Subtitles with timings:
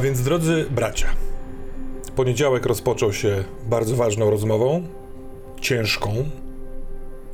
[0.00, 1.08] A więc, drodzy bracia,
[2.16, 4.88] poniedziałek rozpoczął się bardzo ważną rozmową,
[5.60, 6.14] ciężką.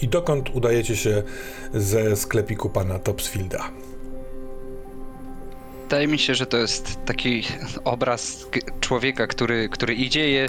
[0.01, 1.23] I dokąd udajecie się
[1.75, 3.71] ze sklepiku pana Topsfielda?
[5.83, 7.43] Wydaje mi się, że to jest taki
[7.85, 8.47] obraz
[8.81, 10.47] człowieka, który, który idzie je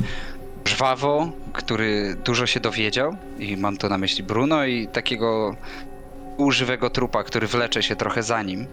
[0.66, 5.56] żwawo, który dużo się dowiedział i mam tu na myśli Bruno i takiego
[6.38, 8.68] używego trupa, który wlecze się trochę za nim.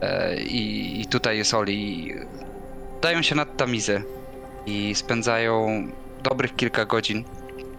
[0.00, 2.14] E, I, i tutaj jest Oli.
[3.02, 4.02] Dają się nad tamizę
[4.66, 5.86] i spędzają
[6.22, 7.24] dobrych kilka godzin,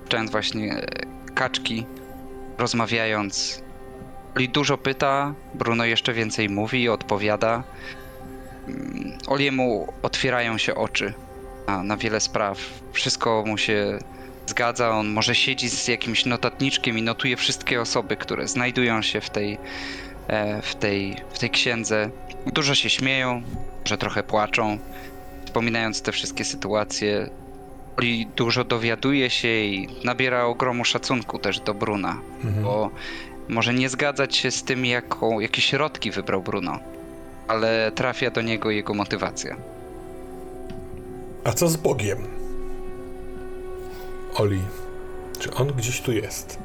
[0.04, 0.86] czytając właśnie e,
[1.36, 1.86] kaczki,
[2.58, 3.62] rozmawiając.
[4.36, 7.64] Oli dużo pyta, Bruno jeszcze więcej mówi, odpowiada.
[8.68, 11.14] Mm, Oliemu otwierają się oczy
[11.68, 12.58] na, na wiele spraw.
[12.94, 14.00] Wszystko mu się
[14.48, 14.90] zgadza.
[14.90, 19.58] On może siedzi z jakimś notatniczkiem i notuje wszystkie osoby, które znajdują się w tej,
[20.28, 22.10] e, w tej, w tej księdze.
[22.54, 23.42] Dużo się śmieją,
[23.86, 24.80] że trochę płaczą,
[25.58, 27.30] wspominając te wszystkie sytuacje.
[27.98, 32.64] Oli dużo dowiaduje się i nabiera ogromu szacunku też do Bruna, Mhm.
[32.64, 32.90] bo
[33.50, 36.80] może nie zgadzać się z tym, jaką, jakie środki wybrał Bruno,
[37.48, 39.56] ale trafia do niego jego motywacja.
[41.44, 42.18] A co z Bogiem?
[44.36, 44.62] Oli,
[45.40, 46.60] czy on gdzieś tu jest?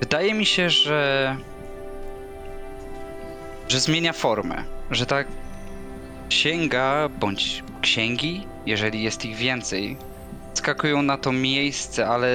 [0.00, 1.36] Wydaje mi się, że.
[3.68, 4.64] Że zmienia formę.
[4.90, 5.16] Że ta
[6.28, 9.96] księga bądź księgi, jeżeli jest ich więcej,
[10.54, 12.28] skakują na to miejsce, ale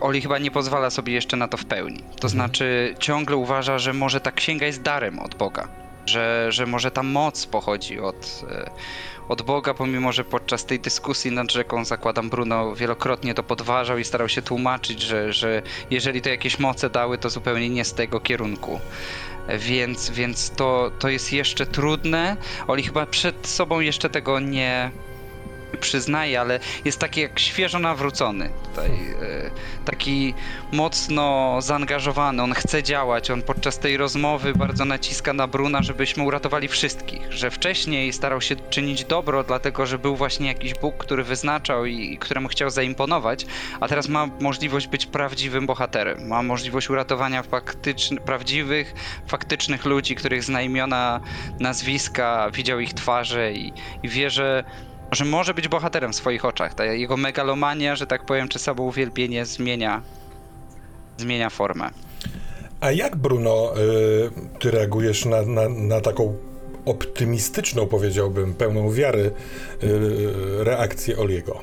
[0.00, 2.04] Oli chyba nie pozwala sobie jeszcze na to w pełni.
[2.20, 5.68] To znaczy, ciągle uważa, że może ta księga jest darem od Boga.
[6.06, 8.70] Że, że może ta moc pochodzi od, e,
[9.28, 14.04] od Boga, pomimo że podczas tej dyskusji nad rzeką, zakładam, Bruno wielokrotnie to podważał i
[14.04, 18.20] starał się tłumaczyć, że, że jeżeli to jakieś moce dały, to zupełnie nie z tego
[18.20, 18.80] kierunku.
[19.48, 22.36] Więc, więc to, to jest jeszcze trudne.
[22.66, 24.92] Oli chyba przed sobą jeszcze tego nie
[25.78, 28.90] przyznaje, ale jest taki jak świeżo nawrócony tutaj.
[29.22, 29.50] e,
[29.84, 30.34] Taki
[30.72, 36.68] mocno zaangażowany, on chce działać, on podczas tej rozmowy bardzo naciska na Bruna, żebyśmy uratowali
[36.68, 41.86] wszystkich, że wcześniej starał się czynić dobro, dlatego że był właśnie jakiś Bóg, który wyznaczał
[41.86, 43.46] i, któremu chciał zaimponować,
[43.80, 48.94] a teraz ma możliwość być prawdziwym bohaterem, ma możliwość uratowania faktyczn- prawdziwych,
[49.26, 51.20] faktycznych ludzi, których zna imiona,
[51.60, 54.64] nazwiska, widział ich twarze i, i wie, że
[55.12, 56.74] że może być bohaterem w swoich oczach.
[56.74, 60.02] Ta jego megalomania, że tak powiem, czy samouwielbienie zmienia,
[61.18, 61.90] zmienia formę.
[62.80, 66.36] A jak, Bruno, y, ty reagujesz na, na, na taką
[66.84, 69.30] optymistyczną, powiedziałbym, pełną wiary
[69.82, 71.60] y, reakcję Oliego?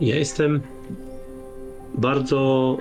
[0.00, 0.60] Ja jestem
[1.94, 2.76] bardzo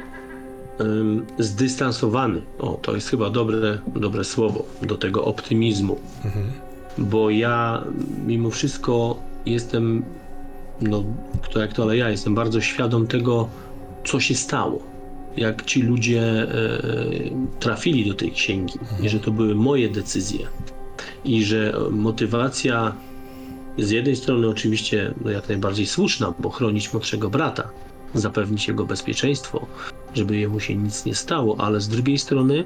[1.40, 2.42] zdystansowany.
[2.60, 6.00] O, to jest chyba dobre, dobre słowo do tego optymizmu.
[6.98, 7.84] Bo ja
[8.28, 10.04] mimo wszystko jestem,
[10.82, 11.04] no
[11.42, 13.50] kto jak to, ale ja jestem bardzo świadom tego,
[14.06, 14.80] co się stało.
[15.38, 16.48] Jak ci ludzie e,
[17.60, 20.48] trafili do tej księgi i że to były moje decyzje.
[21.26, 22.96] I że motywacja
[23.78, 27.70] z jednej strony oczywiście no jak najbardziej słuszna, bo chronić młodszego brata,
[28.14, 29.66] zapewnić jego bezpieczeństwo,
[30.14, 32.66] żeby jemu się nic nie stało, ale z drugiej strony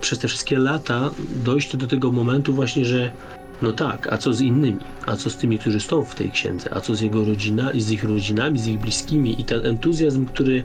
[0.00, 1.10] przez te wszystkie lata
[1.44, 3.10] dojść do tego momentu właśnie, że
[3.62, 4.76] no tak, a co z innymi?
[5.06, 6.74] A co z tymi, którzy są w tej księdze?
[6.74, 9.40] A co z jego rodzina z ich rodzinami, z ich bliskimi?
[9.40, 10.64] I ten entuzjazm, który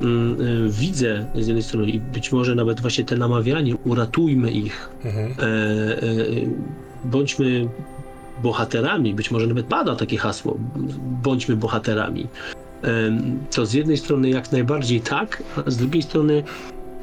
[0.00, 4.88] mm, y, widzę z jednej strony i być może nawet właśnie te namawianie, uratujmy ich,
[5.04, 5.32] Mhm.
[5.38, 6.06] e, e,
[7.04, 7.68] bądźmy
[8.42, 10.58] bohaterami, być może nawet pada takie hasło,
[11.22, 12.26] bądźmy bohaterami.
[12.82, 16.42] Em, To z jednej strony jak najbardziej tak, a z drugiej strony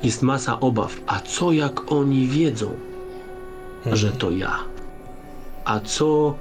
[0.03, 1.01] jest masa obaw.
[1.07, 2.71] A co jak oni wiedzą,
[3.85, 4.59] że to ja?
[5.65, 6.35] A co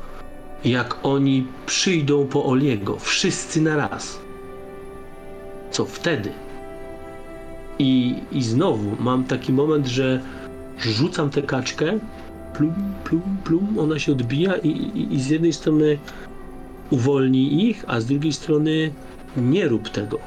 [0.65, 4.19] jak oni przyjdą po Oliego, wszyscy na raz?
[5.71, 6.33] Co wtedy?
[7.79, 10.21] I, I znowu mam taki moment, że
[10.79, 11.99] rzucam tę kaczkę,
[12.55, 12.75] plum,
[13.05, 15.99] plum, plum, ona się odbija i, i, i z jednej strony
[16.91, 18.93] uwolni ich, a z drugiej strony
[19.37, 20.19] nie rób tego.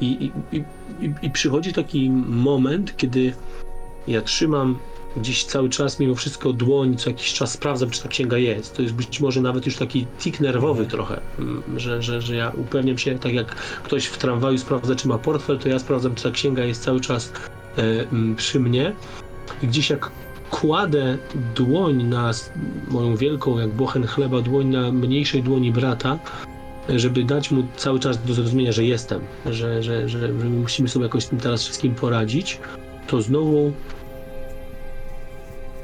[0.00, 0.64] I, i, i,
[1.00, 3.32] i- i przychodzi taki moment, kiedy
[4.08, 4.78] ja trzymam
[5.16, 8.76] gdzieś cały czas mimo wszystko dłoń, co jakiś czas sprawdzam, czy ta księga jest.
[8.76, 12.52] To jest być może nawet już taki tik nerwowy trochę, mm, że, że, że ja
[12.56, 16.22] upewniam się, tak jak ktoś w tramwaju sprawdza, czy ma portfel, to ja sprawdzam, czy
[16.22, 17.32] ta księga jest cały czas
[17.78, 18.92] e, mm, przy mnie.
[19.62, 20.10] I gdzieś jak
[20.50, 21.18] kładę
[21.54, 22.30] dłoń na
[22.90, 26.18] moją wielką, jak bochen chleba, dłoń na mniejszej dłoni brata,
[26.98, 30.88] żeby dać mu cały czas do zrozumienia, że jestem, że, że, że, że my musimy
[30.88, 32.58] sobie jakoś z tym teraz wszystkim poradzić,
[33.06, 33.72] to znowu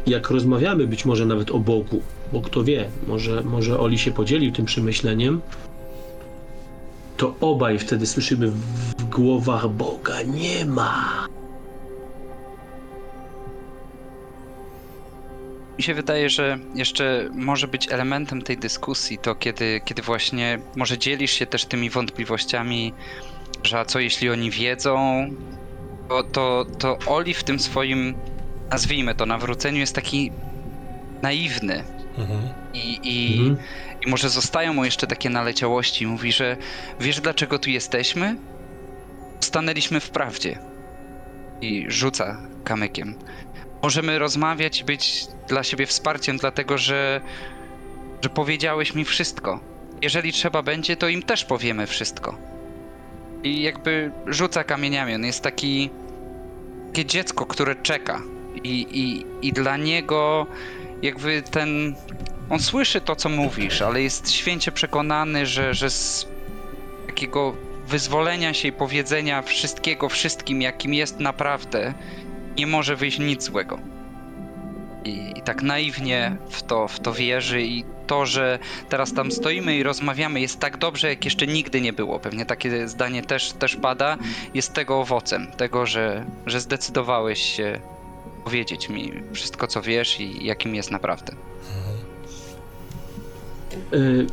[0.06, 4.52] jak rozmawiamy być może nawet o Bogu, bo kto wie, może, może Oli się podzielił
[4.52, 5.40] tym przemyśleniem,
[7.16, 11.26] to obaj wtedy słyszymy w głowach Boga nie ma.
[15.78, 20.98] Mi się wydaje, że jeszcze może być elementem tej dyskusji to, kiedy, kiedy właśnie może
[20.98, 22.94] dzielisz się też tymi wątpliwościami,
[23.64, 25.26] że a co jeśli oni wiedzą,
[26.08, 28.14] to, to, to Oli w tym swoim,
[28.70, 30.30] nazwijmy to, nawróceniu jest taki
[31.22, 31.84] naiwny.
[32.18, 32.54] Mhm.
[32.72, 33.56] I, i, Mhm.
[34.06, 36.06] I może zostają mu jeszcze takie naleciałości.
[36.06, 36.56] Mówi, że
[37.00, 38.36] wiesz dlaczego tu jesteśmy?
[39.44, 40.58] Stanęliśmy w prawdzie.
[41.60, 43.16] I rzuca kamykiem.
[43.86, 47.20] Możemy rozmawiać być dla siebie wsparciem, dlatego że,
[48.22, 49.60] że powiedziałeś mi wszystko.
[50.02, 52.38] Jeżeli trzeba będzie, to im też powiemy wszystko.
[53.42, 55.14] I jakby rzuca kamieniami.
[55.14, 55.90] On jest taki.
[56.92, 58.22] takie dziecko, które czeka.
[58.64, 60.46] I, i, i dla niego
[61.02, 61.94] jakby ten
[62.50, 66.26] on słyszy to, co mówisz, ale jest święcie przekonany, że, że z
[67.06, 67.56] takiego
[67.88, 71.94] wyzwolenia się i powiedzenia wszystkiego wszystkim, jakim jest naprawdę,
[72.58, 73.78] nie może wyjść nic złego.
[75.04, 78.58] I, i tak naiwnie w to, w to wierzy i to, że
[78.88, 82.18] teraz tam stoimy i rozmawiamy jest tak dobrze, jak jeszcze nigdy nie było.
[82.18, 84.18] Pewnie takie zdanie też, też pada.
[84.54, 87.80] Jest tego owocem, tego, że, że zdecydowałeś się
[88.44, 91.32] powiedzieć mi wszystko, co wiesz i jakim jest naprawdę.
[93.92, 94.26] Y,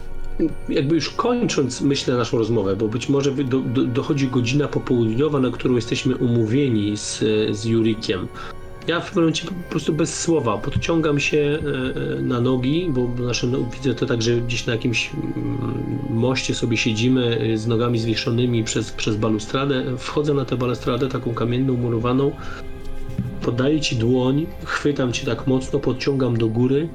[0.70, 5.52] jakby już kończąc, myślę, naszą rozmowę, bo być może do, do, dochodzi godzina popołudniowa, na
[5.52, 8.28] którą jesteśmy umówieni z, z Jurikiem.
[8.88, 13.24] Ja w pewnym momencie po prostu bez słowa podciągam się e, e, na nogi, bo
[13.24, 17.68] nasze, no, widzę to tak, że gdzieś na jakimś mm, moście sobie siedzimy e, z
[17.68, 19.98] nogami zwieszonymi przez, przez balustradę.
[19.98, 22.32] Wchodzę na tę balustradę, taką kamienną, murowaną.
[23.42, 26.90] Podaję ci dłoń, chwytam cię tak mocno, podciągam do góry,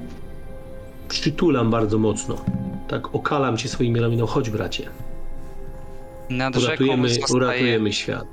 [1.09, 2.35] przytulam bardzo mocno.
[2.87, 4.29] Tak okalam cię swoimi ramionami.
[4.31, 4.89] Chodź, bracie.
[6.29, 7.35] Nad rzeką Uratujemy, zostaje...
[7.35, 8.25] uratujemy świat.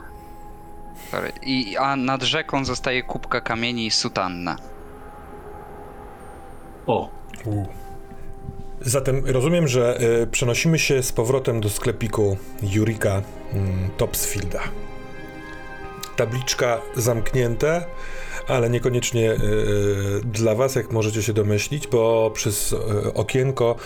[1.43, 4.57] I, a nad rzeką zostaje kubka kamieni i sutanna.
[6.87, 7.11] O,
[7.45, 7.67] U.
[8.81, 13.23] Zatem rozumiem, że y, przenosimy się z powrotem do sklepiku Jurika
[13.53, 14.61] mm, Topsfielda.
[16.17, 17.85] Tabliczka zamknięte,
[18.49, 19.39] ale niekoniecznie y,
[20.25, 22.77] dla was, jak możecie się domyślić, bo przez y,
[23.15, 23.77] okienko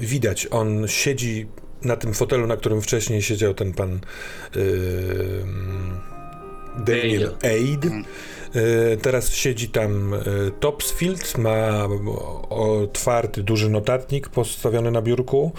[0.00, 1.46] widać, on siedzi
[1.82, 4.00] na tym fotelu, na którym wcześniej siedział ten pan
[6.78, 7.84] Daniel Aid.
[7.84, 10.14] Y, Teraz siedzi tam
[10.60, 11.88] Topsfield, ma
[12.50, 15.52] otwarty duży notatnik postawiony na biurku,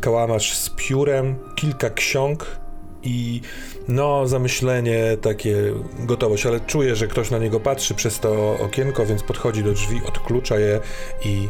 [0.00, 2.65] kałamarz z piórem, kilka ksiąg
[3.06, 3.40] i
[3.88, 5.56] no zamyślenie, takie
[5.98, 10.00] gotowość, ale czuję, że ktoś na niego patrzy przez to okienko, więc podchodzi do drzwi,
[10.06, 10.80] odklucza je
[11.24, 11.48] i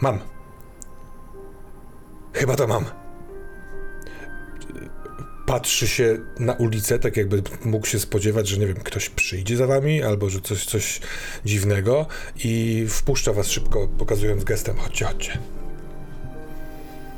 [0.00, 0.18] mam.
[2.32, 2.84] Chyba to mam
[5.46, 9.66] patrzy się na ulicę, tak jakby mógł się spodziewać, że nie wiem, ktoś przyjdzie za
[9.66, 11.00] wami, albo że coś, coś
[11.44, 12.06] dziwnego
[12.44, 15.38] i wpuszcza was szybko, pokazując gestem, chodźcie, chodźcie.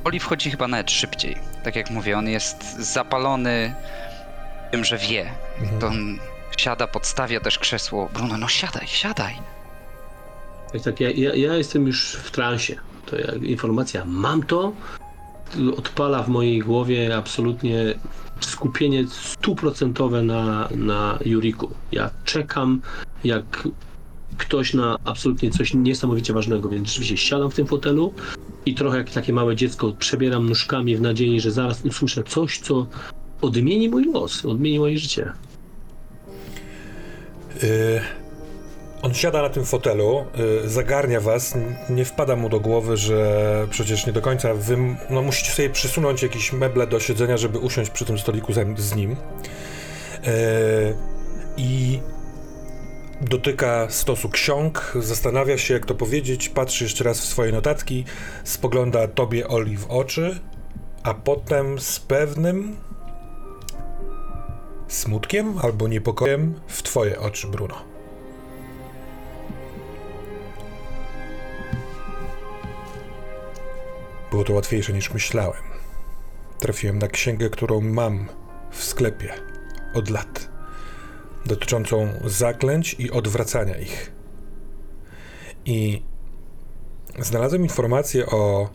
[0.07, 1.37] Oli wchodzi chyba nawet szybciej.
[1.65, 3.75] Tak jak mówię, on jest zapalony
[4.71, 5.31] tym, że wie.
[5.61, 5.81] Mhm.
[5.81, 6.19] To on
[6.57, 8.09] siada, podstawia też krzesło.
[8.15, 9.35] Bruno, no siadaj, siadaj.
[10.73, 12.77] tak, tak ja, ja, ja jestem już w transie.
[13.07, 14.73] To ja, informacja, mam to,
[15.77, 17.95] odpala w mojej głowie absolutnie
[18.41, 21.71] skupienie stuprocentowe na, na Juriku.
[21.93, 22.81] Ja czekam,
[23.25, 23.69] jak
[24.39, 28.13] ktoś na absolutnie coś niesamowicie ważnego, więc rzeczywiście siadam w tym fotelu
[28.67, 32.87] i trochę jak takie małe dziecko przebieram nóżkami w nadziei, że zaraz usłyszę coś, co
[33.41, 35.33] odmieni mój los, odmieni moje życie.
[37.63, 38.01] Y,
[39.03, 40.25] on siada na tym fotelu,
[40.65, 41.55] y, zagarnia was,
[41.91, 44.77] nie wpada mu do głowy, że przecież nie do końca wy
[45.11, 48.95] no, musicie sobie przysunąć jakieś meble do siedzenia, żeby usiąść przy tym stoliku z, z
[48.95, 49.13] nim.
[49.13, 49.17] Y,
[51.57, 52.01] I
[53.21, 58.05] dotyka stosu ksiąg, zastanawia się, jak to powiedzieć, patrzy jeszcze raz w swoje notatki,
[58.45, 60.41] spogląda tobie Oli w oczy,
[61.03, 62.77] a potem z pewnym
[64.89, 67.75] smutkiem albo niepokojem w twoje oczy, Bruno.
[74.31, 75.63] Było to łatwiejsze niż myślałem.
[76.59, 78.29] Trafiłem na księgę, którą mam
[78.71, 79.35] w sklepie
[79.95, 80.56] od lat,
[81.47, 84.13] dotyczącą zaklęć i odwracania ich.
[85.65, 86.03] I
[87.19, 88.71] znalazłem informację o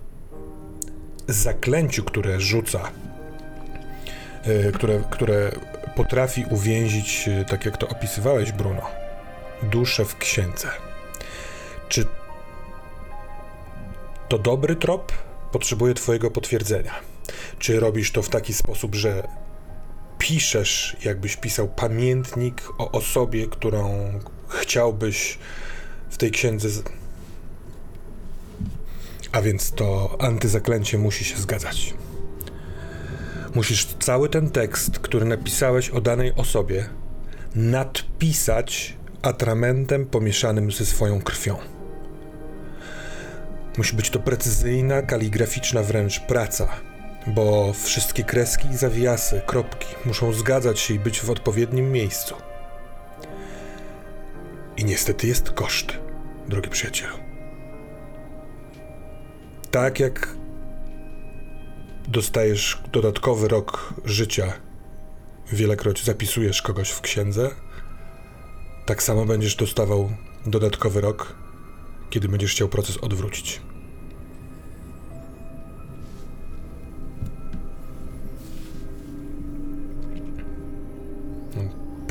[1.27, 2.91] zaklęciu, które rzuca,
[4.47, 5.51] y, które, które
[5.95, 8.81] potrafi uwięzić, e, tak jak to opisywałeś, Bruno,
[9.63, 10.67] duszę w księdze.
[11.89, 12.05] Czy
[14.29, 15.11] to dobry trop?
[15.51, 16.91] Potrzebuję Twojego potwierdzenia.
[17.59, 19.27] Czy robisz to w taki sposób, że
[20.21, 24.11] piszesz, jakbyś pisał pamiętnik o osobie, którą
[24.49, 25.37] chciałbyś
[26.09, 26.69] w tej księdze.
[26.69, 26.83] Z...
[29.31, 31.93] A więc to antyzaklęcie musi się zgadzać.
[33.55, 36.89] Musisz cały ten tekst, który napisałeś o danej osobie,
[37.55, 41.57] nadpisać atramentem pomieszanym ze swoją krwią.
[43.77, 46.69] Musi być to precyzyjna, kaligraficzna wręcz praca,
[47.27, 52.35] bo wszystkie kreski i zawiasy, kropki muszą zgadzać się i być w odpowiednim miejscu.
[54.77, 55.87] I niestety jest koszt,
[56.47, 57.17] drogi przyjacielu.
[59.71, 60.35] Tak jak
[62.07, 64.53] dostajesz dodatkowy rok życia,
[65.51, 67.49] wielekroć zapisujesz kogoś w księdze,
[68.85, 70.11] tak samo będziesz dostawał
[70.45, 71.35] dodatkowy rok,
[72.09, 73.61] kiedy będziesz chciał proces odwrócić.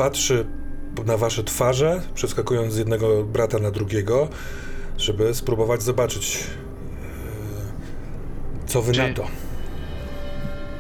[0.01, 0.47] Patrzy
[1.07, 4.29] na wasze twarze, przeskakując z jednego brata na drugiego,
[4.99, 6.45] żeby spróbować zobaczyć,
[8.65, 9.27] e, co wy Czy- na to.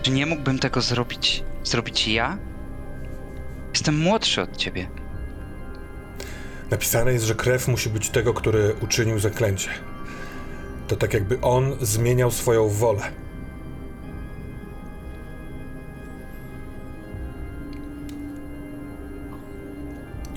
[0.03, 2.39] Czy nie mógłbym tego zrobić, zrobić ja?
[3.73, 4.89] Jestem młodszy od ciebie.
[6.71, 9.71] Napisane jest, że krew musi być tego, który uczynił zaklęcie.
[10.89, 13.03] To tak jakby on zmieniał swoją wolę.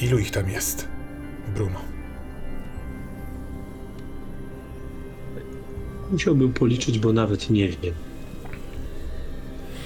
[0.04, 0.88] Ilu ich tam jest,
[1.56, 1.80] Bruno?
[6.12, 7.94] Musiałbym policzyć, bo nawet nie wiem.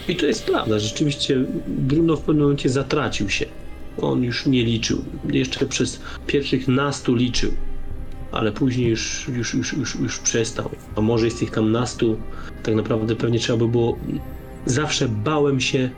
[0.07, 3.45] I to jest prawda, rzeczywiście Bruno w pewnym momencie zatracił się.
[4.01, 5.05] On już nie liczył.
[5.29, 7.51] Jeszcze przez pierwszych nastu liczył,
[8.31, 10.69] ale później już, już, już, już, już przestał.
[10.95, 12.17] A może jest ich tam nastu,
[12.63, 13.97] tak naprawdę pewnie trzeba by było.
[14.65, 15.89] Zawsze bałem się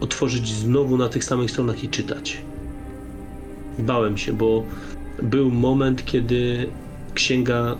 [0.00, 2.38] otworzyć znowu na tych samych stronach i czytać.
[3.78, 4.64] Bałem się, bo
[5.22, 6.68] był moment, kiedy
[7.14, 7.76] księga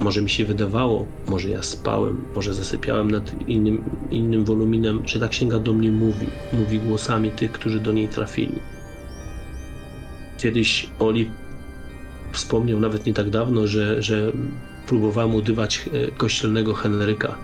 [0.00, 5.28] może mi się wydawało, może ja spałem, może zasypiałem nad innym, innym woluminem, że ta
[5.28, 6.26] księga do mnie mówi.
[6.52, 8.58] Mówi głosami tych, którzy do niej trafili.
[10.38, 11.30] Kiedyś Oli
[12.32, 14.32] wspomniał nawet nie tak dawno, że, że
[14.86, 17.38] próbowałem udywać e, kościelnego Henryka,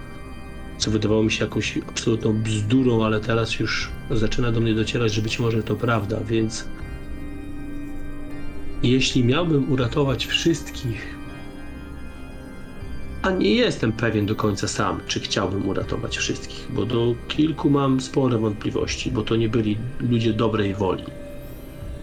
[0.78, 5.22] co wydawało mi się jakąś absolutną bzdurą, ale teraz już zaczyna do mnie docierać, że
[5.22, 6.68] być może to prawda, więc
[8.82, 11.18] jeśli miałbym uratować wszystkich
[13.22, 18.00] a nie jestem pewien do końca sam, czy chciałbym uratować wszystkich, bo do kilku mam
[18.00, 21.04] spore wątpliwości, bo to nie byli ludzie dobrej woli.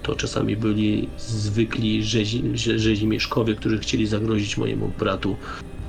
[0.04, 5.36] To czasami byli zwykli rzezi, rze- rzezimieszkowie, którzy chcieli zagrozić mojemu bratu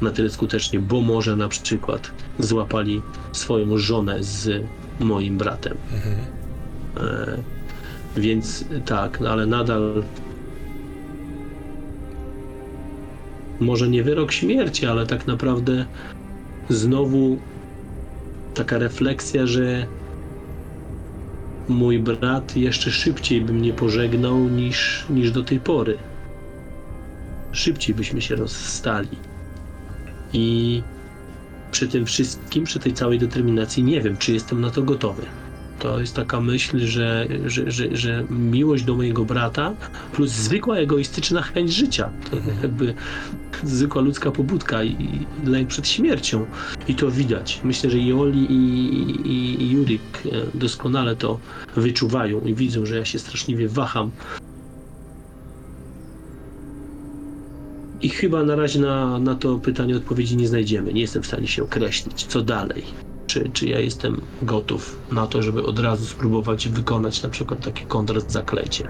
[0.00, 3.02] na tyle skutecznie, bo może na przykład złapali
[3.32, 4.64] swoją żonę z
[5.00, 5.76] moim bratem.
[6.96, 7.42] E,
[8.16, 10.02] więc tak, no ale nadal
[13.60, 15.86] może nie wyrok śmierci, ale tak naprawdę
[16.70, 17.38] znowu
[18.54, 19.86] taka refleksja, że
[21.68, 25.98] mój brat jeszcze szybciej by mnie pożegnał niż, niż do tej pory.
[27.52, 29.16] Szybciej byśmy się rozstali.
[30.32, 30.82] I
[31.70, 35.22] przy tym wszystkim, przy tej całej determinacji, nie wiem, czy jestem na to gotowy.
[35.78, 39.74] To jest taka myśl, że, że, że, że miłość do mojego brata
[40.12, 42.10] plus zwykła egoistyczna chęć życia.
[42.30, 42.94] To jakby
[43.64, 46.46] zwykła ludzka pobudka i, i lęk przed śmiercią.
[46.88, 47.60] I to widać.
[47.64, 51.38] Myślę, że i Oli i, i, i Jurik e, doskonale to
[51.76, 54.10] wyczuwają i widzą, że ja się straszliwie waham.
[58.02, 60.92] I chyba na razie na, na to pytanie odpowiedzi nie znajdziemy.
[60.92, 63.05] Nie jestem w stanie się określić, co dalej.
[63.36, 67.84] Czy, czy ja jestem gotów na to, żeby od razu spróbować wykonać na przykład takie
[67.84, 68.88] kontrzaklecie.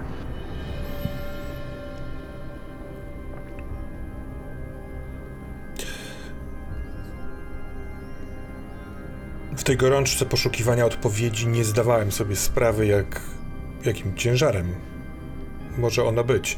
[9.57, 13.21] W tej gorączce poszukiwania odpowiedzi nie zdawałem sobie sprawy, jak,
[13.85, 14.75] jakim ciężarem
[15.77, 16.57] może ona być.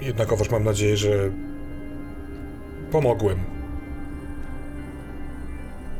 [0.00, 1.30] Jednakowoż mam nadzieję, że
[2.92, 3.57] pomogłem.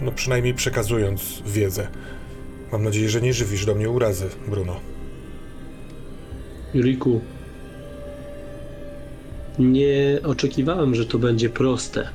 [0.03, 1.89] No przynajmniej przekazując wiedzę.
[2.73, 4.81] Mam nadzieję, że nie żywisz do mnie urazy, Bruno.
[6.75, 7.21] Juriku,
[9.59, 12.09] nie oczekiwałem, że to będzie proste.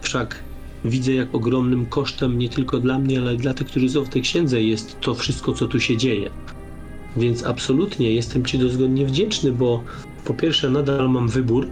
[0.00, 0.38] Wszak
[0.84, 4.22] widzę, jak ogromnym kosztem nie tylko dla mnie, ale dla tych, którzy są w tej
[4.22, 6.30] księdze, jest to wszystko, co tu się dzieje.
[7.16, 9.84] Więc absolutnie jestem Ci dozgodnie wdzięczny, bo
[10.24, 11.68] po pierwsze nadal mam wybór,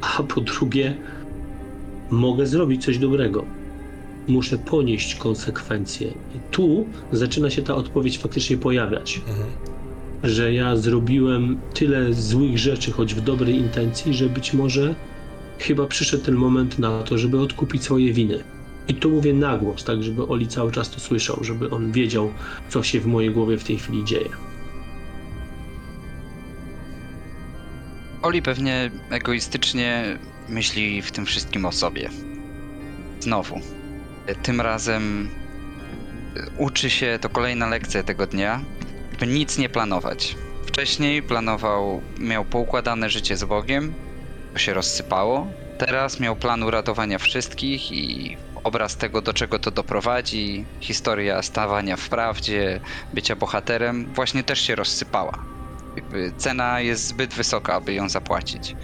[0.00, 0.96] a po drugie
[2.10, 3.57] mogę zrobić coś dobrego.
[4.28, 6.08] Muszę ponieść konsekwencje.
[6.08, 9.20] I tu zaczyna się ta odpowiedź faktycznie pojawiać.
[10.22, 14.94] Że ja zrobiłem tyle złych rzeczy, choć w dobrej intencji, że być może
[15.58, 18.44] chyba przyszedł ten moment na to, żeby odkupić swoje winy.
[18.88, 22.32] I to mówię na głos, tak żeby Oli cały czas to słyszał, żeby on wiedział,
[22.68, 24.28] co się w mojej głowie w tej chwili dzieje.
[28.22, 30.18] Oli pewnie egoistycznie
[30.48, 32.10] myśli w tym wszystkim o sobie.
[33.20, 33.60] Znowu.
[34.42, 35.28] Tym razem
[36.36, 38.60] y, uczy się, to kolejna lekcja tego dnia,
[39.20, 40.36] by nic nie planować.
[40.66, 43.94] Wcześniej planował, miał poukładane życie z Bogiem,
[44.52, 45.46] to się rozsypało.
[45.78, 52.08] Teraz miał plan uratowania wszystkich i obraz tego, do czego to doprowadzi, historia stawania w
[52.08, 52.80] prawdzie,
[53.12, 55.38] bycia bohaterem, właśnie też się rozsypała.
[55.96, 58.76] Jakby cena jest zbyt wysoka, aby ją zapłacić.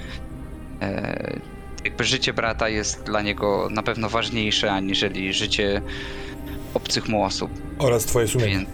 [0.82, 1.53] E,
[1.84, 5.82] jakby życie brata jest dla niego na pewno ważniejsze aniżeli życie
[6.74, 7.50] obcych mu osób.
[7.78, 8.56] Oraz twoje sumienie.
[8.56, 8.68] Więc,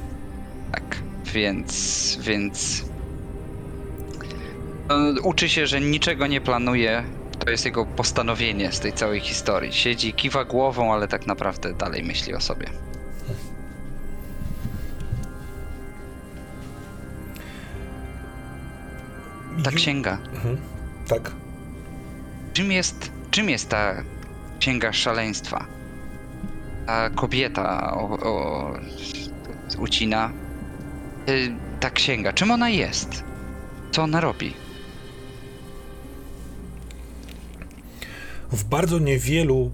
[0.72, 2.84] tak, więc, więc
[4.88, 7.04] no, uczy się, że niczego nie planuje.
[7.38, 9.72] To jest jego postanowienie z tej całej historii.
[9.72, 12.66] Siedzi, kiwa głową, ale tak naprawdę dalej myśli o sobie.
[19.64, 20.18] Ta księga.
[20.34, 20.56] Mhm.
[21.08, 21.30] Tak.
[22.52, 24.02] Czym jest, czym jest ta
[24.58, 25.66] księga szaleństwa?
[26.86, 28.72] Ta kobieta o, o,
[29.78, 30.32] ucina.
[31.28, 33.24] Y, Ta księga, czym ona jest?
[33.92, 34.54] Co ona robi?
[38.52, 39.70] W bardzo niewielu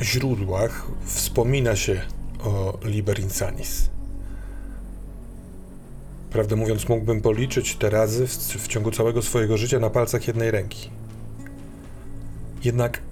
[0.00, 2.02] źródłach wspomina się
[2.44, 3.90] o Liber Insanis.
[6.30, 10.50] Prawdę mówiąc, mógłbym policzyć te razy w, w ciągu całego swojego życia na palcach jednej
[10.50, 10.90] ręki.
[12.64, 13.02] Jednak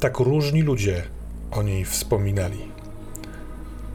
[0.00, 1.02] tak różni ludzie
[1.50, 2.58] o niej wspominali,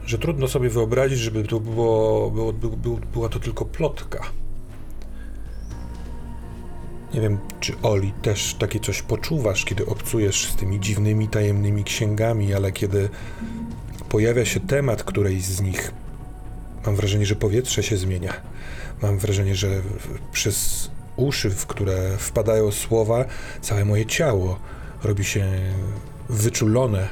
[0.06, 4.22] że trudno sobie wyobrazić, żeby to było, było, był- był, była to tylko plotka.
[7.14, 12.54] Nie wiem, czy Oli też takie coś poczuwasz, kiedy obcujesz z tymi dziwnymi, tajemnymi księgami,
[12.54, 13.08] ale kiedy
[14.08, 15.92] pojawia się temat którejś z nich,
[16.86, 18.32] mam wrażenie, że powietrze się zmienia.
[19.02, 19.68] Mam wrażenie, że
[20.32, 23.24] przez uszy, w które wpadają słowa,
[23.60, 24.58] całe moje ciało
[25.02, 25.46] robi się
[26.28, 27.08] wyczulone.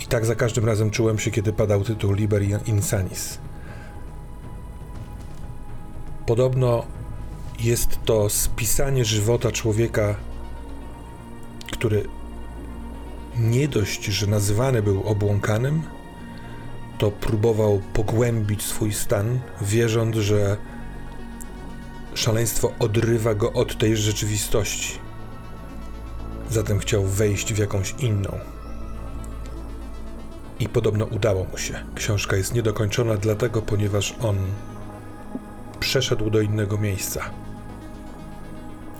[0.00, 3.38] I tak za każdym razem czułem się, kiedy padał tytuł Liber Insanis.
[6.26, 6.86] Podobno
[7.60, 10.14] jest to spisanie żywota człowieka,
[11.72, 12.04] który
[13.38, 15.82] nie dość, że nazywany był obłąkanym,
[16.98, 20.56] to próbował pogłębić swój stan, wierząc, że
[22.14, 25.09] szaleństwo odrywa go od tej rzeczywistości.
[26.50, 28.38] Zatem chciał wejść w jakąś inną.
[30.60, 31.84] I podobno udało mu się.
[31.94, 34.36] Książka jest niedokończona, dlatego, ponieważ on
[35.80, 37.30] przeszedł do innego miejsca.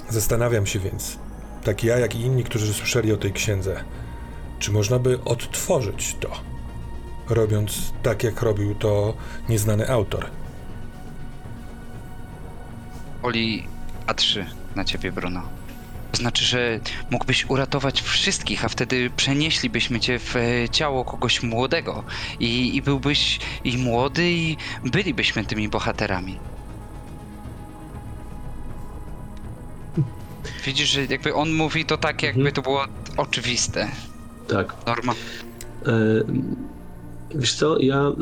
[0.08, 1.18] Zastanawiam się więc,
[1.64, 3.84] tak ja, jak i inni, którzy słyszeli o tej księdze,
[4.58, 6.30] czy można by odtworzyć to,
[7.28, 9.14] robiąc tak, jak robił to
[9.48, 10.26] nieznany autor.
[13.22, 13.66] Oli
[14.06, 14.44] A3
[14.76, 15.60] na ciebie, Bruno.
[16.12, 22.05] To znaczy, że mógłbyś uratować wszystkich, a wtedy przenieślibyśmy cię w e, ciało kogoś młodego.
[22.40, 26.38] I, I byłbyś i młody, i bylibyśmy tymi bohaterami.
[30.64, 32.55] Widzisz, że jakby on mówi to tak, jakby Mhm.
[32.55, 32.85] to było
[33.16, 33.88] oczywiste.
[34.49, 34.75] Tak.
[34.87, 35.12] Norma.
[35.12, 35.92] E,
[37.35, 38.12] wiesz co, ja.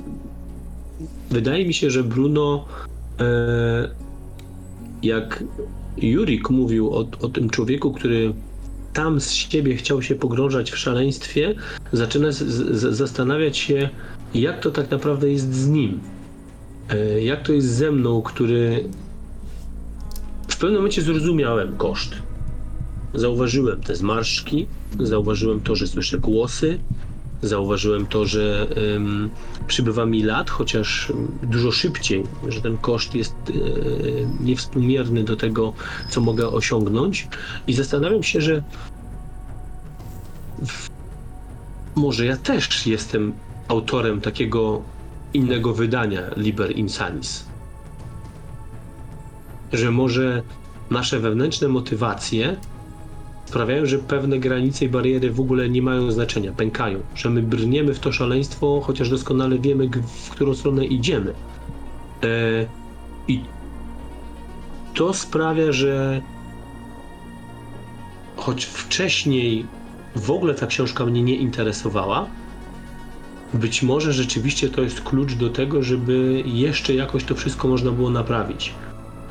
[1.31, 2.65] Wydaje mi się, że Bruno,
[3.21, 3.25] e,
[5.03, 5.45] jak
[6.03, 8.35] Jurik mówił o, o tym człowieku, który
[8.93, 11.55] tam z siebie chciał się pogrążać w szaleństwie,
[11.93, 13.89] zaczyna z, z, zastanawiać się,
[14.35, 16.01] jak to tak naprawdę jest z nim.
[16.91, 18.89] E, jak to jest ze mną, który.
[20.49, 22.15] W pewnym momencie zrozumiałem koszt.
[23.15, 24.67] Zauważyłem te zmarszczki,
[25.01, 26.79] zauważyłem to, że słyszę głosy,
[27.43, 29.31] Zauważyłem to, że ym,
[29.69, 35.73] przybywa mi lat, chociaż dużo szybciej, że ten koszt jest yy, niewspółmierny do tego,
[36.11, 37.29] co mogę osiągnąć.
[37.67, 38.63] I zastanawiam się, że
[41.95, 43.33] może ja też jestem
[43.69, 44.83] autorem takiego
[45.35, 47.45] innego wydania Liber Insanis.
[49.73, 50.43] Że może
[50.91, 52.57] nasze wewnętrzne motywacje
[53.49, 57.95] sprawiają, że pewne granice i bariery w ogóle nie mają znaczenia, pękają, że my brniemy
[57.95, 59.89] w to szaleństwo, chociaż doskonale wiemy,
[60.25, 61.35] w którą stronę idziemy.
[62.23, 62.67] E,
[63.29, 63.41] I
[64.95, 66.23] to sprawia, że
[68.37, 69.67] choć wcześniej
[70.17, 72.27] w ogóle ta książka mnie nie interesowała,
[73.55, 78.11] być może rzeczywiście to jest klucz do tego, żeby jeszcze jakoś to wszystko można było
[78.11, 78.75] naprawić.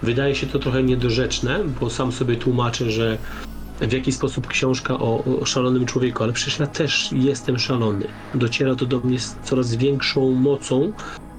[0.03, 3.17] Wydaje się to trochę niedorzeczne, bo sam sobie tłumaczę, że
[3.81, 8.07] w jaki sposób książka o, o szalonym człowieku, ale przecież ja też jestem szalony.
[8.33, 10.93] Dociera to do mnie z coraz większą mocą,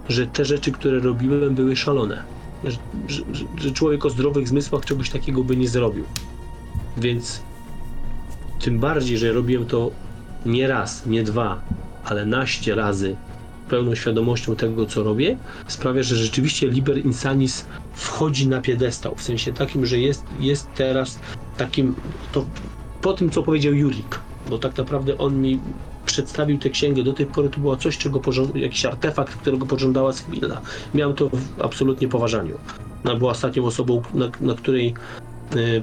[0.08, 2.22] że te rzeczy, które robiłem, były szalone.
[2.64, 3.22] Że, że,
[3.58, 6.04] że człowiek o zdrowych zmysłach czegoś takiego by nie zrobił.
[6.96, 7.42] Więc
[8.60, 9.90] tym bardziej, że robiłem to
[10.46, 11.60] nie raz, nie dwa,
[12.04, 13.16] ale naście razy
[13.68, 15.36] pełną świadomością tego, co robię,
[15.68, 21.18] sprawia, że rzeczywiście Liber Insanis wchodzi na piedestał, w sensie takim, że jest, jest teraz
[21.58, 21.94] takim,
[22.32, 22.44] to
[23.02, 25.58] po tym, co powiedział Jurik, bo tak naprawdę on mi
[26.06, 30.12] przedstawił tę księgę, do tej pory to było coś, czego pożąd- jakiś artefakt, którego pożądała
[30.12, 30.60] Sybilla.
[30.94, 32.58] Miałem to w absolutnie poważaniu.
[33.04, 34.94] Ona była ostatnią osobą, na, na której
[35.56, 35.82] y,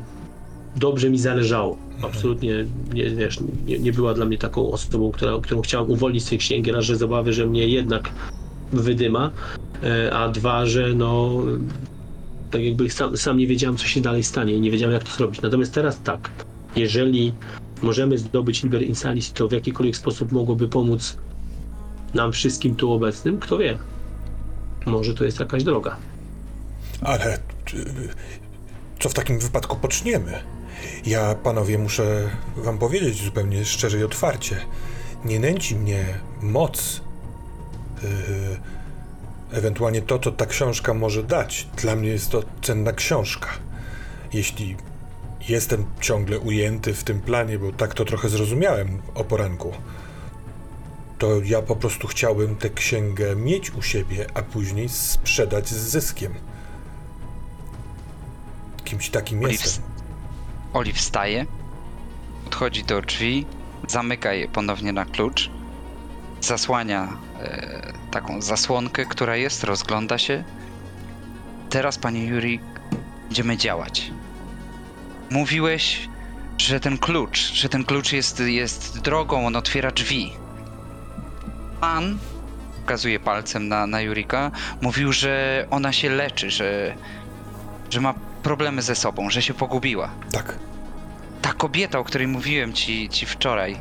[0.75, 1.77] dobrze mi zależało.
[2.01, 6.29] Absolutnie nie, wiesz, nie, nie była dla mnie taką osobą, która, którą chciałem uwolnić z
[6.29, 8.11] tej księgi, raz, że z obawy, że mnie jednak
[8.73, 9.31] wydyma,
[9.83, 11.41] e, a dwa, że no
[12.51, 15.11] tak jakby sam, sam nie wiedziałem, co się dalej stanie i nie wiedziałem, jak to
[15.11, 15.41] zrobić.
[15.41, 16.29] Natomiast teraz tak,
[16.75, 17.33] jeżeli
[17.81, 21.17] możemy zdobyć Liber Insanis, to w jakikolwiek sposób mogłoby pomóc
[22.13, 23.77] nam wszystkim tu obecnym, kto wie.
[24.85, 25.97] Może to jest jakaś droga.
[27.01, 27.85] Ale czy,
[28.99, 30.39] co w takim wypadku poczniemy?
[31.05, 34.57] Ja, panowie, muszę wam powiedzieć zupełnie szczerze i otwarcie.
[35.25, 36.05] Nie nęci mnie
[36.41, 37.01] moc.
[38.03, 38.09] Yy,
[39.55, 41.67] ewentualnie to, co ta książka może dać.
[41.77, 43.49] Dla mnie jest to cenna książka.
[44.33, 44.75] Jeśli
[45.49, 49.71] jestem ciągle ujęty w tym planie, bo tak to trochę zrozumiałem o poranku,
[51.17, 56.33] to ja po prostu chciałbym tę księgę mieć u siebie, a później sprzedać z zyskiem.
[58.83, 59.83] Kimś takim Oli, jestem.
[60.73, 61.45] Oli wstaje,
[62.43, 63.45] podchodzi do drzwi,
[63.87, 65.49] zamyka je ponownie na klucz,
[66.41, 70.43] zasłania e, taką zasłonkę, która jest, rozgląda się.
[71.69, 72.59] Teraz, panie Juri,
[73.23, 74.11] będziemy działać.
[75.29, 76.09] Mówiłeś,
[76.57, 80.33] że ten klucz, że ten klucz jest, jest drogą, on otwiera drzwi.
[81.81, 82.17] Pan,
[82.79, 84.51] wskazuje palcem na, na Jurika,
[84.81, 86.95] mówił, że ona się leczy, że,
[87.89, 90.09] że ma problemy ze sobą, że się pogubiła.
[90.31, 90.59] Tak.
[91.41, 93.75] Ta kobieta, o której mówiłem ci, ci wczoraj,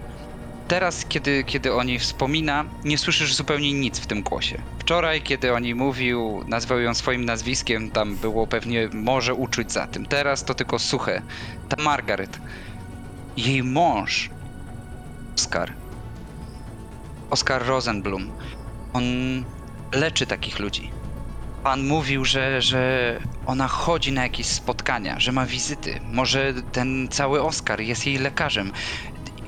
[0.69, 4.63] teraz, kiedy, kiedy o niej wspomina, nie słyszysz zupełnie nic w tym głosie.
[4.79, 9.87] Wczoraj, kiedy o niej mówił, nazwał ją swoim nazwiskiem, tam było pewnie może uczuć za
[9.87, 10.07] tym.
[10.07, 11.23] Teraz to tylko suche.
[11.69, 12.41] Ta Margaret,
[13.37, 14.31] jej mąż,
[15.37, 15.73] Oskar,
[17.31, 18.33] Oskar Rosenblum,
[18.93, 19.05] on
[19.93, 20.93] leczy takich ludzi.
[21.63, 26.01] Pan mówił, że, że ona chodzi na jakieś spotkania, że ma wizyty.
[26.13, 28.73] Może ten cały Oskar jest jej lekarzem.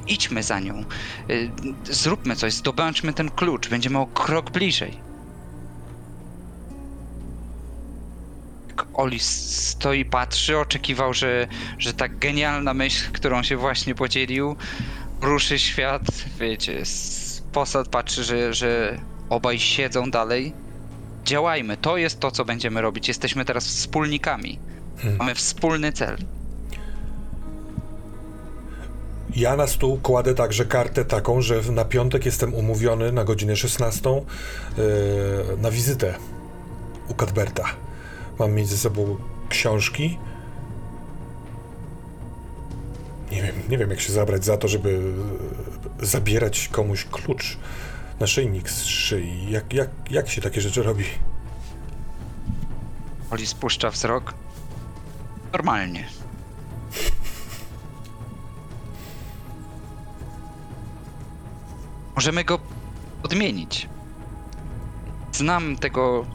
[0.07, 0.85] Idźmy za nią.
[1.31, 1.53] Y,
[1.85, 3.69] Zróbmy coś, zdobędźmy ten klucz.
[3.69, 5.05] Będziemy o krok bliżej.
[8.95, 14.57] Oli stoi, patrzy, oczekiwał, że, że ta genialna myśl, którą się właśnie podzielił,
[15.23, 16.03] ruszy świat.
[16.41, 16.83] Wiecie,
[17.53, 20.57] posad patrzy, że, że obaj siedzą dalej
[21.27, 21.77] działajmy.
[21.77, 23.09] To jest to, co będziemy robić.
[23.09, 24.63] Jesteśmy teraz wspólnikami.
[24.97, 25.19] Hmm.
[25.19, 26.17] Mamy wspólny cel.
[29.35, 34.11] Ja na stół kładę także kartę taką, że na piątek jestem umówiony na godzinę 16
[34.11, 34.23] yy,
[35.59, 36.15] na wizytę
[37.09, 37.65] u Cadberta.
[38.39, 39.17] Mam mieć ze sobą
[39.49, 40.19] książki.
[43.31, 45.13] Nie wiem, nie wiem jak się zabrać za to, żeby
[46.03, 47.59] e, zabierać komuś klucz,
[48.21, 49.51] naszyjnik z szyi.
[49.51, 51.05] Jak, jak, jak się takie rzeczy robi?
[53.31, 54.35] Oli spuszcza wzrok.
[55.53, 56.05] Normalnie.
[62.27, 62.59] Możemy go
[63.23, 63.89] odmienić.
[65.33, 66.27] Znam tego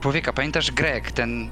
[0.00, 0.32] człowieka.
[0.32, 1.50] Pamiętasz Greg, ten.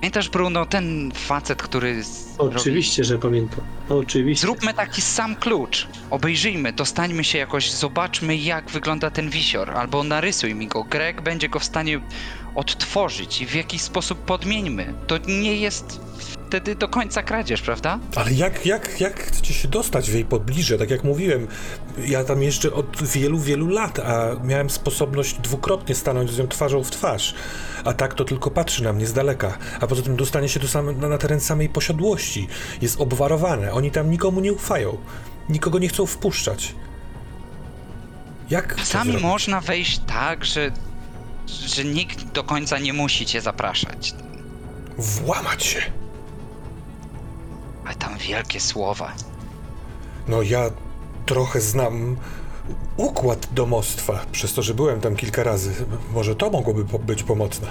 [0.00, 2.02] Pamiętasz Bruno, ten facet, który.
[2.38, 3.60] Oczywiście, że pamiętam.
[3.88, 4.46] Oczywiście.
[4.46, 5.88] Zróbmy taki sam klucz.
[6.10, 10.84] Obejrzyjmy, dostańmy się jakoś, zobaczmy jak wygląda ten wisior, albo narysuj mi go.
[10.84, 12.00] Greg będzie go w stanie
[12.54, 14.94] odtworzyć i w jakiś sposób podmieńmy.
[15.06, 16.00] To nie jest
[16.50, 17.98] wtedy do końca kradzież, prawda?
[18.16, 20.78] Ale jak, jak, jak chcecie się dostać w jej pobliże?
[20.78, 21.48] Tak jak mówiłem,
[22.06, 26.84] ja tam jeszcze od wielu, wielu lat, a miałem sposobność dwukrotnie stanąć z nią twarzą
[26.84, 27.34] w twarz.
[27.84, 29.58] A tak to tylko patrzy na mnie z daleka.
[29.80, 32.48] A poza tym dostanie się do same, na, na teren samej posiadłości.
[32.82, 33.72] Jest obwarowane.
[33.72, 34.98] Oni tam nikomu nie ufają.
[35.48, 36.06] Nikogo nie chcą
[39.12, 39.22] zrobić?
[39.22, 40.70] można wejść tak, że,
[41.50, 44.14] że nikt do końca nie musi cię zapraszać.
[44.98, 45.80] Włamać się.
[47.84, 49.12] Ale tam wielkie słowa.
[50.28, 50.70] No ja
[51.26, 52.16] trochę znam
[52.96, 55.72] układ domostwa, przez to, że byłem tam kilka razy.
[56.12, 57.68] Może to mogłoby po- być pomocne.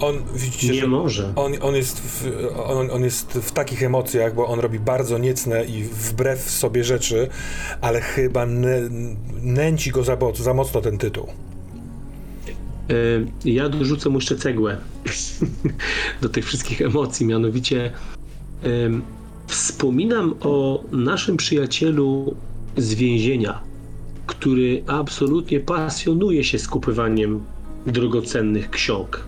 [0.00, 1.32] On, widzicie, Nie że może.
[1.36, 2.26] on, on, jest w,
[2.66, 7.28] on, on jest w takich emocjach, bo on robi bardzo niecne i wbrew sobie rzeczy,
[7.80, 8.80] ale chyba nę,
[9.42, 11.26] nęci go za, za mocno ten tytuł.
[12.92, 14.76] Y, Ja dorzucę mu jeszcze cegłę
[16.22, 17.26] do tych wszystkich emocji.
[17.26, 17.92] Mianowicie
[19.46, 22.34] wspominam o naszym przyjacielu
[22.76, 23.60] z więzienia,
[24.26, 27.44] który absolutnie pasjonuje się skupywaniem
[27.86, 29.24] drogocennych ksiąg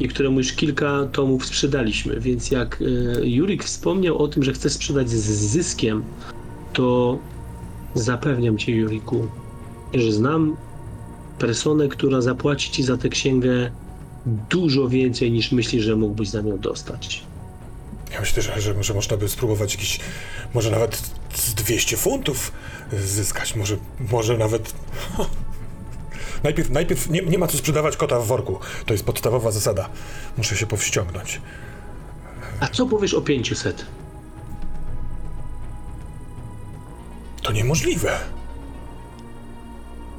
[0.00, 2.20] i któremu już kilka tomów sprzedaliśmy.
[2.20, 6.02] Więc jak y, Jurik wspomniał o tym, że chce sprzedać z zyskiem,
[6.72, 7.18] to
[7.94, 9.26] zapewniam cię, Juriku,
[9.94, 10.56] że znam
[11.38, 13.70] personę, która zapłaci ci za tę księgę
[14.26, 17.22] dużo więcej niż myślisz, że mógłbyś za nią dostać.
[18.12, 20.00] Ja myślę, że, że, że można by spróbować jakiś,
[20.54, 22.52] może nawet z 200 funtów
[22.92, 23.76] zyskać, może,
[24.10, 24.74] może nawet...
[26.44, 28.58] Najpierw, najpierw nie, nie ma co sprzedawać kota w worku.
[28.86, 29.88] To jest podstawowa zasada.
[30.36, 31.40] Muszę się powściągnąć.
[32.60, 33.86] A co powiesz o 500?
[37.42, 38.20] To niemożliwe.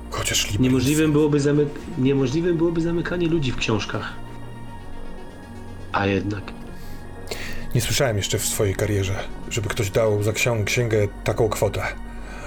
[0.10, 0.60] Chociaż Libris...
[0.60, 4.14] Niemożliwym byłoby, zamyk- niemożliwym byłoby zamykanie ludzi w książkach.
[5.92, 6.44] A jednak.
[7.76, 9.16] Nie słyszałem jeszcze w swojej karierze,
[9.50, 10.32] żeby ktoś dał za
[10.66, 11.82] księgę taką kwotę.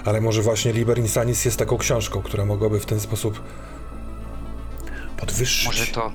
[0.04, 3.42] Ale może właśnie Liber Insanis jest taką książką, która mogłaby w ten sposób
[5.16, 5.66] podwyższyć.
[5.66, 6.12] Może to.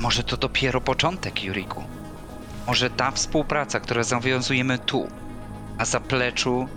[0.00, 1.84] Może to dopiero początek, Juriku.
[2.66, 5.08] Może ta współpraca, którą zawiązujemy tu,
[5.78, 6.68] na zapleczu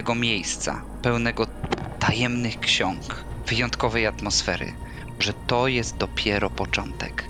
[0.00, 1.46] tego miejsca, pełnego
[1.98, 4.72] tajemnych ksiąg, wyjątkowej atmosfery,
[5.18, 7.24] że to jest dopiero początek.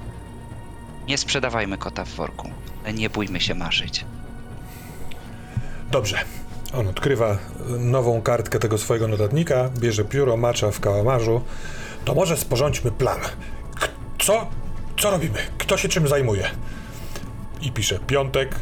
[1.09, 2.51] Nie sprzedawajmy kota w worku,
[2.85, 4.05] ale nie bójmy się marzyć.
[5.91, 6.19] Dobrze.
[6.75, 7.39] On odkrywa
[7.79, 11.43] nową kartkę tego swojego notatnika, bierze pióro, macza w kałamarzu.
[12.05, 13.21] To może sporządźmy plan.
[13.81, 14.47] K- co?
[15.01, 15.39] Co robimy?
[15.59, 16.51] Kto się czym zajmuje?
[17.63, 18.55] I pisze piątek,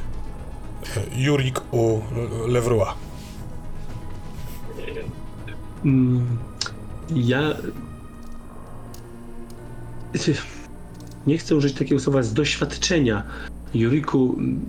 [0.97, 2.01] y, Jurik u
[2.47, 2.95] Lewrua.
[5.89, 6.27] Mm,
[7.15, 7.55] ja.
[11.27, 13.23] Nie chcę użyć takiego słowa z doświadczenia.
[13.75, 14.61] Juriku, mm,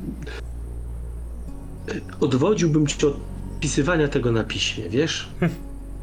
[2.20, 3.18] odwodziłbym cię od
[3.60, 5.30] pisywania tego na piśmie, wiesz?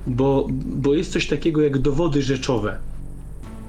[0.06, 2.78] Bo, bo jest coś takiego jak dowody rzeczowe.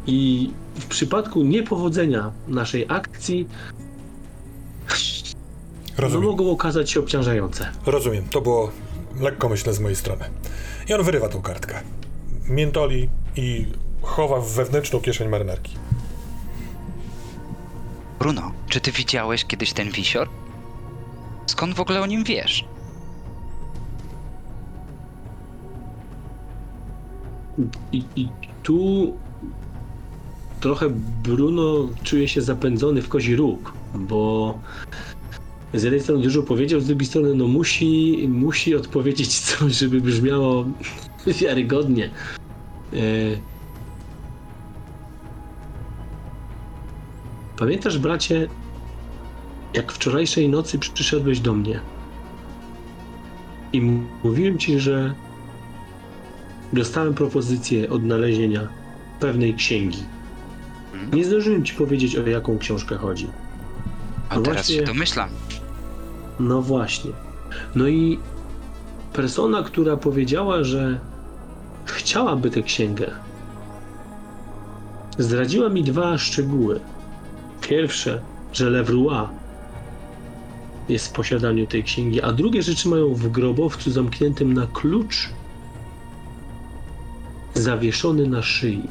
[0.08, 3.48] I w przypadku niepowodzenia naszej akcji
[5.98, 6.30] no, Rozumiem.
[6.30, 7.70] mogą okazać się obciążające.
[7.86, 8.24] Rozumiem.
[8.32, 8.72] To było
[9.20, 10.26] lekkomyślne z mojej strony.
[10.90, 11.82] I on wyrywa tą kartkę.
[12.50, 13.66] Miętoli i
[14.02, 15.76] chowa w wewnętrzną kieszeń marynarki.
[18.20, 20.30] Bruno, czy ty widziałeś kiedyś ten wisior?
[21.46, 22.66] Skąd w ogóle o nim wiesz?
[27.92, 28.30] I, I
[28.64, 29.14] tu
[30.60, 30.90] trochę
[31.24, 34.54] Bruno czuje się zapędzony w kozi róg, bo
[35.74, 40.66] z jednej strony dużo powiedział, z drugiej strony no musi, musi odpowiedzieć coś, żeby brzmiało
[41.42, 42.10] wiarygodnie.
[42.94, 42.98] E...
[47.58, 48.48] Pamiętasz, bracie,
[49.74, 51.80] jak wczorajszej nocy przyszedłeś do mnie
[53.74, 53.82] i
[54.24, 55.14] mówiłem ci, że
[56.74, 58.68] dostałem propozycję odnalezienia
[59.20, 60.04] pewnej księgi.
[61.14, 63.28] Nie zdążyłem ci powiedzieć, o jaką książkę chodzi.
[64.30, 65.30] A teraz się właśnie- domyślam.
[66.40, 67.12] No właśnie.
[67.76, 68.20] No i
[69.14, 71.00] persona, która powiedziała, że
[71.86, 73.12] chciałaby tę księgę,
[75.18, 76.80] zdradziła mi dwa szczegóły.
[77.62, 78.22] Pierwsze,
[78.54, 79.28] że Levroy
[80.90, 85.30] jest w posiadaniu tej księgi, a drugie rzeczy mają w grobowcu zamkniętym na klucz
[87.54, 88.84] zawieszony na szyi.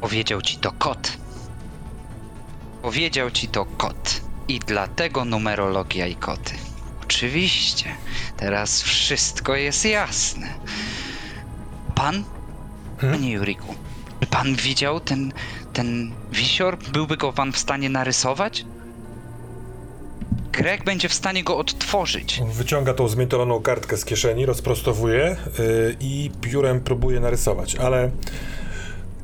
[0.00, 1.27] Powiedział ci to kot.
[2.82, 4.20] Powiedział ci to kot.
[4.48, 6.54] I dlatego numerologia i koty.
[7.02, 7.84] Oczywiście.
[8.36, 10.54] Teraz wszystko jest jasne.
[11.94, 12.24] pan?
[12.98, 13.18] Hmm?
[13.18, 13.74] Panie Juriku,
[14.20, 15.32] czy pan widział ten,
[15.72, 16.78] ten wisior?
[16.92, 18.64] Byłby go pan w stanie narysować?
[20.52, 22.40] Greg będzie w stanie go odtworzyć.
[22.52, 28.10] Wyciąga tą zmiętowaną kartkę z kieszeni, rozprostowuje yy, i piórem próbuje narysować, ale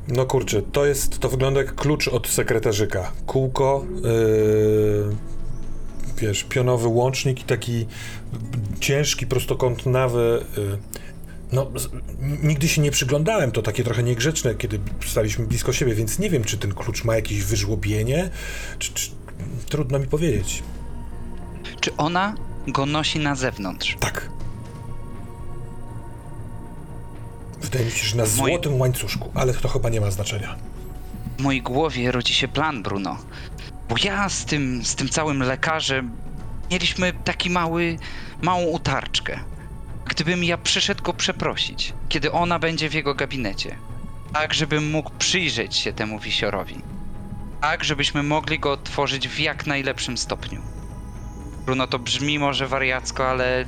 [0.07, 3.11] no kurczę, to jest, to wygląda jak klucz od sekretarzyka.
[3.25, 5.15] Kółko, yy,
[6.17, 7.85] wiesz, pionowy łącznik i taki
[8.79, 10.45] ciężki, prostokątnawy.
[10.57, 10.77] Yy,
[11.51, 11.71] no,
[12.43, 16.43] nigdy się nie przyglądałem, to takie trochę niegrzeczne, kiedy staliśmy blisko siebie, więc nie wiem,
[16.43, 18.29] czy ten klucz ma jakieś wyżłobienie,
[18.79, 19.11] czy, czy
[19.69, 20.63] trudno mi powiedzieć.
[21.81, 22.35] Czy ona
[22.67, 23.97] go nosi na zewnątrz?
[23.99, 24.29] Tak.
[27.65, 30.55] Wydaje mi się, że na złotym łańcuszku, ale to chyba nie ma znaczenia.
[31.37, 33.17] W mojej głowie rodzi się plan, Bruno.
[33.89, 36.11] Bo ja z tym, z tym całym lekarzem
[36.71, 37.97] mieliśmy taki mały,
[38.41, 39.39] małą utarczkę.
[40.05, 43.75] Gdybym ja przyszedł go przeprosić, kiedy ona będzie w jego gabinecie,
[44.33, 46.81] tak żebym mógł przyjrzeć się temu wisiorowi,
[47.61, 50.61] tak żebyśmy mogli go odtworzyć w jak najlepszym stopniu.
[51.65, 53.65] Bruno, to brzmi może wariacko, ale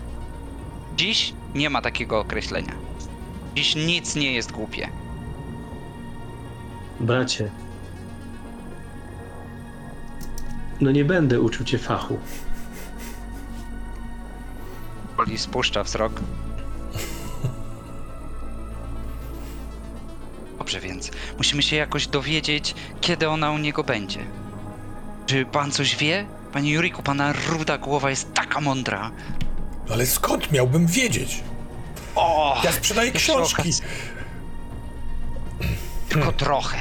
[0.96, 2.87] dziś nie ma takiego określenia.
[3.58, 4.90] Dziś nic nie jest głupie.
[7.00, 7.52] Bracie.
[10.82, 12.20] No nie będę uczył cię fachu.
[15.18, 16.22] Oli spuszcza wzrok.
[20.58, 24.20] Dobrze więc, musimy się jakoś dowiedzieć, kiedy ona u niego będzie.
[25.26, 26.26] Czy pan coś wie?
[26.54, 29.12] Panie Juriku, pana ruda głowa jest taka mądra.
[29.90, 31.44] Ale skąd miałbym wiedzieć?
[32.18, 32.62] O!
[32.64, 33.62] Ja sprzedaję jeszcze książki.
[33.62, 33.82] okaz-
[36.10, 36.78] Tylko trochę.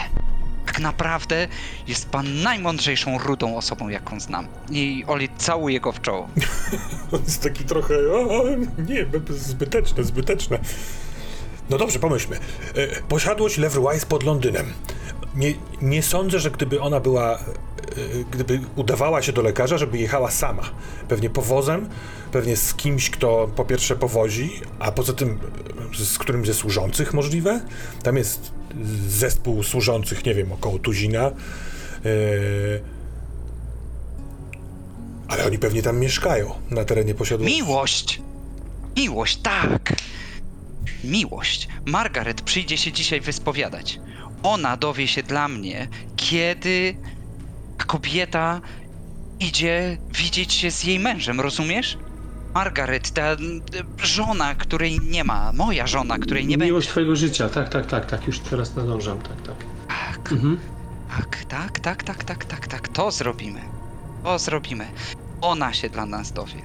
[0.67, 1.49] Tak naprawdę
[1.87, 4.47] jest pan najmądrzejszą rudą osobą, jaką znam.
[4.71, 6.29] I Oli całuje go w czoło.
[7.13, 7.95] On jest taki trochę.
[8.13, 8.45] O,
[8.89, 10.59] nie, zbyteczne, zbyteczne.
[11.71, 12.37] No dobrze, pomyślmy.
[12.75, 14.73] E, Posiadłość Leverwise pod Londynem.
[15.37, 17.39] Nie, nie sądzę, że gdyby ona była.
[17.39, 17.41] e,
[18.31, 20.63] Gdyby udawała się do lekarza, żeby jechała sama.
[21.09, 21.89] Pewnie powozem,
[22.33, 25.39] pewnie z kimś, kto po pierwsze powozi, a poza tym
[26.01, 27.61] e, z którymś ze służących możliwe.
[28.03, 28.53] Tam jest
[29.09, 31.21] zespół służących, nie wiem, około tuzina.
[31.27, 31.33] E,
[35.29, 37.57] Ale oni pewnie tam mieszkają, na terenie posiadłości.
[37.63, 38.23] Miłość!
[38.97, 39.93] Miłość, tak!
[41.05, 41.69] Miłość.
[41.87, 44.01] Margaret przyjdzie się dzisiaj wyspowiadać.
[44.43, 46.97] Ona dowie się dla mnie, kiedy
[47.87, 48.61] kobieta
[49.41, 51.99] idzie widzieć się z jej mężem, rozumiesz?
[52.55, 53.23] Margaret, ta
[54.03, 56.67] żona, której nie ma, moja żona, której nie będzie.
[56.73, 59.57] Miłość twojego życia, tak, tak, tak, tak, już teraz nadążam, tak, tak.
[59.89, 60.59] Tak, Mhm.
[61.17, 63.61] tak, tak, tak, tak, tak, tak, tak, to zrobimy.
[64.25, 64.87] To zrobimy.
[65.41, 66.63] Ona się dla nas dowie.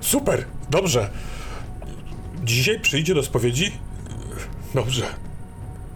[0.00, 1.10] Super, dobrze.
[2.44, 3.72] Dzisiaj przyjdzie do spowiedzi?
[4.74, 5.06] Dobrze.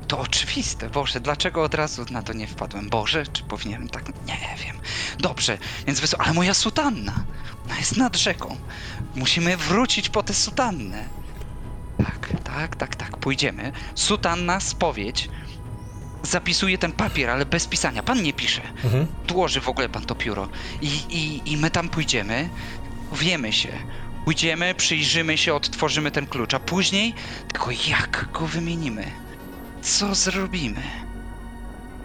[0.09, 2.91] To oczywiste, Boże, dlaczego od razu na to nie wpadłem?
[2.91, 4.09] Boże, czy powinienem tak?
[4.27, 4.77] Nie wiem.
[5.19, 6.17] Dobrze, więc wysł...
[6.19, 7.25] Ale moja sutanna,
[7.65, 8.57] ona jest nad rzeką.
[9.15, 11.09] Musimy wrócić po tę sutannę.
[11.99, 13.73] Tak, tak, tak, tak, pójdziemy.
[13.95, 15.29] Sutanna, spowiedź.
[16.23, 18.03] Zapisuje ten papier, ale bez pisania.
[18.03, 18.63] Pan nie pisze.
[18.85, 19.07] Mhm.
[19.27, 20.49] Dłoży w ogóle pan to pióro.
[20.81, 22.49] I, i, i my tam pójdziemy,
[23.13, 23.69] wiemy się.
[24.25, 27.15] Pójdziemy, przyjrzymy się, odtworzymy ten klucz, a później
[27.49, 29.24] tylko jak go wymienimy?
[29.85, 30.83] Co zrobimy?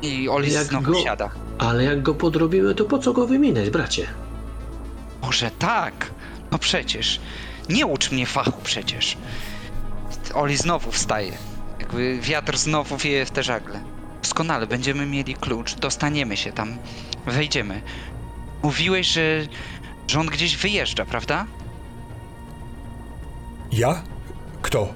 [0.01, 1.29] I Oli Jak znowu go- siada.
[1.57, 4.07] Ale jak go podrobimy, to po co go wymieniać, bracie?
[5.21, 6.11] Może tak?
[6.51, 7.19] No przecież.
[7.69, 9.17] Nie ucz mnie fachu przecież.
[10.33, 11.31] Oli znowu wstaje.
[11.79, 13.79] Jakby wiatr znowu wieje w te żagle.
[14.21, 16.77] Doskonale, będziemy mieli klucz, dostaniemy się tam,
[17.25, 17.81] wejdziemy.
[18.63, 19.47] Mówiłeś, że,
[20.07, 21.45] że on gdzieś wyjeżdża, prawda?
[23.71, 24.01] Ja?
[24.61, 24.93] Kto?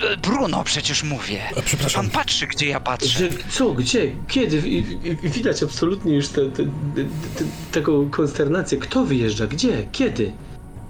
[0.00, 1.42] D- Bruno przecież mówię.
[1.58, 2.02] A, przepraszam.
[2.02, 3.08] Pan patrzy, gdzie ja patrzę.
[3.08, 4.68] Że, co, gdzie, kiedy?
[4.68, 4.76] I-
[5.24, 7.04] i- Widać absolutnie już te, te, te,
[7.38, 8.78] te, taką konsternację.
[8.78, 9.46] Kto wyjeżdża?
[9.46, 9.86] Gdzie?
[9.92, 10.32] Kiedy?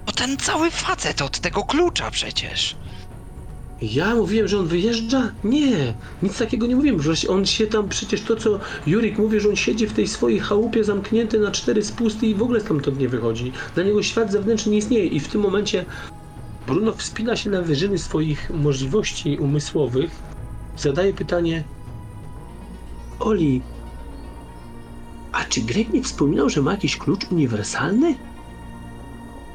[0.07, 2.75] No ten cały facet od tego klucza przecież.
[3.81, 5.31] Ja mówiłem, że on wyjeżdża?
[5.43, 5.93] Nie,
[6.23, 7.01] nic takiego nie mówiłem.
[7.01, 10.39] Że on się tam przecież to, co Jurik mówi, że on siedzi w tej swojej
[10.39, 13.51] chałupie zamknięty na cztery spusty i w ogóle stamtąd nie wychodzi.
[13.75, 15.85] Dla niego świat zewnętrzny nie istnieje i w tym momencie
[16.69, 20.11] Bruno wspina się na wyżyny swoich możliwości umysłowych.
[20.77, 21.63] Zadaje pytanie:
[23.19, 23.61] Oli,
[25.31, 28.15] a czy Greg nie wspominał, że ma jakiś klucz uniwersalny?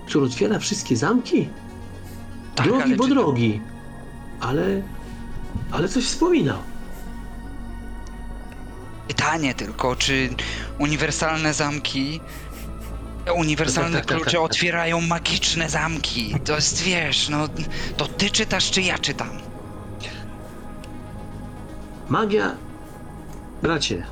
[0.06, 1.48] Który otwiera wszystkie zamki?
[2.54, 3.60] Tak, drogi, bo drogi.
[4.40, 4.82] Ale.
[5.70, 6.58] Ale coś wspominał.
[9.08, 10.28] Pytanie tylko, czy
[10.78, 12.20] uniwersalne zamki
[13.24, 14.50] Te uniwersalne Tak, tak, tak, klucze tak, tak.
[14.50, 16.34] otwierają magiczne zamki.
[16.44, 17.48] To jest, wiesz, no,
[17.96, 19.30] to ty czytasz, czy ja czytam?
[22.08, 22.56] Magia...
[23.62, 24.06] Bracie,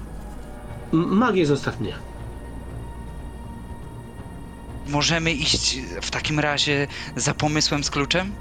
[0.93, 1.95] m- magię zostaw mnie.
[4.87, 6.87] Możemy iść w takim razie
[7.17, 8.33] za pomysłem z kluczem?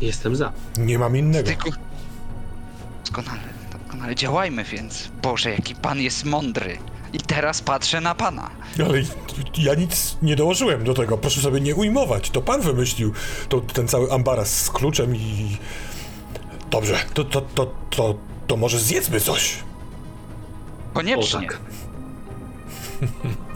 [0.00, 0.52] Jestem za.
[0.78, 1.48] Nie mam innego.
[1.48, 1.70] Tylko...
[3.04, 3.40] Doskonale,
[3.72, 4.14] doskonale.
[4.14, 5.08] Działajmy więc.
[5.22, 6.78] Boże, jaki pan jest mądry.
[7.12, 8.50] I teraz patrzę na pana.
[8.86, 9.02] Ale
[9.58, 11.18] ja nic nie dołożyłem do tego.
[11.18, 12.30] Proszę sobie nie ujmować.
[12.30, 13.12] To pan wymyślił
[13.48, 15.56] to, ten cały ambaras z kluczem i...
[16.70, 18.14] Dobrze, to, to, to, to,
[18.46, 19.58] to może zjedzmy coś.
[20.92, 21.38] Koniecznie.
[21.38, 21.60] O tak.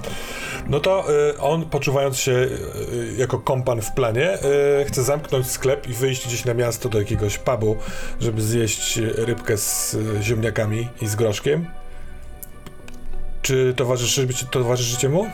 [0.69, 4.39] No to y, on, poczuwając się y, jako kompan w planie,
[4.81, 7.77] y, chce zamknąć sklep i wyjść gdzieś na miasto do jakiegoś pubu,
[8.21, 11.67] żeby zjeść rybkę z y, ziemniakami i z groszkiem.
[13.47, 15.27] Czy towarzyszy, towarzyszycie mu?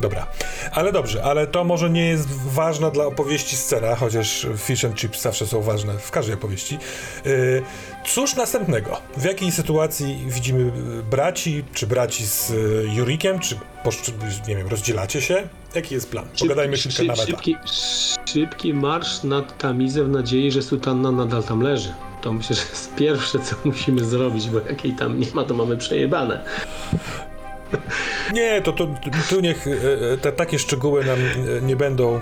[0.00, 0.26] Dobra,
[0.72, 5.22] ale dobrze, ale to może nie jest ważna dla opowieści scena, chociaż fish and chips
[5.22, 6.78] zawsze są ważne w każdej opowieści.
[7.24, 7.62] Yy,
[8.06, 9.00] cóż następnego?
[9.16, 13.56] W jakiej sytuacji widzimy y, braci, czy braci z y, Jurikiem, czy
[14.48, 15.48] nie wiem, rozdzielacie się?
[15.74, 16.24] Jaki jest plan?
[16.38, 17.26] Pogadajmy chwilkę Szyb- na meta.
[17.26, 17.56] szybki,
[18.26, 21.92] szybki marsz nad Tamizę w nadziei, że sutanna nadal tam leży.
[22.22, 25.54] To myślę, że jest pierwsze, co musimy zrobić, bo jak jej tam nie ma, to
[25.54, 26.44] mamy przejebane.
[28.32, 28.86] Nie, to, to
[29.30, 29.70] tu niech y,
[30.14, 32.20] y, te takie szczegóły nam y, nie będą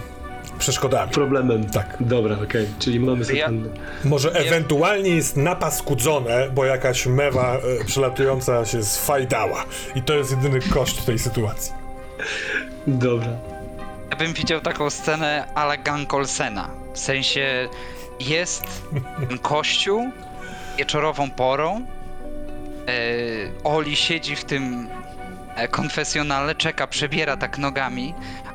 [0.58, 1.12] przeszkodami.
[1.12, 1.70] Problemem.
[1.70, 1.96] Tak.
[2.00, 3.68] Dobra, okej, czyli mamy Ja- sutannę.
[4.04, 9.64] Może ewentualnie jest napaskudzone, bo jakaś mewa e, przelatująca się sfajdała.
[9.94, 11.72] I to jest jedyny koszt tej sytuacji.
[12.86, 13.28] Dobra.
[14.10, 16.70] Ja bym widział taką scenę a la Gang Olsena.
[16.94, 17.68] W sensie
[18.20, 18.64] jest
[19.28, 20.10] ten kościół
[20.78, 21.80] wieczorową porą.
[22.88, 22.92] E,
[23.64, 24.88] Oli siedzi w tym
[25.56, 28.14] e, konfesjonale, czeka, przebiera tak nogami,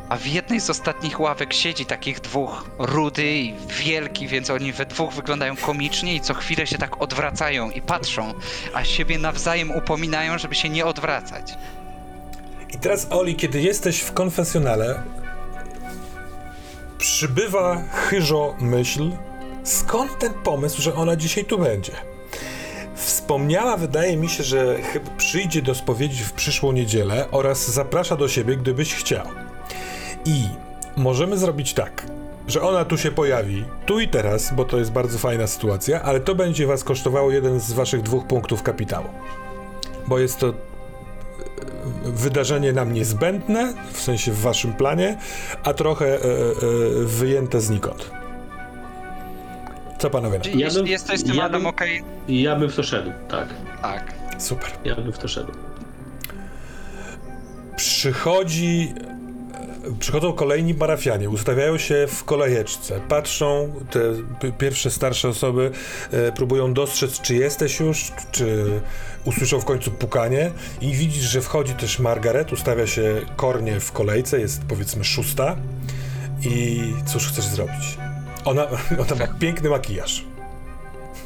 [0.09, 4.85] a w jednej z ostatnich ławek siedzi takich dwóch rudy i wielki, więc oni we
[4.85, 8.33] dwóch wyglądają komicznie i co chwilę się tak odwracają i patrzą,
[8.73, 11.53] a siebie nawzajem upominają, żeby się nie odwracać.
[12.73, 15.03] I teraz, Oli, kiedy jesteś w konfesjonale,
[16.97, 19.11] przybywa chyżo myśl,
[19.63, 21.91] skąd ten pomysł, że ona dzisiaj tu będzie.
[22.97, 24.75] Wspomniała, wydaje mi się, że
[25.17, 29.25] przyjdzie do spowiedzi w przyszłą niedzielę oraz zaprasza do siebie, gdybyś chciał.
[30.25, 30.43] I
[30.95, 32.05] możemy zrobić tak,
[32.47, 36.19] że ona tu się pojawi, tu i teraz, bo to jest bardzo fajna sytuacja, ale
[36.19, 39.07] to będzie was kosztowało jeden z waszych dwóch punktów kapitału.
[40.07, 40.53] Bo jest to
[42.03, 45.17] wydarzenie nam niezbędne, w sensie w waszym planie,
[45.63, 46.19] a trochę e, e,
[47.03, 48.16] wyjęte znikąd.
[49.99, 50.39] Co panowie?
[50.45, 53.11] Jeśli Ja bym- jesteś z tym ja Adam bym- okej, Ja bym w to szedł,
[53.29, 53.47] tak.
[53.81, 54.13] tak.
[54.37, 54.69] Super.
[54.85, 55.51] Ja bym w to szedł.
[57.75, 58.93] Przychodzi.
[59.99, 63.99] Przychodzą kolejni parafianie, ustawiają się w kolejeczce, patrzą, te
[64.39, 65.71] p- pierwsze starsze osoby
[66.11, 68.65] e, próbują dostrzec, czy jesteś już, czy
[69.25, 74.39] usłyszą w końcu pukanie i widzisz, że wchodzi też Margaret, ustawia się kornie w kolejce,
[74.39, 75.55] jest powiedzmy szósta
[76.43, 77.97] i cóż chcesz zrobić?
[78.47, 78.63] Ona,
[79.03, 80.23] ona ma piękny makijaż.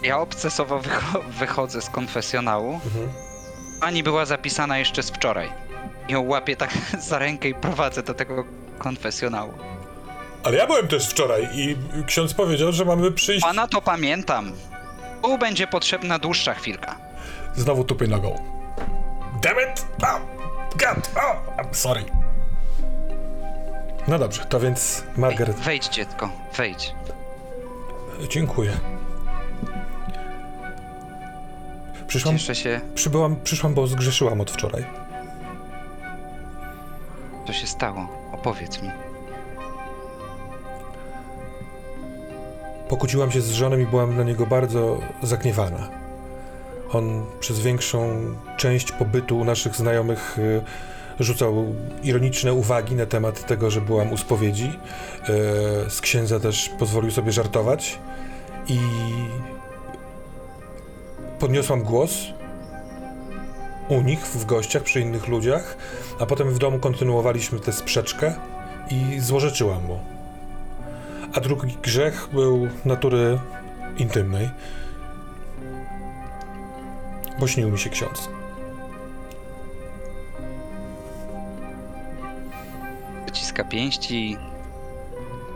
[0.03, 2.74] Ja obcesowo wycho- wychodzę z konfesjonału.
[2.74, 3.09] Mhm.
[3.82, 5.49] Pani była zapisana jeszcze z wczoraj.
[6.09, 6.69] Ją łapię tak
[7.09, 8.43] za rękę i prowadzę do tego
[8.80, 9.53] konfesjonału.
[10.43, 13.41] Ale ja byłem też wczoraj i ksiądz powiedział, że mamy przyjść.
[13.45, 14.51] Pana to pamiętam.
[15.24, 16.95] Tu będzie potrzebna dłuższa chwilka.
[17.55, 18.39] Znowu tupy nogą.
[19.41, 19.86] Damn it!
[20.03, 20.19] Oh,
[20.72, 21.09] God!
[21.15, 22.05] Oh, I'm sorry.
[24.07, 25.57] No dobrze, to więc Margaret.
[25.59, 26.95] Wejdź, dziecko, wejdź.
[28.29, 28.71] Dziękuję.
[32.07, 34.85] Przyszłam, Cieszę się, przybyłam, przyszłam, bo zgrzeszyłam od wczoraj.
[37.47, 38.07] co się stało.
[38.31, 38.89] Opowiedz mi.
[42.89, 45.89] Pokłóciłam się z żonem i byłam na niego bardzo zagniewana.
[46.93, 48.09] On przez większą
[48.57, 50.61] część pobytu u naszych znajomych y,
[51.24, 54.80] rzucał ironiczne uwagi na temat tego, że byłam u spowiedzi.
[55.88, 57.99] Y, z księdza też pozwolił sobie żartować
[58.67, 58.80] i
[61.39, 62.11] podniosłam głos
[63.89, 65.78] u nich, w gościach, przy innych ludziach,
[66.19, 68.34] a potem w domu kontynuowaliśmy tę sprzeczkę
[68.89, 69.99] i złorzeczyłam mu.
[71.34, 73.39] A drugi grzech był natury
[73.97, 74.49] intymnej.
[77.39, 78.40] Bo śnił mi się ksiądz.
[83.32, 84.38] Zaciska pięści.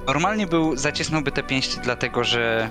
[0.08, 2.70] Normalnie był, zacisnąłby te pięści dlatego, że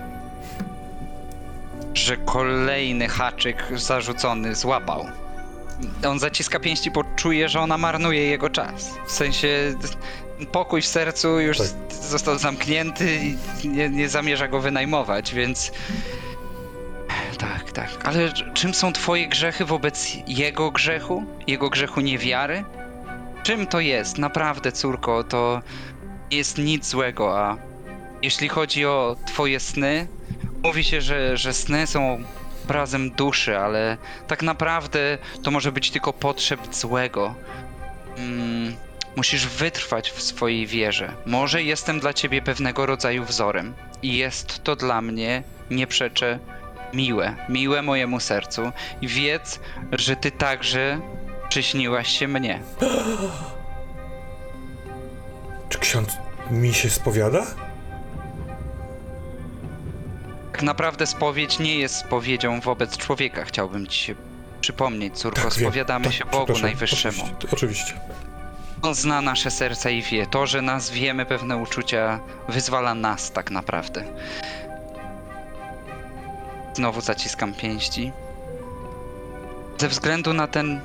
[1.94, 5.06] że kolejny haczyk zarzucony złapał.
[6.08, 8.94] on zaciska pięści, bo czuje, że ona marnuje jego czas.
[9.06, 9.74] W sensie
[10.52, 11.66] pokój w sercu już Tak.
[11.90, 13.16] został zamknięty
[13.62, 15.72] i nie, nie zamierza go wynajmować, więc.
[17.38, 17.88] Tak, tak.
[18.04, 21.24] Ale czym są twoje grzechy wobec jego grzechu?
[21.46, 22.64] Jego grzechu niewiary?
[23.44, 24.18] Czym to jest?
[24.18, 25.62] Naprawdę, córko, to
[26.30, 27.56] nie jest nic złego, a
[28.22, 30.06] jeśli chodzi o twoje sny,
[30.62, 32.24] mówi się, że, że sny są
[32.64, 37.34] obrazem duszy, ale tak naprawdę to może być tylko potrzeb złego.
[38.16, 38.76] Mm,
[39.16, 41.12] musisz wytrwać w swojej wierze.
[41.26, 46.38] Może jestem dla ciebie pewnego rodzaju wzorem i jest to dla mnie, nie przeczę,
[46.94, 49.60] miłe, miłe mojemu sercu i wiedz,
[49.92, 51.00] że ty także
[51.54, 52.60] przyśniłaś się mnie.
[55.68, 56.16] Czy ksiądz
[56.50, 57.46] mi się spowiada?
[60.52, 64.14] Tak naprawdę spowiedź nie jest spowiedzią wobec człowieka, chciałbym ci się
[64.60, 65.40] przypomnieć, córko.
[65.40, 65.50] wiem.
[65.50, 66.62] Spowiadamy Tak, się Bogu przepraszam.
[66.62, 67.22] Najwyższemu.
[67.22, 67.48] Oczywiście.
[67.52, 68.00] oczywiście.
[68.82, 70.26] On zna nasze serca i wie.
[70.26, 74.04] To, że nas wiemy pewne uczucia, wyzwala nas tak naprawdę.
[76.74, 78.12] Znowu zaciskam pięści.
[79.78, 80.80] Ze względu na ten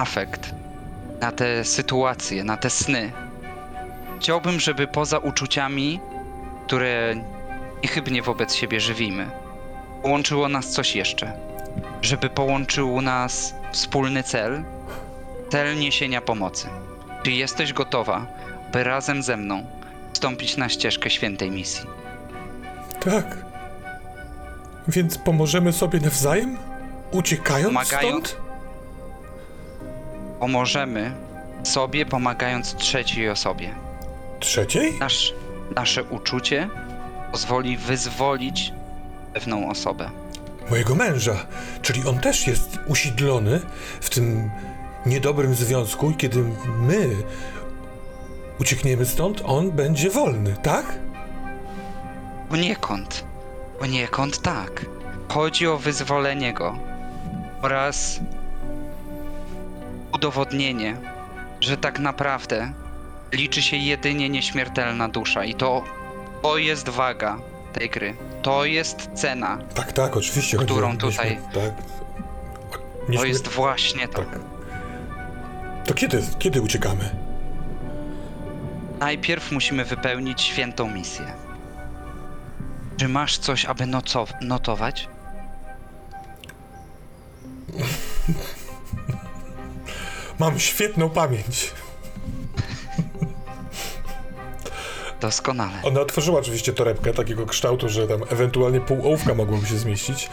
[0.00, 0.50] afekt,
[1.20, 3.12] na te sytuacje, na te sny,
[4.18, 6.00] chciałbym, żeby poza uczuciami,
[6.66, 7.14] które
[7.82, 9.30] niechybnie wobec siebie żywimy,
[10.02, 11.32] połączyło nas coś jeszcze.
[12.02, 14.62] Żeby połączył nas wspólny cel,
[15.50, 16.68] cel niesienia pomocy.
[17.22, 18.26] Czy jesteś gotowa,
[18.72, 19.64] by razem ze mną
[20.12, 21.86] wstąpić na ścieżkę świętej misji?
[23.00, 23.36] Tak.
[24.88, 26.56] Więc pomożemy sobie nawzajem?
[27.10, 28.49] Uciekając Pomagając- stąd?
[30.40, 31.12] Pomożemy
[31.62, 33.74] sobie, pomagając trzeciej osobie.
[34.40, 34.98] Trzeciej?
[35.00, 35.34] Nasz,
[35.76, 36.68] nasze uczucie
[37.32, 38.72] pozwoli wyzwolić
[39.34, 40.10] pewną osobę.
[40.70, 41.46] Mojego męża.
[41.82, 43.60] Czyli on też jest usidlony
[44.00, 44.50] w tym
[45.06, 46.44] niedobrym związku i kiedy
[46.78, 47.08] my
[48.60, 50.98] uciekniemy stąd, on będzie wolny, tak?
[52.48, 53.24] Poniekąd.
[53.78, 54.86] Poniekąd tak.
[55.28, 56.78] Chodzi o wyzwolenie go
[57.62, 58.20] oraz
[60.14, 60.96] udowodnienie,
[61.60, 62.72] że tak naprawdę
[63.32, 65.84] liczy się jedynie nieśmiertelna dusza i to,
[66.42, 67.38] to jest waga
[67.72, 68.14] tej gry.
[68.42, 69.58] To jest cena.
[69.74, 70.56] Tak, tak, oczywiście.
[70.58, 71.72] Którą tutaj- Tak.
[73.16, 74.14] To jest właśnie to.
[74.22, 74.38] Tak.
[75.86, 77.10] To kiedy, kiedy uciekamy?
[78.98, 81.24] Najpierw musimy wypełnić świętą misję.
[82.96, 85.08] Czy masz coś, aby noco- notować?
[90.40, 91.72] Mam świetną pamięć.
[95.20, 95.82] Doskonale.
[95.82, 100.28] Ona otworzyła oczywiście torebkę takiego kształtu, że tam ewentualnie pół ołówka mogłoby się zmieścić,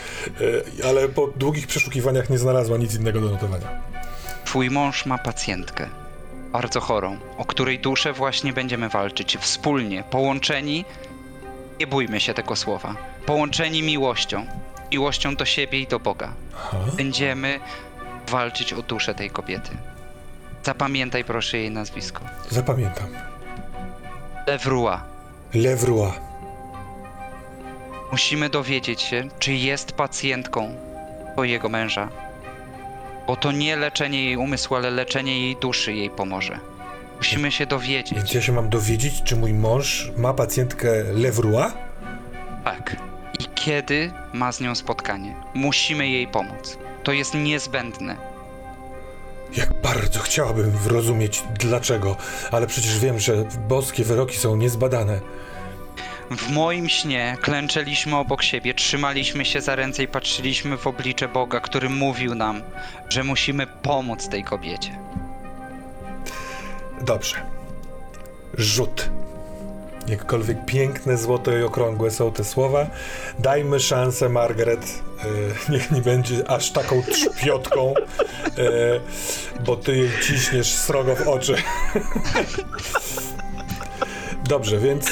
[0.82, 3.68] e, ale po długich przeszukiwaniach nie znalazła nic innego do notowania.
[4.46, 5.90] Twój mąż ma pacjentkę,
[6.52, 10.86] bardzo chorą, o której duszę właśnie będziemy walczyć wspólnie, połączeni.
[11.80, 12.96] Nie bójmy się tego słowa.
[13.26, 14.46] Połączeni miłością.
[14.92, 16.34] Miłością do siebie i do Boga.
[16.56, 16.78] Aha.
[16.98, 17.60] Będziemy
[18.28, 19.78] walczyć o duszę tej kobiety.
[20.72, 22.22] Zapamiętaj proszę jej nazwisko.
[22.50, 23.08] Zapamiętam.
[24.48, 25.04] Lewrua.
[25.54, 26.14] Lewrua.
[28.12, 30.76] Musimy dowiedzieć się, czy jest pacjentką
[31.34, 32.10] twojego męża.
[33.28, 36.60] Bo to nie leczenie jej umysłu, ale leczenie jej duszy jej pomoże.
[37.18, 38.34] Musimy się Więc dowiedzieć.
[38.34, 41.72] ja się mam dowiedzieć, czy mój mąż ma pacjentkę Lewrua?
[42.64, 42.96] Tak.
[43.40, 45.36] I kiedy ma z nią spotkanie.
[45.54, 46.78] Musimy jej pomóc.
[47.04, 48.27] To jest niezbędne.
[49.56, 52.16] Jak bardzo chciałabym zrozumieć dlaczego,
[52.52, 53.34] ale przecież wiem, że
[53.68, 55.20] boskie wyroki są niezbadane.
[56.32, 61.60] W moim śnie klęczeliśmy obok siebie, trzymaliśmy się za ręce i patrzyliśmy w oblicze Boga,
[61.60, 62.62] który mówił nam,
[63.10, 65.00] że musimy pomóc tej kobiecie.
[67.02, 67.36] Dobrze.
[68.54, 69.10] Rzut.
[70.08, 72.88] Jakkolwiek piękne, złote i okrągłe są te słowa,
[73.40, 75.04] dajmy szansę Margaret.
[75.68, 77.94] E, niech nie będzie aż taką trzpiotką,
[78.58, 79.00] e,
[79.66, 81.56] bo ty jej ciśniesz srogo w oczy.
[84.50, 85.10] Dobrze, więc e,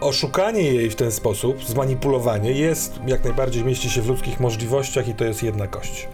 [0.00, 5.14] oszukanie jej w ten sposób, zmanipulowanie jest, jak najbardziej mieści się w ludzkich możliwościach i
[5.14, 6.08] to jest jedna kość.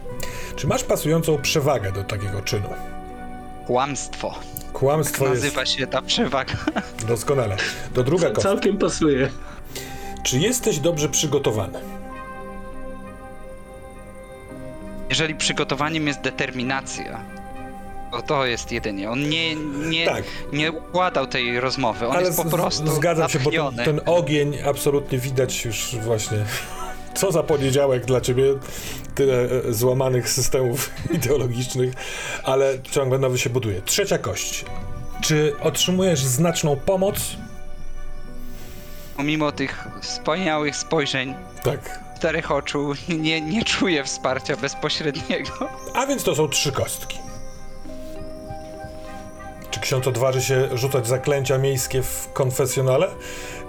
[0.55, 2.69] Czy masz pasującą przewagę do takiego czynu?
[3.67, 4.35] Kłamstwo.
[4.73, 6.53] Kłamstwo jest Nazywa się ta przewaga.
[7.07, 7.57] doskonale.
[7.93, 8.41] To druga kostka.
[8.41, 9.29] Całkiem pasuje.
[10.23, 11.79] Czy jesteś dobrze przygotowany?
[15.09, 17.19] Jeżeli przygotowaniem jest determinacja,
[18.11, 19.09] to to jest jedynie.
[19.11, 19.55] On nie,
[19.89, 20.23] nie, Tak.
[20.53, 22.07] nie układał tej rozmowy.
[22.07, 26.37] On jest po z- prostu zgadzam się, bo ten, ten ogień absolutnie widać już właśnie
[27.17, 28.43] Co za poniedziałek dla ciebie,
[29.15, 29.33] tyle
[29.67, 31.93] e, złamanych systemów ideologicznych,
[32.43, 33.81] ale ciągle nowy się buduje.
[33.81, 34.65] Trzecia kość.
[35.21, 37.15] Czy otrzymujesz znaczną pomoc?
[39.17, 41.99] Pomimo tych wspaniałych spojrzeń Tak.
[42.17, 45.51] czterech oczu, nie, nie czuję wsparcia bezpośredniego.
[45.93, 47.17] A więc to są trzy kostki.
[49.71, 53.07] Czy ksiądz odważy się rzucać zaklęcia miejskie w konfesjonale?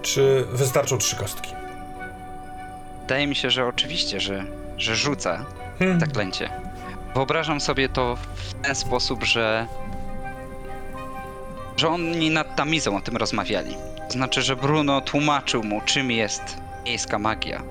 [0.02, 1.50] Czy wystarczą trzy kostki?
[3.08, 4.44] Wydaje mi się, że oczywiście, że,
[4.76, 5.44] że rzuca
[5.78, 6.00] Hmm.
[6.00, 6.50] zaklęcie.
[7.14, 9.66] Wyobrażam sobie to w ten sposób, że
[11.76, 13.76] że oni nad Tamizą o tym rozmawiali.
[14.06, 17.62] To znaczy, że Bruno tłumaczył mu, czym jest miejska magia.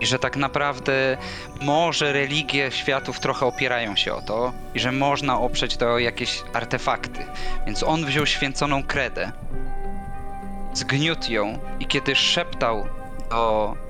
[0.00, 1.16] I że tak naprawdę
[1.60, 6.42] może religie światów trochę opierają się o to i że można oprzeć to o jakieś
[6.52, 7.26] artefakty.
[7.66, 9.32] Więc on wziął święconą kredę,
[10.72, 12.86] zgniótł ją i kiedy szeptał
[13.30, 13.83] do,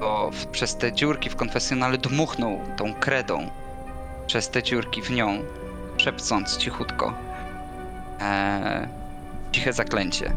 [0.00, 3.50] do, w, przez te dziurki w konfesjonale, dmuchnął tą kredą
[4.26, 5.38] przez te dziurki w nią,
[5.96, 7.14] szepcąc cichutko.
[8.20, 8.88] Eee,
[9.52, 10.32] ciche zaklęcie.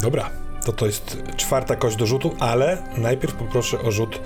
[0.00, 0.30] Dobra,
[0.64, 4.20] to to jest czwarta kość do rzutu, ale najpierw poproszę o rzut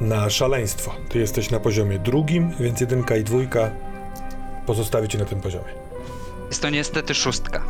[0.00, 0.94] na szaleństwo.
[1.08, 3.70] Ty jesteś na poziomie drugim, więc jedynka i dwójka
[4.66, 5.72] pozostawi cię na tym poziomie.
[6.48, 7.62] Jest to niestety szóstka.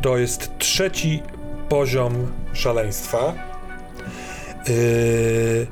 [0.00, 1.22] To jest trzeci
[1.68, 3.34] poziom szaleństwa.
[4.68, 5.66] Yy...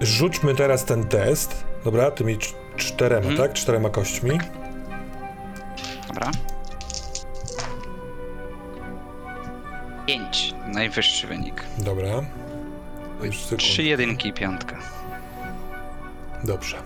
[0.00, 3.36] Rzućmy teraz ten test, dobra, tymi cz- czterema, Mhm.
[3.36, 3.52] tak?
[3.52, 4.38] Czterema kośćmi.
[6.08, 6.30] Dobra.
[10.06, 10.54] Pięć.
[10.66, 11.64] Najwyższy wynik.
[11.78, 12.08] Dobra.
[13.56, 14.76] Trzy jedynki i piątka.
[16.44, 16.76] Dobrze.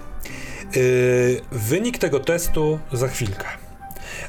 [0.76, 3.44] Yy, wynik tego testu za chwilkę.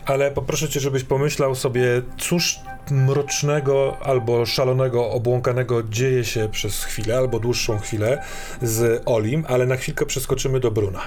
[0.06, 2.60] Ale poproszę cię, żebyś pomyślał sobie, cóż
[2.92, 8.24] mrocznego albo szalonego, obłąkanego dzieje się przez chwilę, albo dłuższą chwilę
[8.62, 11.02] z Olim, ale na chwilkę przeskoczymy do Bruna.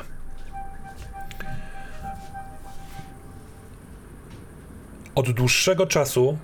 [5.14, 6.38] Od dłuższego czasu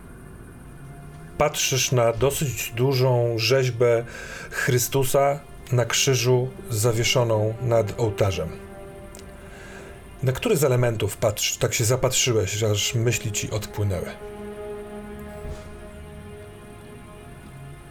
[1.38, 4.04] patrzysz na dosyć dużą rzeźbę
[4.50, 5.40] Chrystusa
[5.72, 8.71] na krzyżu zawieszoną nad ołtarzem.
[10.22, 14.06] Na który z elementów patrz, tak się zapatrzyłeś, że aż myśli ci odpłynęły?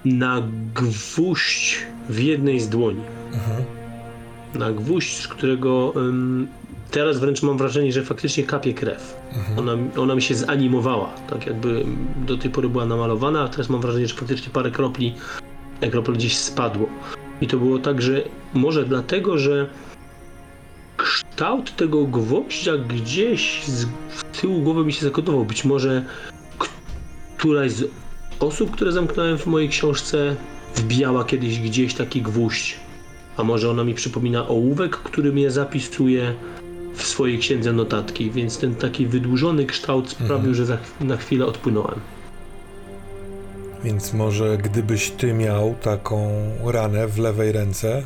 [0.05, 0.41] Na
[0.75, 3.01] gwóźdź w jednej z dłoni.
[4.55, 6.47] Na gwóźdź, z którego ym,
[6.91, 9.17] teraz wręcz mam wrażenie, że faktycznie kapie krew.
[9.57, 11.85] Ona, ona mi się zanimowała, tak jakby
[12.27, 15.15] do tej pory była namalowana, a teraz mam wrażenie, że faktycznie parę kropli,
[15.91, 16.89] kropel gdzieś spadło.
[17.41, 18.21] I to było tak, że
[18.53, 19.69] może dlatego, że
[21.03, 23.87] kształt tego gwoździa gdzieś z
[24.41, 25.45] tyłu głowy mi się zakodował.
[25.45, 26.05] Być może
[27.37, 27.89] któraś z
[28.39, 30.35] osób, które zamknąłem w mojej książce,
[30.75, 32.79] wbijała kiedyś gdzieś taki gwóźdź.
[33.37, 36.35] A może ona mi przypomina ołówek, który mnie zapisuje
[36.95, 41.99] w swojej księdze notatki, więc ten taki wydłużony kształt sprawił, że za, na chwilę odpłynąłem.
[43.83, 46.31] Więc może gdybyś ty miał taką
[46.63, 48.05] ranę w lewej ręce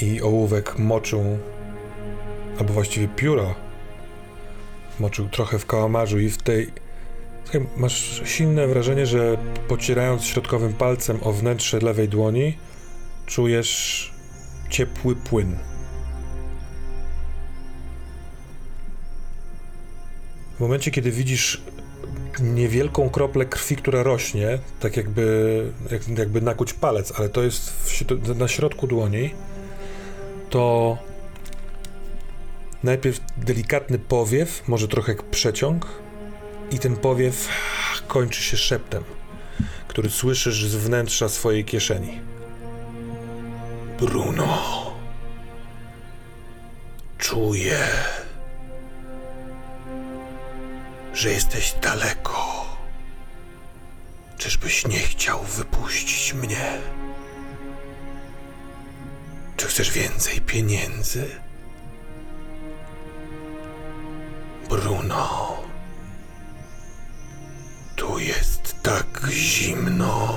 [0.00, 1.38] i ołówek moczył,
[2.58, 3.54] albo właściwie pióro
[5.00, 6.72] moczył trochę w kałamarzu i w tej...
[7.44, 9.36] Słuchaj, masz silne wrażenie, że
[9.68, 12.58] pocierając środkowym palcem o wnętrze lewej dłoni
[13.26, 14.12] czujesz
[14.70, 15.56] ciepły płyn.
[20.56, 21.62] W momencie, kiedy widzisz
[22.40, 28.38] niewielką kroplę krwi, która rośnie, tak jakby, jak, jakby nakuć palec, ale to jest w,
[28.38, 29.34] na środku dłoni,
[30.50, 30.98] to
[32.86, 35.86] najpierw delikatny powiew, może trochę przeciąg,
[36.70, 37.48] i ten powiew
[38.06, 39.04] kończy się szeptem,
[39.88, 42.20] który słyszysz z wnętrza swojej kieszeni.
[43.98, 44.58] Bruno,
[47.18, 47.78] czuję,
[51.14, 52.66] że jesteś daleko.
[54.38, 56.78] Czyżbyś nie chciał wypuścić mnie?
[59.56, 61.45] Czy chcesz więcej pieniędzy?
[69.26, 70.34] Tak zimno.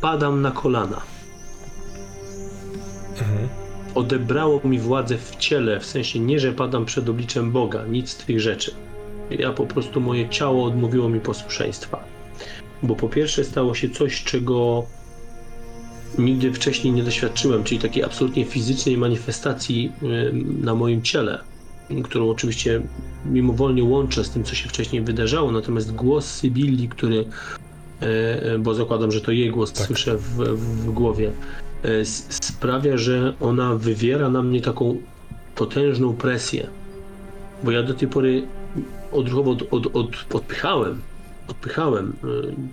[0.00, 1.00] Padam na kolana.
[3.94, 8.16] Odebrało mi władzę w ciele, w sensie nie, że padam przed obliczem Boga, nic z
[8.16, 8.74] tych rzeczy.
[9.30, 12.04] Ja po prostu moje ciało odmówiło mi posłuszeństwa.
[12.82, 14.86] Bo po pierwsze stało się coś, czego
[16.18, 20.32] nigdy wcześniej nie doświadczyłem, czyli takiej absolutnie fizycznej manifestacji y,
[20.62, 21.38] na moim ciele,
[22.04, 22.82] którą oczywiście
[23.26, 27.24] mimowolnie łączę z tym, co się wcześniej wydarzało, natomiast głos Sybilli, który,
[28.02, 28.06] e,
[28.42, 29.86] e, bo zakładam, że to jej głos Tak.
[29.86, 31.30] słyszę w, w głowie,
[32.20, 34.96] sprawia, że ona wywiera na mnie taką
[35.54, 36.66] potężną presję,
[37.64, 38.42] bo ja do tej pory
[39.12, 41.00] odruchowo od, od, od, odpychałem
[41.52, 42.12] odpychałem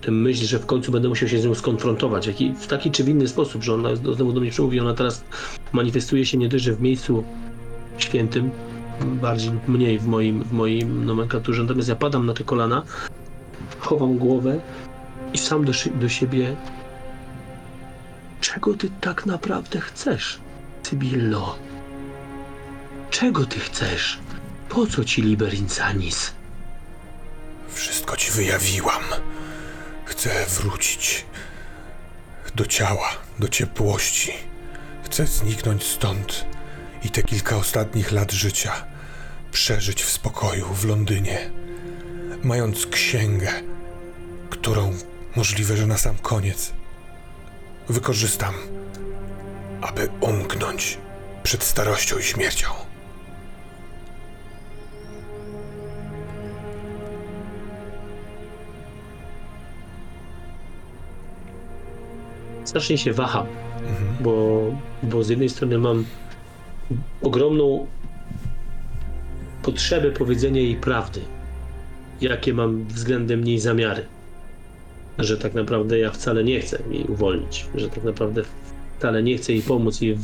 [0.00, 2.28] tę myśl, że w końcu będę musiał się z nią skonfrontować
[2.60, 4.80] w, taki czy w inny sposób, że ona znowu do mnie przemówi.
[4.80, 5.24] Ona teraz
[5.72, 7.24] manifestuje się nie dość, że w miejscu
[7.98, 8.50] świętym,
[9.22, 12.82] bardziej lub mniej w moim, w moim nomenklaturze, natomiast ja padam na te kolana,
[13.78, 14.60] chowam głowę
[15.32, 16.56] i sam do, do siebie
[18.40, 20.38] czego ty tak naprawdę chcesz,
[20.82, 21.58] Sybillo?
[23.10, 24.18] Czego ty chcesz?
[24.68, 26.39] Po co ci Liber Insanis?
[27.74, 29.02] Wszystko ci wyjawiłam.
[30.04, 31.26] Chcę wrócić
[32.54, 34.32] do ciała, do ciepłości.
[35.04, 36.44] Chcę zniknąć stąd
[37.04, 38.84] i te kilka ostatnich lat życia
[39.52, 41.50] przeżyć w spokoju w Londynie,
[42.42, 43.52] mając księgę,
[44.50, 44.92] którą
[45.36, 46.72] możliwe, że na sam koniec
[47.88, 48.54] wykorzystam,
[49.80, 50.98] aby umknąć
[51.42, 52.89] przed starością i śmiercią.
[62.70, 63.46] Strasznie się waham,
[64.20, 64.64] bo,
[65.02, 66.04] bo z jednej strony mam
[67.22, 67.86] ogromną
[69.62, 71.20] potrzebę powiedzenia jej prawdy,
[72.20, 74.06] jakie mam względem niej zamiary.
[75.18, 78.42] Że tak naprawdę ja wcale nie chcę jej uwolnić, że tak naprawdę
[78.98, 80.16] wcale nie chcę jej pomóc i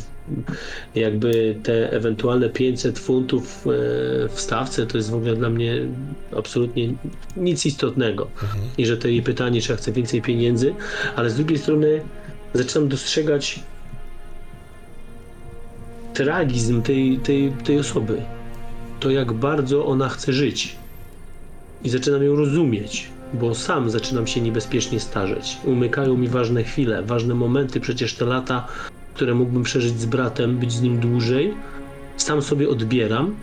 [0.94, 3.70] jakby te ewentualne 500 funtów e,
[4.28, 5.74] w stawce to jest w ogóle dla mnie
[6.36, 6.88] absolutnie
[7.36, 8.28] nic istotnego.
[8.78, 10.74] I że to jej pytanie, czy ja chcę więcej pieniędzy,
[11.16, 12.00] ale z drugiej strony
[12.54, 13.60] zaczynam dostrzegać
[16.14, 18.22] tragizm tej, tej, tej osoby.
[19.00, 20.76] To, jak bardzo ona chce żyć.
[21.84, 25.56] I zaczynam ją rozumieć, bo sam zaczynam się niebezpiecznie starzeć.
[25.64, 27.80] Umykają mi ważne chwile, ważne momenty.
[27.80, 28.66] Przecież te lata,
[29.14, 31.54] które mógłbym przeżyć z bratem, być z nim dłużej,
[32.16, 33.34] sam sobie odbieram,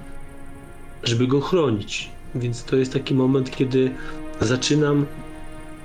[1.03, 2.09] żeby go chronić.
[2.35, 3.91] Więc to jest taki moment, kiedy
[4.41, 5.05] zaczynam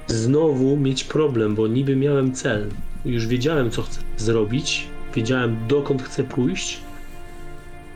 [0.06, 2.66] znowu mieć problem, bo niby miałem cel.
[3.05, 6.80] Już wiedziałem, co chcę zrobić, wiedziałem, dokąd chcę pójść,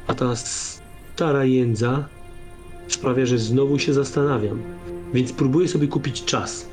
[0.06, 2.08] a ta stara jędza
[2.88, 4.62] sprawia, że znowu się zastanawiam.
[5.14, 6.66] Więc próbuję sobie kupić czas.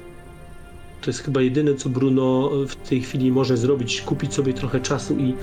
[1.01, 5.17] To jest chyba jedyne, co Bruno w tej chwili może zrobić, kupić sobie trochę czasu
[5.17, 5.33] i...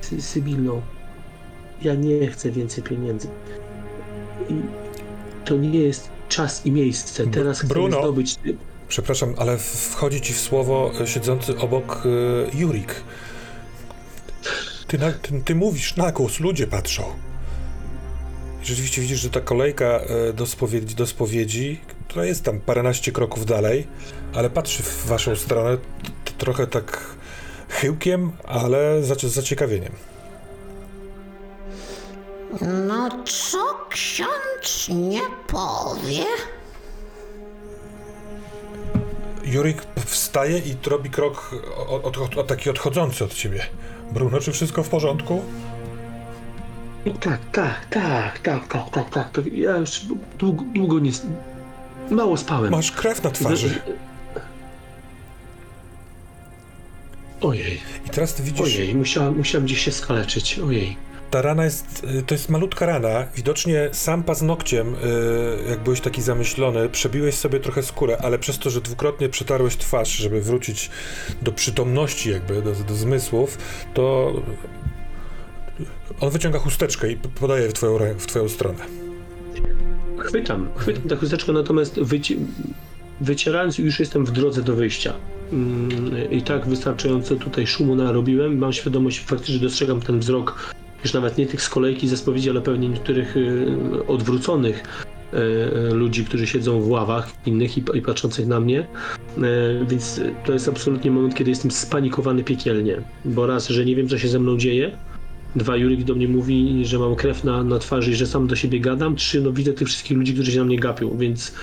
[0.00, 0.82] Sy- Sybillo,
[1.82, 3.28] ja nie chcę więcej pieniędzy.
[4.48, 4.54] I
[5.44, 7.26] to nie jest czas i miejsce.
[7.26, 7.98] Teraz chcę Bruno.
[7.98, 8.38] zdobyć...
[8.88, 12.94] Przepraszam, ale wchodzi ci w słowo e, siedzący obok e, Jurik.
[14.86, 17.02] Ty, na, ty, ty mówisz na głos, ludzie patrzą.
[18.62, 23.46] Rzeczywiście widzisz, że ta kolejka e, do spowiedzi, do spowiedzi, która jest tam paręnaście kroków
[23.46, 23.86] dalej,
[24.34, 25.76] ale patrzy w waszą stronę
[26.24, 27.00] t, trochę tak
[27.68, 29.92] chyłkiem, ale z zaciekawieniem.
[32.62, 33.58] No co
[33.90, 36.24] ksiądz nie powie?
[39.46, 43.66] Jurik wstaje i robi krok o, o, o, o taki odchodzący od ciebie.
[44.12, 45.42] Bruno, czy wszystko w porządku?
[47.20, 49.30] Tak, tak, tak, tak, tak, tak, tak.
[49.30, 50.00] To Ja już
[50.38, 51.10] długo, długo nie.
[52.10, 52.70] Mało spałem.
[52.70, 53.80] Masz krew na twarzy.
[57.40, 60.58] Ojej, I teraz ty widzisz, ojej, musiałem, musiałem gdzieś się skaleczyć.
[60.58, 60.96] Ojej.
[61.30, 63.26] Ta rana jest, y, to jest malutka rana.
[63.36, 64.98] Widocznie sam paznokciem, y,
[65.70, 70.16] jak byłeś taki zamyślony, przebiłeś sobie trochę skórę, ale przez to, że dwukrotnie przetarłeś twarz,
[70.16, 70.90] żeby wrócić
[71.42, 73.58] do przytomności jakby, do, do zmysłów,
[73.94, 74.32] to
[76.20, 78.84] on wyciąga chusteczkę i podaje w twoją, w twoją stronę.
[80.18, 82.38] Chwytam, chwytam tę chusteczkę, natomiast wyci
[83.20, 85.12] wycierając już jestem w drodze do wyjścia.
[85.52, 88.58] Mm, I tak wystarczająco tutaj szumu narobiłem.
[88.58, 90.74] Mam świadomość faktycznie, że dostrzegam ten wzrok
[91.06, 94.82] już nawet nie tych z kolejki ze spowiedzi, ale pewnie niektórych y, odwróconych
[95.32, 98.86] y, y, ludzi, którzy siedzą w ławach innych i, patrzących na mnie.
[99.88, 102.96] Więc to jest absolutnie moment, kiedy jestem spanikowany piekielnie.
[103.24, 104.96] Bo raz, że nie wiem, co się ze mną dzieje,
[105.56, 108.56] Dwa, Jurik do mnie mówi, że mam krew na, na twarzy i że sam do
[108.56, 109.16] siebie gadam.
[109.16, 111.54] Trzy, no widzę tych wszystkich ludzi, którzy się na mnie gapią, więc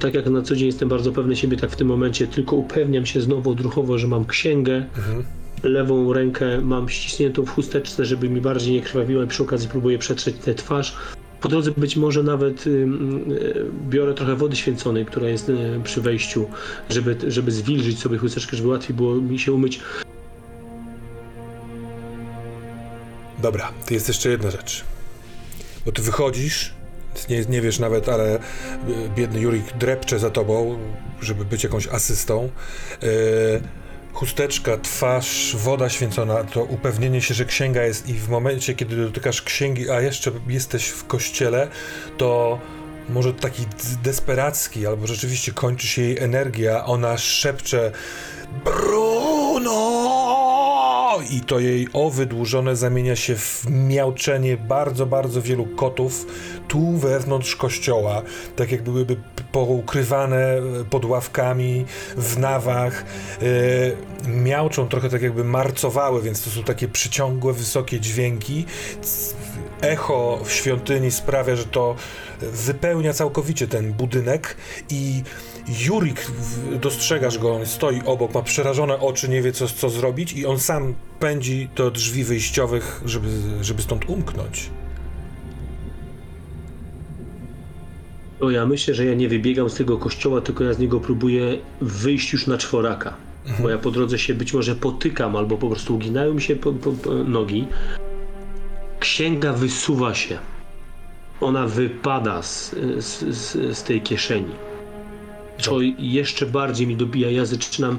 [0.00, 3.06] tak jak na co dzień jestem bardzo pewny siebie, tak w tym momencie tylko upewniam
[3.06, 4.84] się znowu odruchowo, że mam księgę.
[5.64, 9.98] Lewą rękę mam ściśniętą w chusteczce, żeby mi bardziej nie krwawiła i przy okazji próbuję
[9.98, 10.96] przetrzeć tę twarz.
[11.40, 16.00] Po drodze być może nawet ym, y, biorę trochę wody święconej, która jest y, przy
[16.00, 16.46] wejściu,
[16.90, 19.80] żeby, żeby zwilżyć sobie chusteczkę, żeby łatwiej było mi się umyć.
[23.42, 24.84] Dobra, to jest jeszcze jedna rzecz.
[25.86, 26.74] Bo ty wychodzisz,
[27.30, 28.40] nie, nie wiesz nawet, ale y,
[29.16, 30.78] biedny Jurik drepcze za tobą,
[31.20, 32.50] żeby być jakąś asystą.
[33.02, 33.08] Yy,
[34.14, 39.42] chusteczka, twarz, woda święcona, to upewnienie się, że księga jest i w momencie, kiedy dotykasz
[39.42, 41.68] księgi, a jeszcze jesteś w kościele,
[42.16, 42.58] to
[43.08, 43.66] może taki
[44.02, 47.92] desperacki, albo rzeczywiście kończy się jej energia, ona szepcze
[48.64, 50.14] Bruno!
[51.30, 56.26] I to jej o wydłużone zamienia się w miauczenie bardzo, bardzo wielu kotów
[56.68, 58.22] tu wewnątrz kościoła.
[58.56, 59.16] Tak jak byłyby
[59.52, 61.84] poukrywane e, pod ławkami,
[62.16, 63.04] w nawach.
[64.24, 68.66] E, miauczą trochę tak jakby marcowały, więc to są takie przyciągłe, wysokie dźwięki.
[69.80, 71.94] Echo w świątyni sprawia, że to
[72.40, 74.56] wypełnia całkowicie ten budynek
[74.90, 75.22] i
[75.68, 76.26] Jurik,
[76.80, 80.58] dostrzegasz go, on stoi obok, ma przerażone oczy, nie wie co, co zrobić i on
[80.58, 83.28] sam pędzi do drzwi wyjściowych, żeby,
[83.62, 84.70] żeby stąd umknąć.
[88.38, 91.58] To ja myślę, że ja nie wybiegam z tego kościoła, tylko ja z niego próbuję
[91.80, 93.14] wyjść już na czworaka.
[93.58, 96.72] Bo ja po drodze się być może potykam, albo po prostu uginają mi się po,
[96.72, 97.66] po, po nogi.
[99.00, 100.38] Księga wysuwa się.
[101.40, 104.54] Ona wypada z, z, z tej kieszeni.
[105.58, 107.30] Co jeszcze bardziej mi dobija.
[107.30, 107.98] Ja zaczynam,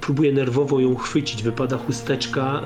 [0.00, 1.42] próbuję nerwowo ją chwycić.
[1.42, 2.62] Wypada chusteczka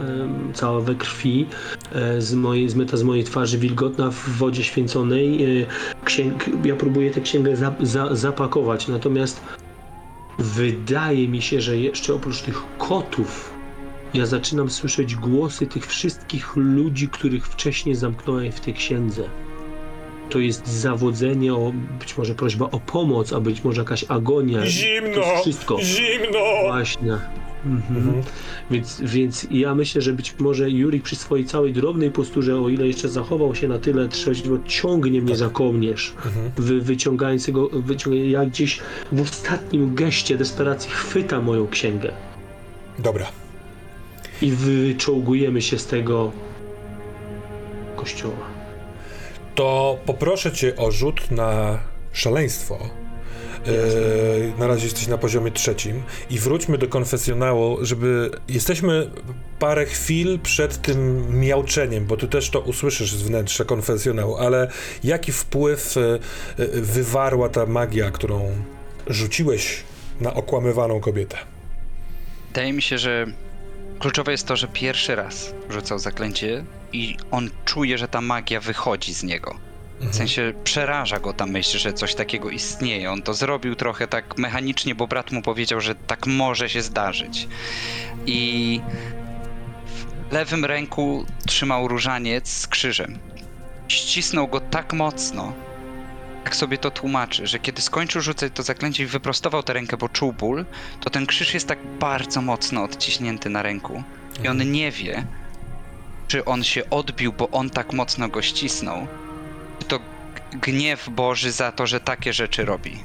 [0.54, 1.46] cała we krwi,
[1.92, 5.44] e, z mojej, zmyta z mojej twarzy, wilgotna w wodzie święconej.
[5.62, 5.66] E,
[6.04, 9.40] księg, ja próbuję tę księgę za, za, zapakować, natomiast
[10.38, 13.54] wydaje mi się, że jeszcze oprócz tych kotów,
[14.14, 19.28] ja zaczynam słyszeć głosy tych wszystkich ludzi, których wcześniej zamknąłem w tej księdze.
[20.30, 24.58] To jest zawodzenie, o, być może prośba o pomoc, a być może jakaś agonia.
[24.58, 25.78] To jest wszystko.
[25.82, 26.38] Zimno!
[26.66, 27.18] Właśnie.
[27.66, 28.22] Mhm.
[28.70, 32.86] Więc, więc ja myślę, że być może Jurik przy swojej całej drobnej posturze, o ile
[32.86, 36.14] jeszcze zachował się na tyle trzeźwo, ciągnie mnie za kołnierz,
[36.56, 38.80] wy, wyciągając jego, wyciąga, ja gdzieś
[39.12, 42.12] w ostatnim geście desperacji chwyta moją księgę
[42.98, 43.26] Dobra,
[44.42, 46.32] i wyczołgujemy się z tego
[47.96, 48.59] kościoła.
[49.60, 51.78] To poproszę cię o rzut na
[52.12, 52.78] szaleństwo.
[52.78, 59.10] E, na razie jesteś na poziomie trzecim i wróćmy do konfesjonału, żeby jesteśmy
[59.58, 64.70] parę chwil przed tym miauczeniem, bo ty też to usłyszysz z wnętrza konfesjonału, ale
[65.04, 68.50] jaki wpływ e, e, wywarła ta magia, którą
[69.06, 69.82] rzuciłeś
[70.20, 71.36] na okłamywaną kobietę?
[72.48, 73.26] Wydaje mi się, że
[73.98, 79.14] kluczowe jest to, że pierwszy raz rzucał zaklęcie i on czuje, że ta magia wychodzi
[79.14, 79.70] z niego.
[80.00, 83.10] W sensie przeraża go ta myśl, że coś takiego istnieje.
[83.10, 87.48] On to zrobił trochę tak mechanicznie, bo brat mu powiedział, że tak może się zdarzyć.
[88.26, 88.80] I
[89.86, 93.18] w lewym ręku trzymał różaniec z krzyżem.
[93.88, 95.52] Ścisnął go tak mocno,
[96.44, 100.08] jak sobie to tłumaczy, że kiedy skończył rzucać to zaklęcie i wyprostował tę rękę, bo
[100.08, 100.64] czuł ból,
[101.00, 104.02] to ten krzyż jest tak bardzo mocno odciśnięty na ręku.
[104.44, 105.26] I on nie wie,
[106.30, 109.06] czy on się odbił, bo on tak mocno go ścisnął,
[109.78, 110.00] czy to
[110.52, 113.02] gniew Boży za to, że takie rzeczy robi.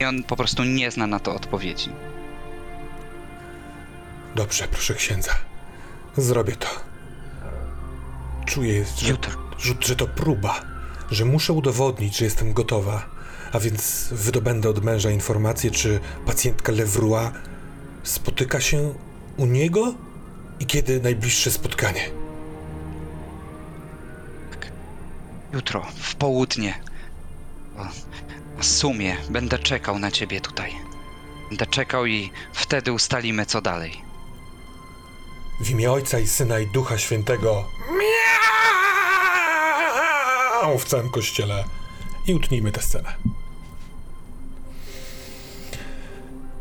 [0.00, 1.90] I on po prostu nie zna na to odpowiedzi.
[4.34, 5.32] Dobrze, proszę księdza.
[6.16, 6.68] Zrobię to.
[8.46, 9.32] Czuję, że, Jutro.
[9.80, 10.60] że, to próba,
[11.10, 13.06] że muszę udowodnić, że jestem gotowa,
[13.52, 17.30] a więc wydobędę od męża informację, czy pacjentka Levroy
[18.02, 18.94] spotyka się
[19.36, 19.94] u niego
[20.60, 22.21] i kiedy najbliższe spotkanie.
[25.52, 26.74] Jutro, w południe.
[28.58, 30.72] W sumie będę czekał na ciebie tutaj.
[31.48, 34.02] Będę czekał i wtedy ustalimy co dalej.
[35.60, 37.64] W imię Ojca i Syna i Ducha Świętego.
[40.62, 40.78] Miau!
[40.78, 41.64] W całym kościele.
[42.26, 43.12] I utnijmy tę scenę.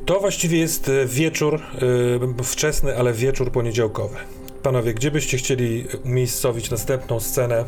[0.05, 1.61] To właściwie jest e, wieczór,
[2.39, 4.17] e, wczesny, ale wieczór poniedziałkowy.
[4.63, 7.65] Panowie, gdzie byście chcieli umiejscowić następną scenę?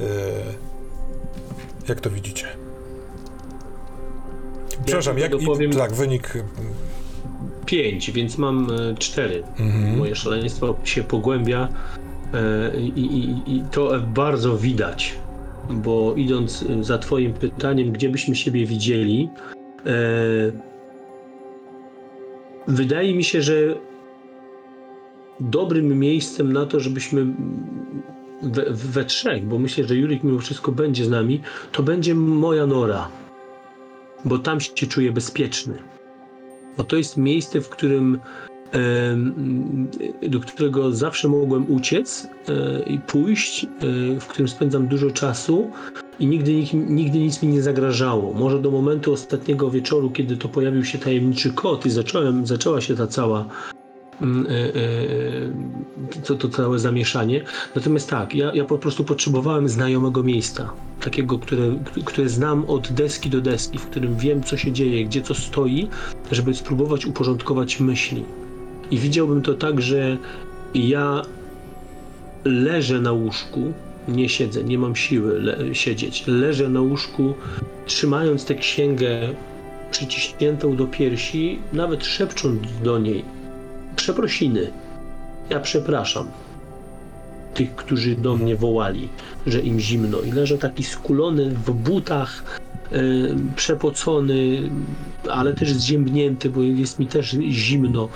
[0.00, 0.04] E,
[1.88, 2.46] Jak to widzicie?
[4.84, 6.32] Przepraszam, jak, tylko powiem- tak, wynik
[7.66, 9.42] Pięć, więc mam e, cztery.
[9.58, 9.98] Mhm.
[9.98, 11.68] Moje szaleństwo się pogłębia
[12.34, 15.14] e, i, i, i to bardzo widać,
[15.70, 19.28] bo idąc e, za Twoim pytaniem, gdzie byśmy siebie widzieli,
[19.86, 19.90] e,
[22.68, 23.54] wydaje mi się, że
[25.40, 27.26] dobrym miejscem na to, żebyśmy
[28.42, 31.40] we, we trzech, bo myślę, że Jurik mimo wszystko będzie z nami,
[31.72, 33.08] to będzie moja nora,
[34.24, 35.74] bo tam się czuję bezpieczny.
[36.76, 38.20] Bo to jest miejsce, w którym
[40.28, 45.70] do którego zawsze mogłem uciec e, i pójść, e, w którym spędzam dużo czasu
[46.20, 48.32] i nigdy, nigdy nic mi nie zagrażało.
[48.32, 52.96] Może do momentu ostatniego wieczoru, kiedy to pojawił się tajemniczy kot i zacząłem, zaczęła się
[52.96, 53.44] ta cała
[56.24, 57.44] to, to całe zamieszanie.
[57.74, 60.70] Natomiast tak, ja, ja po prostu potrzebowałem znajomego miejsca.
[61.00, 61.62] Takiego, które,
[62.04, 65.88] które znam od deski do deski, w którym wiem, co się dzieje, gdzie co stoi,
[66.32, 68.24] żeby spróbować uporządkować myśli.
[68.90, 70.18] I widziałbym to tak, że
[70.74, 71.22] ja
[72.44, 73.72] leżę na łóżku,
[74.08, 76.24] nie siedzę, nie mam siły le- siedzieć.
[76.26, 77.34] Leżę na łóżku,
[77.86, 79.34] trzymając tę księgę
[79.90, 83.39] przyciśniętą do piersi, nawet szepcząc do niej
[84.00, 84.70] przeprosiny.
[85.50, 86.26] Ja przepraszam
[87.54, 89.08] tych, którzy do mnie wołali,
[89.46, 90.20] że im zimno.
[90.20, 92.44] I leżę taki skulony w butach,
[92.92, 93.00] e,
[93.56, 94.70] przepocony,
[95.30, 98.08] ale też zziębnięty, bo jest mi też zimno.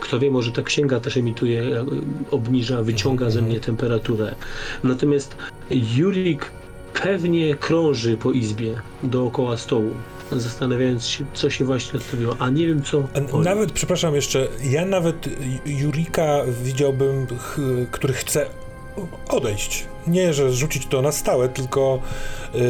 [0.00, 1.84] Kto wie, może ta księga też emituje, e,
[2.30, 4.34] obniża, wyciąga ze mnie temperaturę.
[4.84, 5.36] Natomiast
[5.96, 6.50] Jurik
[7.02, 9.90] pewnie krąży po izbie dookoła stołu,
[10.30, 13.02] zastanawiając się, co się właśnie odstawiło, a nie wiem co.
[13.44, 15.28] Nawet, przepraszam jeszcze, ja nawet
[15.66, 17.26] Jurika widziałbym,
[17.90, 18.46] który chce
[19.28, 19.86] odejść.
[20.06, 22.00] Nie, że rzucić to na stałe, tylko
[22.54, 22.60] yy,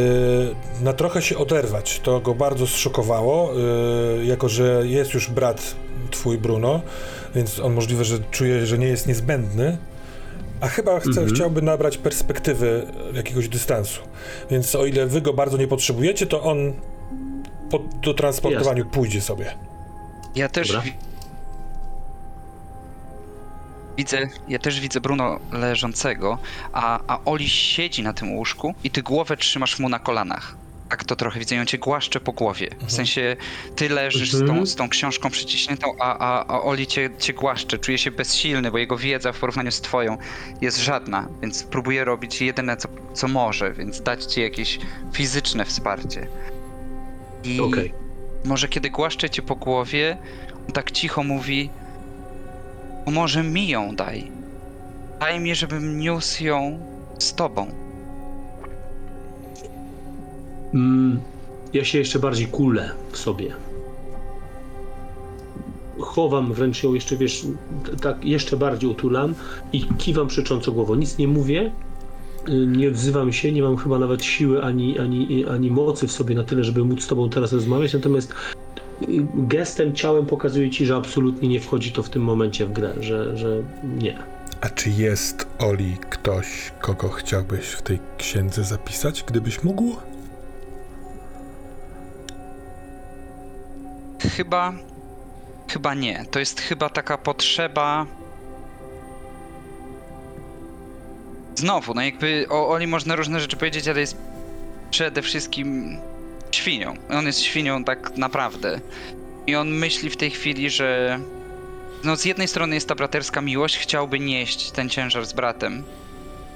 [0.80, 2.00] na trochę się oderwać.
[2.00, 3.52] To go bardzo zszokowało,
[4.18, 5.74] yy, jako że jest już brat
[6.10, 6.80] twój Bruno,
[7.34, 9.78] więc on możliwe, że czuje, że nie jest niezbędny.
[10.60, 11.28] A chyba chce, Mhm.
[11.28, 14.00] chciałby nabrać perspektywy jakiegoś dystansu.
[14.50, 16.72] Więc o ile wy go bardzo nie potrzebujecie, to on
[17.70, 19.54] po dotransportowaniu pójdzie sobie.
[20.34, 20.82] Ja też Dobra.
[20.82, 20.92] wi-
[23.96, 26.38] widzę, ja też widzę Bruno leżącego,
[26.72, 30.56] a, a Oli siedzi na tym łóżku i ty głowę trzymasz mu na kolanach.
[30.88, 32.68] Tak to trochę widzę, on cię głaszcze po głowie.
[32.86, 33.36] W sensie
[33.76, 34.66] ty leżysz z, tą, Mhm.
[34.66, 37.78] z tą książką przyciśniętą, a, a, a Oli cię, cię głaszcze.
[37.78, 40.18] Czuje się bezsilny, bo jego wiedza w porównaniu z twoją
[40.60, 44.78] jest żadna, więc próbuje robić jedyne, co, co może, więc dać ci jakieś
[45.12, 46.26] fizyczne wsparcie.
[47.46, 47.92] I Okej.
[48.44, 50.16] może kiedy głaszcze cię po głowie,
[50.66, 51.70] on tak cicho mówi:
[53.06, 54.30] "O, Może mi ją daj.
[55.20, 56.78] Daj mi, żebym niósł ją
[57.18, 57.66] z tobą.
[60.74, 61.20] Mm,
[61.72, 63.52] ja się jeszcze bardziej kulę w sobie.
[66.00, 67.46] Chowam wręcz ją jeszcze, wiesz,
[68.02, 69.34] tak jeszcze bardziej utulam
[69.72, 70.94] i kiwam przecząco głową.
[70.94, 71.72] Nic nie mówię,
[72.48, 76.44] nie odzywam się, nie mam chyba nawet siły ani, ani, ani mocy w sobie na
[76.44, 81.48] tyle, żeby móc z tobą teraz rozmawiać, natomiast y, gestem, ciałem pokazuję ci, że absolutnie
[81.48, 83.62] nie wchodzi to w tym momencie w grę, że, że
[83.98, 84.18] nie.
[84.60, 89.96] A czy jest, Oli, ktoś, kogo chciałbyś w tej księdze zapisać, gdybyś mógł?
[94.36, 94.72] Chyba.
[95.68, 96.24] Chyba nie.
[96.30, 98.06] To jest chyba taka potrzeba.
[101.56, 104.16] Znowu, no jakby o Oli można różne rzeczy powiedzieć, ale jest
[104.90, 105.98] przede wszystkim
[106.50, 106.94] świnią.
[107.10, 108.80] On jest świnią tak naprawdę.
[109.46, 111.20] I on myśli w tej chwili, że
[112.04, 115.84] no z jednej strony jest ta braterska miłość, chciałby nieść ten ciężar z bratem,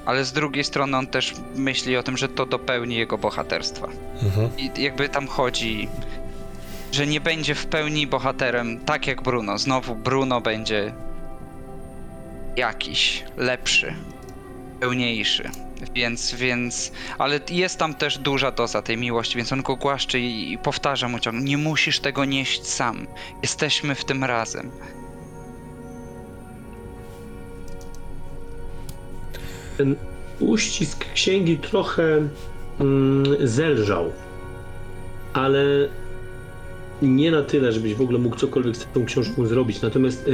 [0.07, 3.89] ale z drugiej strony on też myśli o tym, że to dopełni jego bohaterstwa.
[4.23, 4.51] Mhm.
[4.59, 5.89] I jakby tam chodzi,
[6.93, 9.59] że nie będzie w pełni bohaterem, tak jak Bruno.
[9.59, 10.93] Znowu Bruno będzie
[12.57, 13.95] jakiś lepszy,
[14.81, 15.51] pełniejszy.
[15.95, 20.59] Więc, więc, ale jest tam też duża doza tej miłości, więc on go głaszczy i,
[20.59, 23.07] powtarza mu ciągle, nie musisz tego nieść sam.
[23.43, 24.71] Jesteśmy w tym razem.
[29.81, 29.97] ten
[30.41, 32.29] uścisk księgi trochę
[32.81, 34.13] mm, zelżał,
[35.33, 35.89] ale
[37.03, 39.83] nie na tyle, żebyś w ogóle mógł cokolwiek z tą książką zrobić.
[39.83, 40.29] Natomiast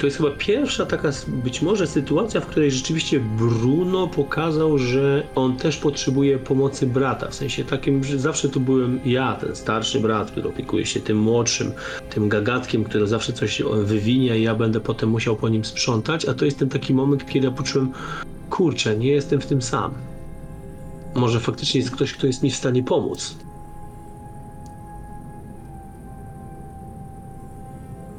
[0.00, 5.56] to jest chyba pierwsza taka być może sytuacja, w której rzeczywiście Bruno pokazał, że on
[5.56, 7.28] też potrzebuje pomocy brata.
[7.28, 11.18] W sensie takim, że zawsze to byłem ja, ten starszy brat, który opiekuje się tym
[11.18, 11.72] młodszym,
[12.10, 16.34] tym gagatkiem, który zawsze coś wywinia i ja będę potem musiał po nim sprzątać, a
[16.34, 17.92] to jest ten taki moment, kiedy ja poczułem,
[18.50, 19.94] kurczę, nie jestem w tym sam.
[21.14, 23.36] Może faktycznie jest ktoś, kto jest mi w stanie pomóc.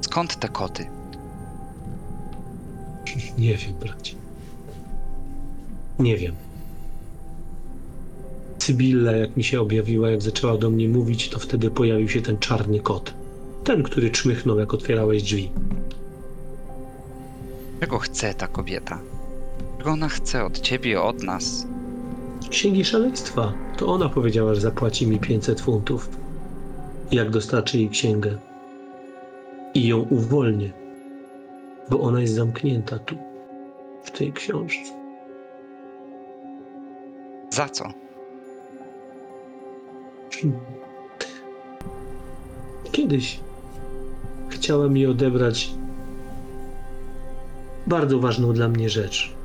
[0.01, 1.00] Skąd te koty?
[3.37, 4.15] Nie wiem, bracie.
[5.99, 6.35] Nie wiem.
[8.59, 12.37] Sybilla, jak mi się objawiła, jak zaczęła do mnie mówić, to wtedy pojawił się ten
[12.37, 13.13] czarny kot.
[13.63, 15.51] Ten, który czmychnął, jak otwierałeś drzwi.
[17.79, 18.99] Czego chce ta kobieta?
[19.77, 21.67] Czego ona chce od ciebie, od nas?
[22.49, 23.53] Księgi szaleństwa.
[23.77, 26.09] To ona powiedziała, że zapłaci mi 500 funtów.
[27.11, 28.37] Jak dostarczy jej księgę.
[29.73, 30.71] I ją uwolnię.
[31.89, 33.15] Bo ona jest zamknięta tu,
[34.03, 34.91] w tej książce.
[37.49, 37.89] Za co?
[42.91, 43.39] Kiedyś
[44.49, 45.71] chciała mi odebrać
[47.87, 49.35] bardzo ważną dla mnie rzecz.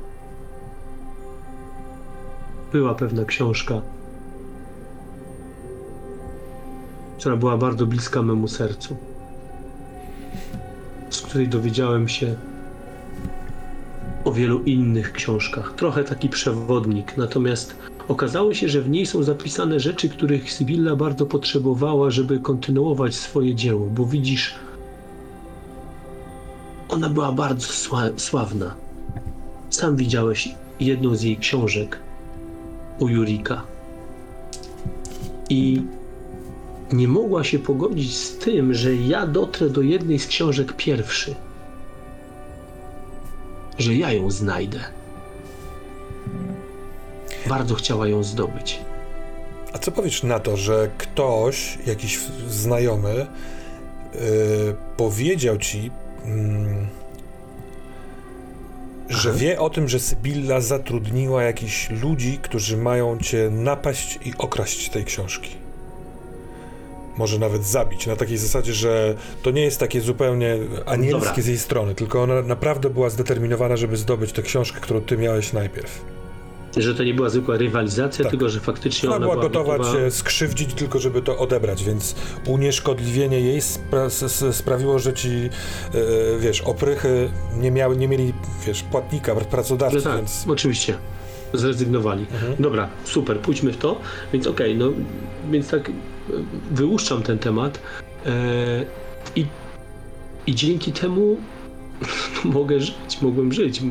[2.71, 3.81] Była pewna książka,
[7.17, 8.97] która była bardzo bliska memu sercu,
[11.27, 12.35] której dowiedziałem się
[14.25, 15.73] o wielu innych książkach.
[15.77, 17.75] Trochę taki przewodnik, natomiast
[18.07, 23.55] okazało się, że w niej są zapisane rzeczy, których Sybilla bardzo potrzebowała, żeby kontynuować swoje
[23.55, 24.55] dzieło, bo widzisz,
[26.89, 28.75] ona była bardzo sła- sławna.
[29.69, 31.99] Sam widziałeś jedną z jej książek
[32.99, 33.61] u Jurika.
[35.49, 35.81] I
[36.91, 41.35] nie mogła się pogodzić z tym, że ja dotrę do jednej z książek pierwszy.
[43.77, 44.79] Że ja ją znajdę.
[47.49, 48.79] Bardzo chciała ją zdobyć.
[49.73, 52.19] A co powiesz na to, że ktoś, jakiś
[52.49, 54.19] znajomy, yy,
[54.97, 55.91] powiedział ci,
[56.25, 56.87] mm,
[59.09, 59.37] że Aha.
[59.37, 65.05] wie o tym, że Sybilla zatrudniła jakichś ludzi, którzy mają cię napaść i okraść tej
[65.05, 65.66] książki?
[67.17, 71.43] Może nawet zabić, na takiej zasadzie, że to nie jest takie zupełnie anielskie Dobra.
[71.43, 75.53] z jej strony, tylko ona naprawdę była zdeterminowana, żeby zdobyć tę książkę, którą ty miałeś
[75.53, 76.01] najpierw.
[76.77, 78.31] Że to nie była zwykła rywalizacja, Tak.
[78.31, 79.97] tylko że faktycznie Ona ona, była była gotowa gotowa...
[79.97, 82.15] cię skrzywdzić tylko, żeby to odebrać, więc
[82.47, 85.49] unieszkodliwienie jej spra- sprawiło, że ci, e,
[86.39, 88.33] wiesz, oprychy nie, miały, nie mieli,
[88.67, 90.45] wiesz, płatnika, pr- pracodawcy, No tak, więc...
[90.47, 90.97] oczywiście.
[91.53, 92.25] Zrezygnowali.
[92.33, 92.55] Mhm.
[92.59, 94.01] Dobra, super, pójdźmy w to.
[94.33, 94.89] Więc okej, no
[95.51, 95.91] więc tak e,
[96.71, 97.79] wyłuszczam ten temat
[98.25, 98.85] e,
[99.35, 99.45] i,
[100.47, 101.37] i dzięki temu
[102.57, 103.81] mogę żyć, mogłem żyć.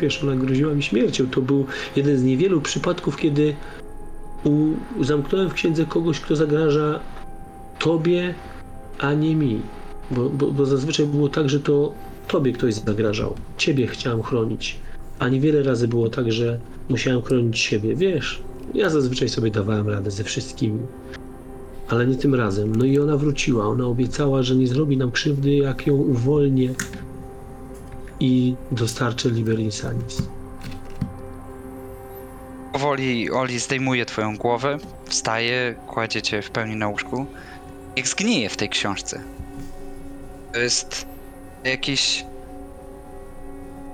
[0.00, 1.26] Wiesz, ona groziła mi śmiercią.
[1.26, 1.66] To był
[1.96, 3.54] jeden z niewielu przypadków, kiedy
[4.44, 4.68] u,
[5.04, 7.00] zamknąłem w księdze kogoś, kto zagraża
[7.78, 8.34] tobie,
[8.98, 9.60] a nie mi.
[10.10, 11.92] Bo, bo, bo zazwyczaj było tak, że to
[12.28, 13.34] tobie ktoś zagrażał.
[13.56, 14.78] Ciebie chciałem chronić.
[15.18, 16.58] A niewiele razy było tak, że
[16.88, 17.96] musiałem chronić siebie.
[17.96, 18.42] Wiesz,
[18.74, 20.78] ja zazwyczaj sobie dawałem radę ze wszystkimi.
[21.88, 22.76] Ale nie tym razem.
[22.76, 23.66] No i ona wróciła.
[23.66, 26.74] Ona obiecała, że nie zrobi nam krzywdy, jak ją uwolnię
[28.20, 30.22] i dostarczę Liber Insanis.
[32.72, 37.26] Powoli Oli zdejmuje twoją głowę, wstaje, kładzie cię w pełni na łóżku.
[37.96, 39.20] Jak zgnije w tej książce.
[40.52, 41.06] To jest
[41.64, 42.24] jakiś...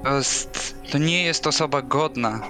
[0.05, 0.75] To jest...
[0.93, 2.41] To nie jest osoba godna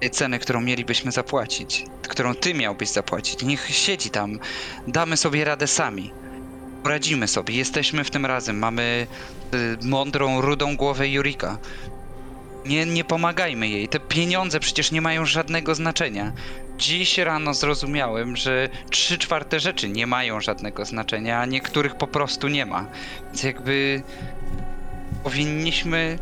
[0.00, 1.84] tej ceny, którą mielibyśmy zapłacić.
[2.02, 3.42] Którą ty miałbyś zapłacić.
[3.42, 4.38] Niech siedzi tam.
[4.88, 6.12] Damy sobie radę sami.
[6.82, 7.54] Poradzimy sobie.
[7.54, 8.58] Jesteśmy w tym razem.
[8.58, 9.06] Mamy
[9.54, 11.58] y, mądrą, rudą głowę Jurika.
[12.66, 13.88] Nie, nie pomagajmy jej.
[13.88, 16.32] Te pieniądze przecież nie mają żadnego znaczenia.
[16.78, 22.48] Dziś rano zrozumiałem, że trzy czwarte rzeczy nie mają żadnego znaczenia, a niektórych po prostu
[22.48, 22.86] nie ma.
[23.26, 24.02] Więc jakby
[25.24, 26.18] powinniśmy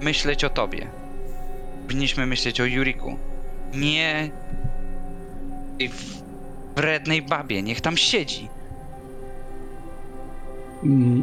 [0.00, 1.01] myśleć o tobie.
[1.86, 3.16] Powinniśmy myśleć o Juriku.
[3.74, 4.30] Nie
[5.78, 5.90] tej
[6.76, 7.62] wrednej babie.
[7.62, 8.48] Niech tam siedzi.
[10.84, 11.22] Mm,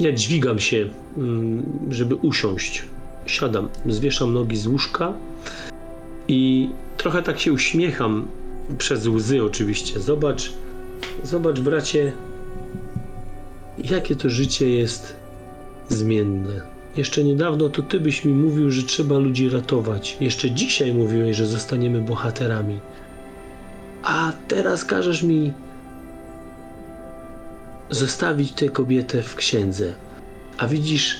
[0.00, 2.82] Ja dźwigam się, mm, żeby usiąść.
[3.26, 5.12] Siadam, zwieszam nogi z łóżka
[6.28, 8.26] i trochę tak się uśmiecham
[8.78, 10.00] przez łzy oczywiście.
[10.00, 10.52] Zobacz,
[11.22, 12.12] zobacz bracie,
[13.78, 15.16] jakie to życie jest
[15.88, 16.73] zmienne.
[16.96, 20.16] Jeszcze niedawno to ty byś mi mówił, że trzeba ludzi ratować.
[20.20, 22.80] Jeszcze dzisiaj mówiłeś, że zostaniemy bohaterami.
[24.02, 25.52] A teraz każesz mi
[27.90, 29.94] zostawić tę kobietę w księdze.
[30.58, 31.16] A widzisz,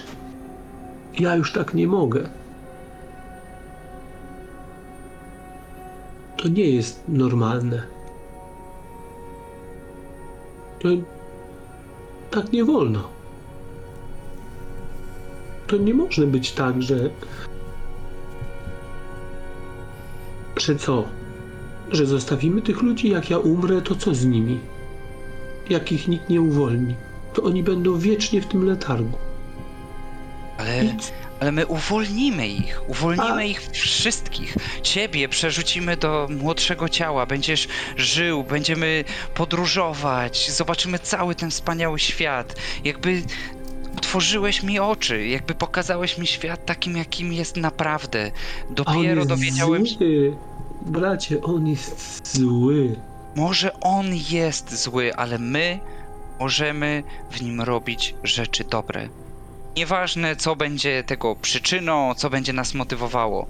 [1.18, 2.28] ja już tak nie mogę.
[6.36, 7.82] To nie jest normalne.
[10.80, 10.88] To
[12.30, 13.13] tak nie wolno.
[15.66, 16.96] To nie może być tak, że.
[20.56, 21.08] Że co?
[21.92, 24.60] Że zostawimy tych ludzi, jak ja umrę, to co z nimi?
[25.70, 26.94] jak ich nikt nie uwolni,
[27.34, 29.18] to oni będą wiecznie w tym letargu.
[30.58, 30.94] Ale,
[31.40, 32.82] ale my uwolnimy ich.
[32.88, 34.56] Uwolnimy A- ich wszystkich.
[34.82, 37.26] Ciebie przerzucimy do młodszego ciała.
[37.26, 39.04] Będziesz żył, będziemy
[39.34, 42.54] podróżować, zobaczymy cały ten wspaniały świat.
[42.84, 43.22] Jakby
[43.96, 48.30] otworzyłeś mi oczy, jakby pokazałeś mi świat takim, jakim jest naprawdę.
[48.68, 49.96] On Dopiero jest dowiedziałem się.
[50.86, 52.96] Bracie, on jest zły.
[53.36, 55.80] może on jest zły, ale my
[56.40, 59.08] możemy w nim robić rzeczy dobre.
[59.76, 63.46] Nieważne, co będzie tego przyczyną, co będzie nas motywowało.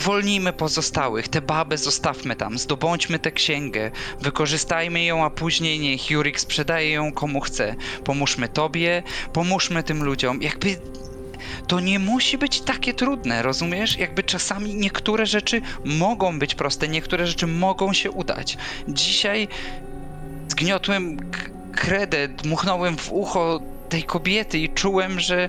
[0.00, 3.90] Wolnijmy pozostałych, te baby zostawmy tam, zdobądźmy tę księgę,
[4.20, 7.76] wykorzystajmy ją, a później niech Jurik sprzedaje ją komu chce.
[8.04, 9.02] Pomóżmy tobie,
[9.32, 10.42] pomóżmy tym ludziom.
[10.42, 10.76] Jakby
[11.66, 13.98] to nie musi być takie trudne, rozumiesz?
[13.98, 18.56] Jakby czasami niektóre rzeczy mogą być proste, niektóre rzeczy mogą się udać.
[18.88, 19.48] Dzisiaj
[20.48, 21.30] zgniotłem
[21.72, 25.48] kredę, dmuchnąłem w ucho tej kobiety i czułem, że,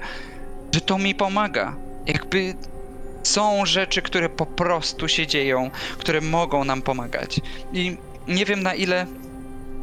[0.71, 1.75] że to mi pomaga.
[2.05, 2.55] Jakby
[3.27, 7.39] są rzeczy, które po prostu się dzieją, które mogą nam pomagać.
[7.73, 7.97] I
[8.27, 9.07] nie wiem na ile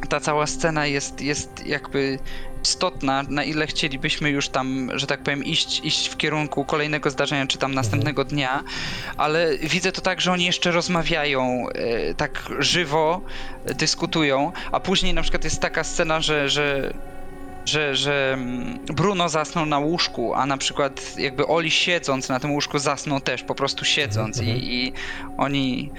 [0.09, 2.19] ta cała scena jest, jest jakby
[2.63, 7.47] istotna, na ile chcielibyśmy już tam, że tak powiem, iść, iść w kierunku kolejnego zdarzenia,
[7.47, 8.63] czy tam następnego dnia,
[9.17, 13.21] ale widzę to tak, że oni jeszcze rozmawiają e, tak żywo,
[13.65, 16.93] dyskutują, a później na przykład jest taka scena, że, że
[17.65, 22.51] że, że mm, Bruno zasnął na łóżku, a na przykład jakby Oli siedząc na tym
[22.51, 24.93] łóżku zasnął też, po prostu siedząc Mhm, i, i
[25.37, 25.91] oni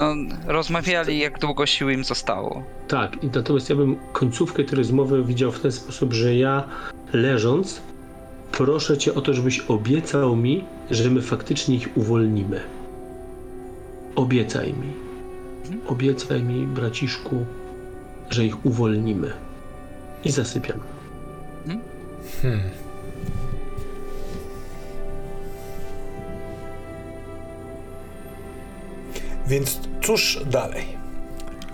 [0.00, 0.14] no,
[0.46, 2.62] rozmawiali jak długo sił im zostało.
[2.88, 6.64] Tak, i natomiast ja bym końcówkę tej rozmowy widział w ten sposób, że ja
[7.12, 7.80] leżąc
[8.52, 12.60] proszę cię o to, żebyś obiecał mi, że my faktycznie ich uwolnimy.
[14.16, 14.92] Obiecaj mi.
[15.86, 17.46] Obiecaj mi, braciszku,
[18.30, 19.32] że ich uwolnimy.
[20.24, 20.95] I zasypiam.
[22.42, 22.60] Hmm.
[29.46, 30.84] Więc cóż dalej?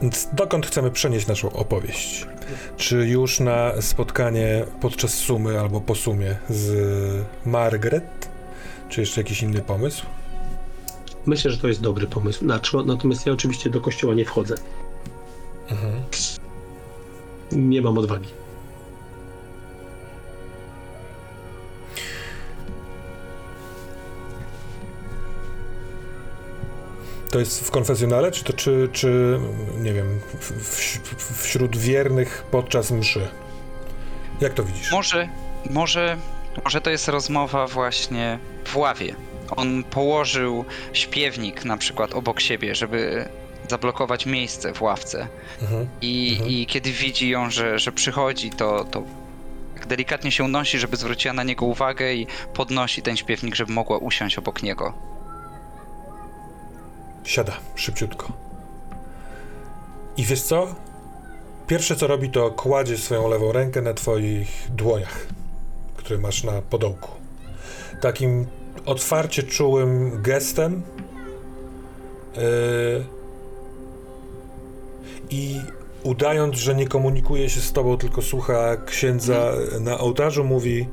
[0.03, 2.27] Więc dokąd chcemy przenieść naszą opowieść?
[2.77, 8.29] Czy już na spotkanie podczas sumy albo po sumie z Margaret?
[8.89, 10.07] Czy jeszcze jakiś inny pomysł?
[11.27, 12.45] Myślę, że to jest dobry pomysł.
[12.87, 14.55] Natomiast ja oczywiście do kościoła nie wchodzę.
[15.71, 16.03] Mhm.
[17.53, 18.29] Nie mam odwagi.
[27.33, 29.39] To jest w konfesjonale, czy to czy, czy
[29.79, 33.29] nie wiem, w, w, wśród wiernych podczas mszy?
[34.41, 34.93] Jak to widzisz?
[34.93, 35.29] Może,
[35.71, 36.17] może,
[36.65, 39.15] może to jest rozmowa właśnie w ławie.
[39.57, 43.29] On położył śpiewnik na przykład obok siebie, żeby
[43.69, 45.29] zablokować miejsce w ławce.
[45.63, 45.89] Mhm.
[46.01, 46.51] I, Mhm.
[46.51, 49.03] i kiedy widzi ją, że, że przychodzi, to, to
[49.75, 53.99] tak delikatnie się unosi, żeby zwróciła na niego uwagę i podnosi ten śpiewnik, żeby mogła
[53.99, 55.12] usiąść obok niego.
[57.25, 58.33] Siada szybciutko.
[60.17, 60.75] I wiesz co?
[61.67, 65.27] Pierwsze co robi, to kładzie swoją lewą rękę na twoich dłoniach,
[65.97, 67.11] które masz na podołku.
[68.01, 68.47] Takim
[68.87, 70.83] otwarcie czułym gestem.
[72.37, 73.05] Yy,
[75.31, 75.61] I
[76.03, 80.89] udając, że nie komunikuje się z tobą, tylko słucha księdza na ołtarzu, mówi: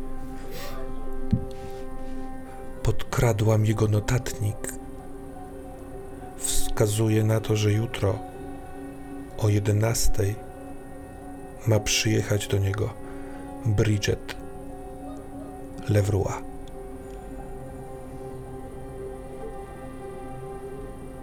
[2.83, 4.78] Podkradłam jego notatnik
[6.39, 8.19] wskazuje na to, że jutro
[9.37, 10.35] o 11
[11.67, 12.93] ma przyjechać do niego
[13.65, 14.35] Bridget
[15.89, 16.33] Levroy.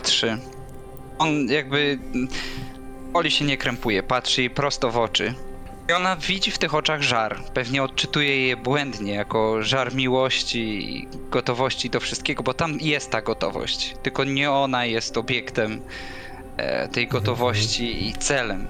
[0.02, 0.38] Trzy.
[1.18, 1.98] On jakby.
[3.14, 5.34] Oli się nie krępuje, patrzy jej prosto w oczy.
[5.88, 7.36] I ona widzi w tych oczach żar.
[7.54, 10.58] Pewnie odczytuje je błędnie, jako żar miłości
[10.96, 13.94] i gotowości do wszystkiego, bo tam jest ta gotowość.
[14.02, 15.80] Tylko nie ona jest obiektem
[16.56, 18.66] e, tej gotowości i celem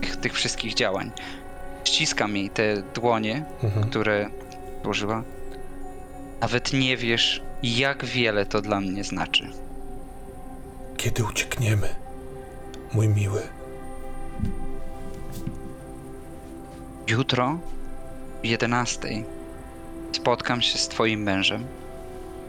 [0.00, 1.10] tych, tych wszystkich działań.
[1.84, 3.88] Ściskam jej te dłonie, Mhm.
[3.90, 4.28] które
[4.84, 5.22] użyła.
[6.40, 9.50] Nawet nie wiesz, jak wiele to dla mnie znaczy.
[10.96, 11.88] Kiedy uciekniemy,
[12.92, 13.42] mój miły?
[17.12, 17.58] Jutro o
[18.42, 19.08] 11
[20.12, 21.66] spotkam się z twoim mężem.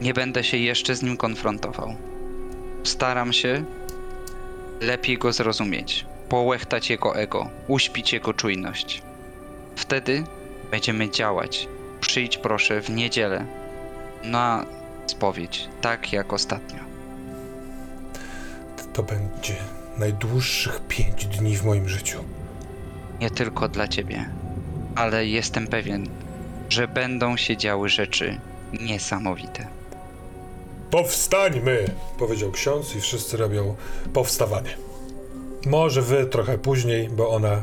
[0.01, 1.95] Nie będę się jeszcze z nim konfrontował.
[2.83, 3.63] Staram się
[4.81, 9.01] lepiej go zrozumieć, połechtać jego ego, uśpić jego czujność.
[9.75, 10.23] Wtedy
[10.71, 11.67] będziemy działać.
[12.01, 13.45] Przyjdź proszę w niedzielę
[14.23, 14.65] na
[15.07, 16.79] spowiedź, tak jak ostatnio.
[18.93, 19.55] To będzie
[19.97, 22.23] najdłuższych pięć dni w moim życiu.
[23.19, 24.29] Nie tylko dla ciebie,
[24.95, 26.07] ale jestem pewien,
[26.69, 28.39] że będą się działy rzeczy
[28.81, 29.67] niesamowite.
[30.89, 31.85] Powstańmy!
[32.19, 33.75] Powiedział ksiądz i wszyscy robią
[34.13, 34.77] powstawanie.
[35.65, 37.61] Może wy trochę później, bo ona y,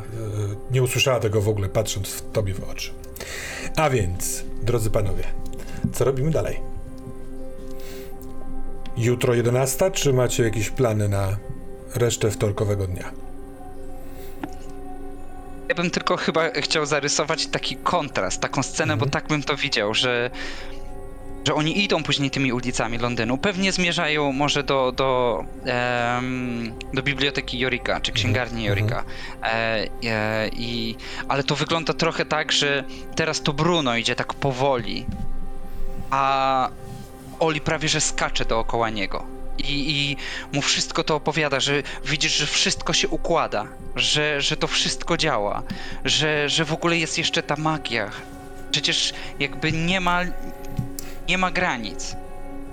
[0.71, 2.91] nie usłyszała tego w ogóle, patrząc w tobie w oczy.
[3.77, 5.25] A więc, drodzy panowie,
[5.93, 6.61] co robimy dalej?
[8.97, 11.37] Jutro 11, czy macie jakieś plany na
[11.95, 13.13] resztę wtorkowego dnia?
[15.71, 19.95] Ja bym tylko chyba chciał zarysować taki kontrast, taką scenę, bo tak bym to widział,
[19.95, 20.31] że,
[21.47, 23.39] że oni idą później tymi ulicami Londynu.
[23.39, 29.05] Pewnie zmierzają może do, do, em, do biblioteki Jorika, czy księgarni Jorika.
[29.43, 30.97] E, e, i,
[31.29, 32.85] ale to wygląda trochę tak, że
[33.17, 35.07] teraz to Bruno idzie tak powoli,
[36.11, 36.69] a
[37.41, 39.25] Oli prawie że skacze dookoła niego.
[39.61, 40.17] I, I
[40.53, 43.67] mu wszystko to opowiada, że widzisz, że wszystko się układa,
[43.97, 45.63] że, że to wszystko działa,
[46.05, 48.11] że, że w ogóle jest jeszcze ta magia.
[48.71, 50.21] Przecież jakby nie ma,
[51.29, 52.17] nie ma granic.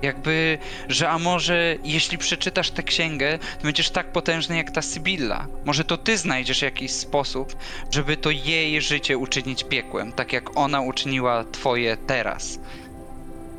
[0.02, 0.58] Jakby,
[0.90, 5.48] że a może jeśli przeczytasz tę księgę, to będziesz tak potężny jak ta Sybilla.
[5.66, 7.56] Może to ty znajdziesz jakiś sposób,
[7.92, 12.60] żeby to jej życie uczynić piekłem, tak jak ona uczyniła twoje teraz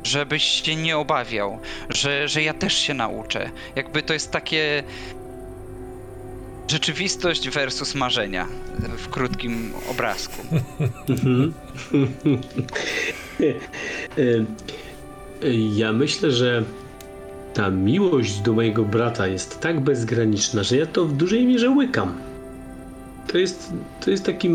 [0.03, 1.59] żebyś się nie obawiał,
[1.89, 3.51] że, że ja też się nauczę.
[3.75, 4.83] Jakby to jest takie
[6.67, 8.47] rzeczywistość versus marzenia
[8.97, 10.41] w krótkim obrazku.
[15.75, 16.63] Ja myślę, że
[17.53, 22.28] ta miłość do mojego brata jest tak bezgraniczna, że ja to w dużej mierze łykam.
[23.31, 23.73] To jest,
[24.05, 24.49] to jest taki,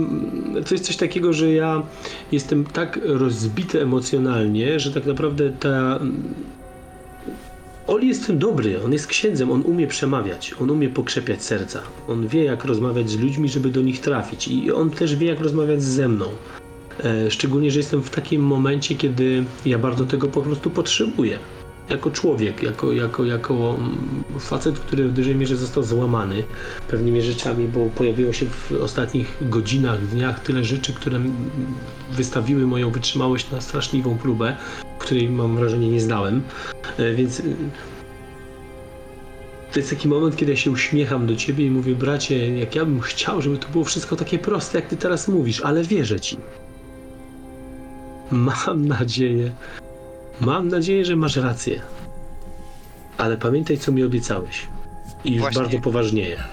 [0.69, 1.83] to jest coś takiego, że ja
[2.33, 6.01] jestem tak rozbity emocjonalnie, że tak naprawdę ta
[7.87, 12.29] Oli jest tym dobry, on jest księdzem, on umie przemawiać, on umie pokrzepiać serca, on
[12.29, 15.83] wie jak rozmawiać z ludźmi, żeby do nich trafić i on też wie jak rozmawiać
[15.83, 16.27] ze mną.
[17.05, 21.39] E, Szczególnie, że jestem w takim momencie, kiedy ja bardzo tego po prostu potrzebuję.
[21.91, 26.45] Jako człowiek, jako, jako, jako mm, facet, który w dużej mierze został złamany
[26.89, 31.21] pewnymi rzeczami, bo pojawiło się w ostatnich godzinach, dniach tyle rzeczy, które
[32.13, 34.57] wystawiły moją wytrzymałość na straszliwą próbę,
[34.99, 36.43] której mam wrażenie nie znałem.
[36.99, 37.57] E, Więc y,
[39.73, 42.85] to jest taki moment, kiedy ja się uśmiecham do ciebie i mówię, bracie, jak ja
[42.85, 46.37] bym chciał, żeby to było wszystko takie proste, jak ty teraz mówisz, ale wierzę ci.
[48.31, 49.53] Mam nadzieję,
[50.41, 51.81] mam nadzieję, że masz rację.
[53.19, 54.67] Ale pamiętaj, co mi obiecałeś.
[55.25, 55.63] I już Właśnie.
[55.63, 56.45] bardzo poważnieje.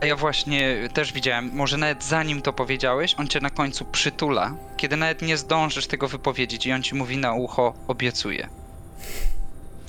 [0.00, 4.54] A ja właśnie też widziałem, może nawet zanim to powiedziałeś, on cię na końcu przytula,
[4.76, 8.48] kiedy nawet nie zdążysz tego wypowiedzieć i on ci mówi na ucho, obiecuję.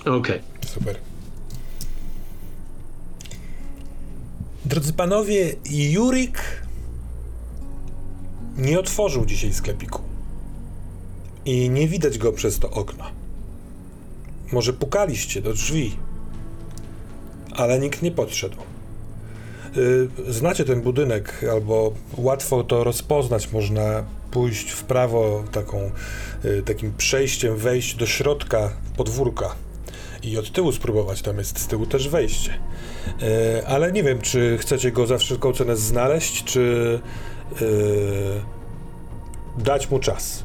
[0.06, 0.42] Okej.
[0.66, 0.96] Super.
[4.66, 6.42] Drodzy panowie, Jurik
[8.58, 10.02] nie otworzył dzisiaj sklepiku.
[11.46, 13.19] I nie widać go przez to okno.
[14.52, 15.96] Może pukaliście do drzwi,
[17.56, 18.58] ale nikt nie podszedł.
[19.78, 23.52] Y, Znacie ten budynek, albo łatwo to rozpoznać.
[23.52, 25.92] Można pójść w prawo taką,
[26.46, 29.56] y, takim przejściem, wejść do środka podwórka
[30.24, 31.22] i od tyłu spróbować.
[31.22, 32.54] Tam jest z tyłu też wejście.
[33.22, 37.00] Y, Ale nie wiem, czy chcecie go za wszelką cenę znaleźć, czy
[39.58, 40.44] dać mu czas.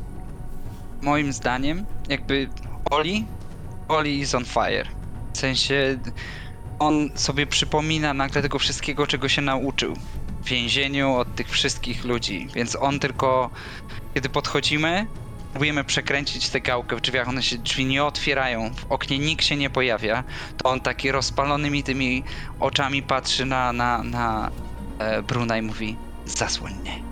[1.02, 2.48] Moim zdaniem, jakby
[2.90, 3.24] Oli,
[3.89, 4.85] Oli is on fire.
[5.32, 5.98] W sensie
[6.78, 9.94] on sobie przypomina nagle tego wszystkiego, czego się nauczył.
[10.44, 13.51] W więzieniu od tych wszystkich ludzi, więc on tylko,
[14.15, 15.06] kiedy podchodzimy,
[15.52, 19.56] próbujemy przekręcić tę gałkę w drzwiach, one się drzwi nie otwierają, w oknie nikt się
[19.56, 20.24] nie pojawia,
[20.56, 22.24] to on taki rozpalonymi tymi
[22.61, 24.51] oczami patrzy na, na, na
[24.98, 25.97] e, Bruna i mówi
[26.27, 27.02] zasłoń mnie.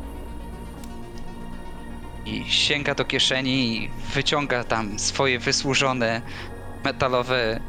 [2.26, 6.22] I sięga do kieszeni i wyciąga tam swoje wysłużone
[6.84, 7.60] metalowe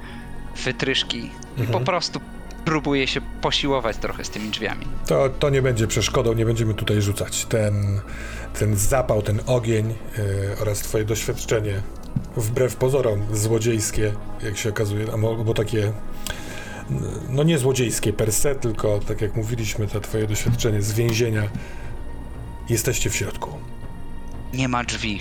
[0.65, 1.83] wytryszki i po Mhm.
[1.85, 2.19] prostu
[2.65, 4.85] próbuje się posiłować trochę z tymi drzwiami.
[5.07, 7.45] To, to nie będzie przeszkodą, nie będziemy tutaj rzucać.
[7.45, 8.01] Ten,
[8.59, 9.95] ten zapał, ten ogień y,
[10.61, 11.81] oraz twoje doświadczenie,
[12.37, 14.13] wbrew pozorom złodziejskie,
[14.43, 15.91] jak się okazuje, a mo- bo takie,
[17.29, 21.43] no nie złodziejskie per se, tylko tak jak mówiliśmy, to twoje doświadczenie z więzienia,
[22.69, 23.49] jesteście w środku.
[24.53, 25.19] Nie ma drzwi,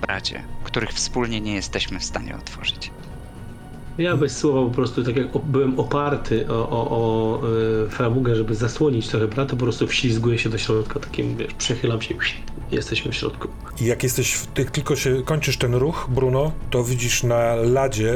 [0.00, 2.90] bracie, których wspólnie nie jesteśmy w stanie otworzyć.
[3.98, 7.40] Ja bez słowa po prostu, tak jak byłem oparty o, o, o
[7.86, 12.02] e, framugę, żeby zasłonić trochę brata, po prostu wślizguję się do środka, takim, wiesz, przechylam
[12.02, 12.14] się,
[12.72, 13.48] jesteśmy w środku.
[13.80, 18.14] I jak jesteś, w, jak tylko się kończysz ten ruch, Bruno, to widzisz na ladzie.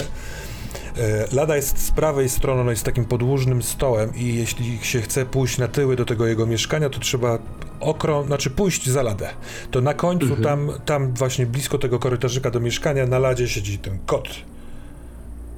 [0.96, 5.26] E, lada jest z prawej strony, ona jest takim podłużnym stołem i jeśli się chce
[5.26, 7.38] pójść na tyły do tego jego mieszkania, to trzeba
[7.80, 9.30] okrą, znaczy pójść za ladę.
[9.70, 13.98] To na końcu, tam, tam właśnie blisko tego korytarzyka do mieszkania, na ladzie siedzi ten
[14.06, 14.28] kot,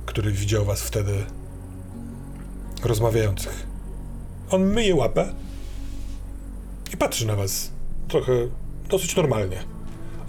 [0.06, 1.24] który widział was wtedy
[2.84, 3.66] rozmawiających.
[4.50, 5.34] On myje łapę
[6.94, 7.70] i patrzy na was
[8.08, 8.32] trochę
[8.88, 9.64] dosyć normalnie.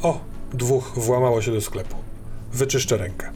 [0.01, 0.21] O,
[0.53, 1.95] dwóch włamało się do sklepu.
[2.53, 3.31] Wyczyszczę rękę.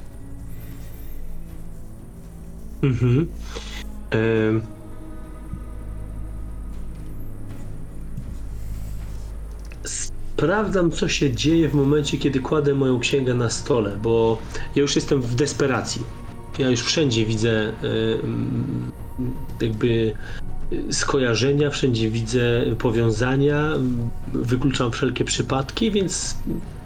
[2.84, 3.28] Mhm.
[9.84, 14.38] Sprawdzam, co się dzieje w momencie, kiedy kładę moją księgę na stole, bo
[14.76, 16.02] ja już jestem w desperacji.
[16.60, 17.74] Ja już wszędzie widzę
[18.24, 18.92] em,
[19.62, 20.14] jakby
[20.72, 23.74] e, skojarzenia, wszędzie widzę powiązania,
[24.28, 26.38] wykluczam wszelkie przypadki, więc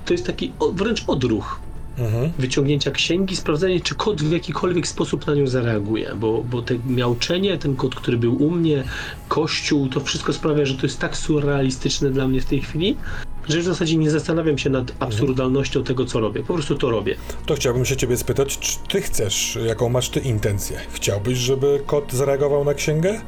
[0.05, 1.65] to jest taki wręcz odruch
[1.97, 2.31] Mhm.
[2.39, 7.57] wyciągnięcia księgi, sprawdzenie, czy kot w jakikolwiek sposób na nią zareaguje, bo, bo te miauczenie,
[7.57, 8.83] ten kot, który był u mnie,
[9.27, 12.97] kościół, to wszystko sprawia, że to jest tak surrealistyczne dla mnie w tej chwili,
[13.47, 16.43] że w zasadzie nie zastanawiam się nad absurdalnością tego, co robię.
[16.43, 17.15] Po prostu to robię.
[17.45, 20.79] To chciałbym się ciebie spytać, czy ty chcesz, jaką masz ty intencję?
[20.91, 23.21] Chciałbyś, żeby kot zareagował na księgę?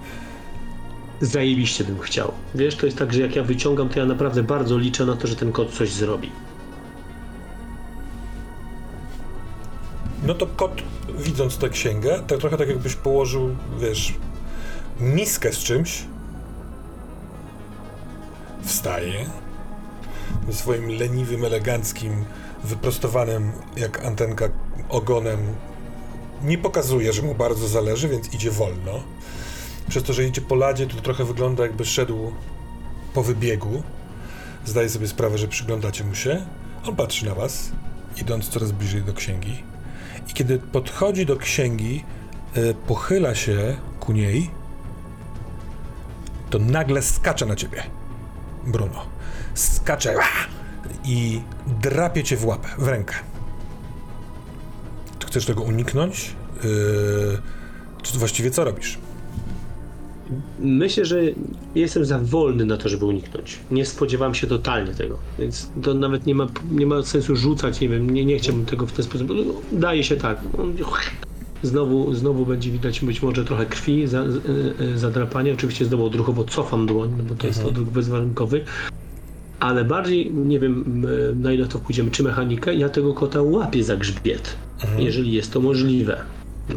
[1.22, 2.32] Zajebiście bym chciał.
[2.56, 5.28] Wiesz, to jest tak, że jak ja wyciągam, to ja naprawdę bardzo liczę na to,
[5.28, 6.32] że ten kot coś zrobi.
[10.24, 10.82] No to kot,
[11.18, 14.14] widząc tę księgę, tak trochę tak jakbyś położył, wiesz,
[15.00, 16.04] miskę z czymś,
[18.64, 19.26] wstaje,
[20.52, 22.26] swoim leniwym, eleganckim,
[22.64, 24.50] wyprostowanym jak antenka
[24.90, 25.40] ogonem
[26.44, 29.04] nie pokazuje, że mu bardzo zależy, więc idzie wolno.
[29.90, 32.32] Przez to, że idzie po ladzie, to trochę wygląda jakby szedł
[33.14, 33.84] po wybiegu.
[34.66, 36.46] Zdaje sobie sprawę, że przyglądacie mu się.
[36.86, 37.72] On patrzy na was,
[38.22, 39.64] idąc coraz bliżej do księgi.
[40.30, 42.04] I kiedy podchodzi do księgi,
[42.54, 44.52] e, pochyla się ku niej,
[46.50, 47.84] to nagle skacze na ciebie.
[48.66, 49.17] Bruno.
[49.58, 50.16] Skacze
[51.06, 51.42] i
[51.82, 53.16] drapie cię w łapę, w rękę.
[55.20, 56.36] Czy chcesz tego uniknąć?
[56.64, 56.70] Yy,
[58.04, 58.98] czy właściwie co robisz?
[60.60, 61.22] Myślę, że
[61.76, 63.60] jestem za wolny na to, żeby uniknąć.
[63.72, 67.90] Nie spodziewam się totalnie tego, więc to nawet nie ma, nie ma sensu rzucać, nie
[67.90, 69.28] wiem, nie, nie chciałbym tego w ten sposób.
[69.30, 69.36] No,
[69.80, 70.38] Daje się tak.
[71.64, 74.38] Znowu, znowu będzie widać być może trochę krwi, za, z-
[74.96, 75.54] e, zadrapania.
[75.54, 78.66] Oczywiście znowu odruchowo cofam dłoń, no bo to jest odruch bezwarunkowy.
[79.60, 81.06] Ale bardziej, nie wiem
[81.36, 84.56] na ile to pójdziemy, czy mechanikę, ja tego kota łapię za grzbiet,
[84.98, 86.22] jeżeli jest to możliwe.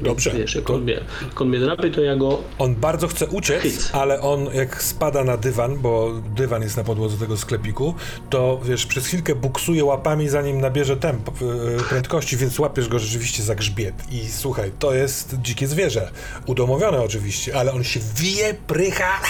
[0.03, 3.09] Dobrze, Wiesz, jak to- on, mnie, jak on mnie drapie, to ja go On bardzo
[3.09, 3.91] chce uciec, Hyc.
[3.93, 7.95] ale on jak spada na dywan, bo dywan jest na podłodze tego sklepiku,
[8.31, 13.43] to wiesz, przez chwilkę buksuje łapami, zanim nabierze temp, yy, prędkości, więc łapiesz go rzeczywiście
[13.43, 13.95] za grzbiet.
[14.13, 16.11] I słuchaj, to jest dzikie zwierzę.
[16.47, 19.21] Udomowione oczywiście, ale on się wije, prycha,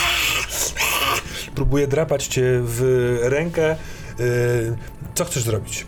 [1.61, 3.77] próbuje drapać cię w rękę.
[4.19, 4.77] Yy,
[5.15, 5.87] co chcesz zrobić?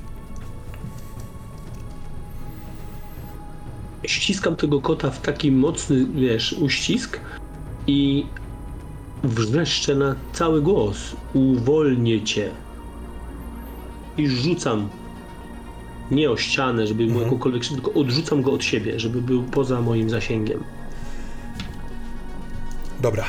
[4.07, 7.21] ściskam tego kota w taki mocny, wiesz, uścisk
[7.87, 8.27] i
[9.25, 11.17] wrzeszczę na cały głos.
[11.35, 12.51] Uwolnię cię.
[14.19, 14.89] I rzucam.
[16.11, 20.11] Nie o ścianę, żeby był jakąkolwiek tylko odrzucam go od siebie, żeby był poza moim
[20.11, 20.65] zasięgiem.
[23.01, 23.25] Dobra.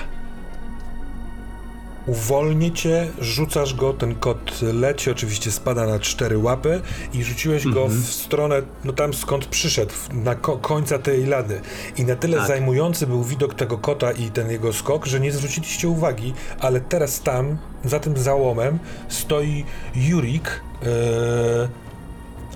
[2.08, 6.82] Uwolnię cię, rzucasz go, ten kot leci, oczywiście spada na cztery łapy
[7.14, 11.62] i rzuciłeś go w stronę, no tam skąd przyszedł, na ko- końca tej lady.
[11.98, 12.48] I na tyle Tak.
[12.48, 17.22] zajmujący był widok tego kota i ten jego skok, że nie zwróciliście uwagi, ale teraz
[17.22, 19.66] tam, za tym załomem, stoi
[19.96, 20.62] Jurik.
[20.82, 20.90] Yy,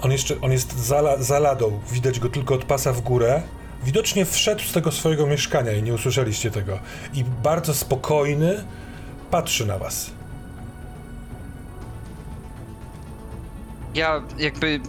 [0.02, 3.42] on jeszcze, on jest za, la- za ladą, widać go tylko od pasa w górę.
[3.86, 6.80] Widocznie wszedł z tego swojego mieszkania i nie usłyszeliście tego.
[7.14, 8.64] I bardzo spokojny
[9.32, 10.12] patrzy na was.
[13.94, 14.80] Ja jakby.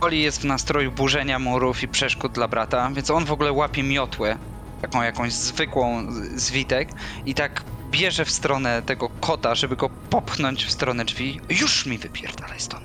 [0.00, 3.82] Oli jest w nastroju burzenia murów i przeszkód dla brata, więc on w ogóle łapie
[3.82, 4.36] miotłę,
[4.80, 6.06] taką jakąś zwykłą
[6.36, 6.88] zwitek
[7.26, 11.40] i tak bierze w stronę tego kota, żeby go popchnąć w stronę drzwi.
[11.60, 12.84] Już mi wypierdalaj stąd.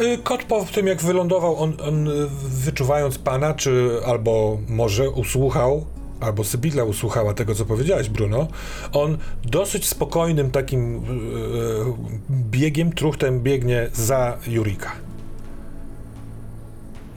[0.00, 5.86] Y, Kot po tym, jak wylądował, on, on y, wyczuwając pana, czy albo może usłuchał,
[6.24, 8.48] albo Sybilla usłuchała tego, co powiedziałeś, Bruno,
[8.92, 11.00] on dosyć spokojnym takim y,
[12.30, 14.92] biegiem, truchtem biegnie za Jurika.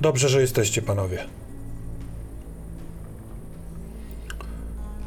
[0.01, 1.23] Dobrze, że jesteście, panowie.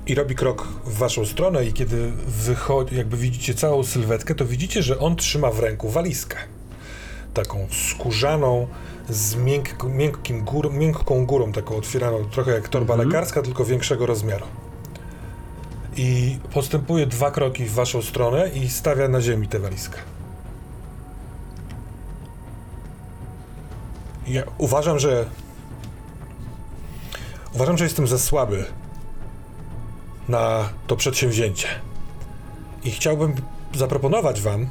[0.06, 4.82] I robi krok w waszą stronę i kiedy wychodzi, jakby widzicie całą sylwetkę, to widzicie,
[4.82, 6.36] że on trzyma w ręku walizkę
[7.34, 8.66] taką skórzaną,
[9.10, 14.46] z miękko, miękkim gór, miękką górą, taką otwieraną, trochę jak torba lekarska, tylko większego rozmiaru.
[15.96, 19.98] I postępuje dwa kroki w waszą stronę i stawia na ziemi tę walizkę.
[24.26, 25.26] Ja uważam, że.
[27.54, 28.64] Uważam, że jestem za słaby
[30.28, 31.68] na to przedsięwzięcie.
[32.84, 33.34] I chciałbym
[33.74, 34.66] zaproponować wam,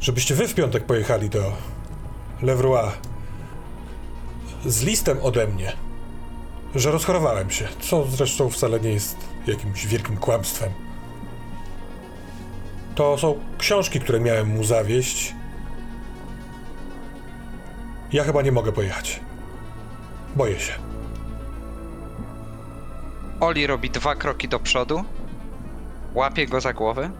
[0.00, 1.52] żebyście wy w piątek pojechali do
[2.42, 2.90] Leroy
[4.66, 5.72] z listem ode mnie,
[6.74, 9.16] że rozchorowałem się, co zresztą wcale nie jest
[9.46, 10.70] jakimś wielkim kłamstwem.
[12.94, 15.34] To są książki, które miałem mu zawieść.
[18.12, 19.20] Ja chyba nie mogę pojechać.
[20.36, 20.72] Boję się.
[23.40, 25.04] Oli robi dwa kroki do przodu,
[26.14, 27.10] łapie go za głowę,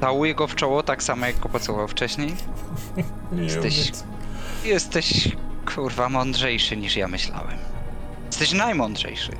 [0.00, 2.34] całuje go w czoło tak samo jak go pocałował wcześniej.
[3.32, 3.92] Nie, Jesteś-
[4.64, 5.28] Jesteś
[5.74, 7.58] kurwa mądrzejszy niż ja myślałem.
[8.26, 9.32] Jesteś najmądrzejszy.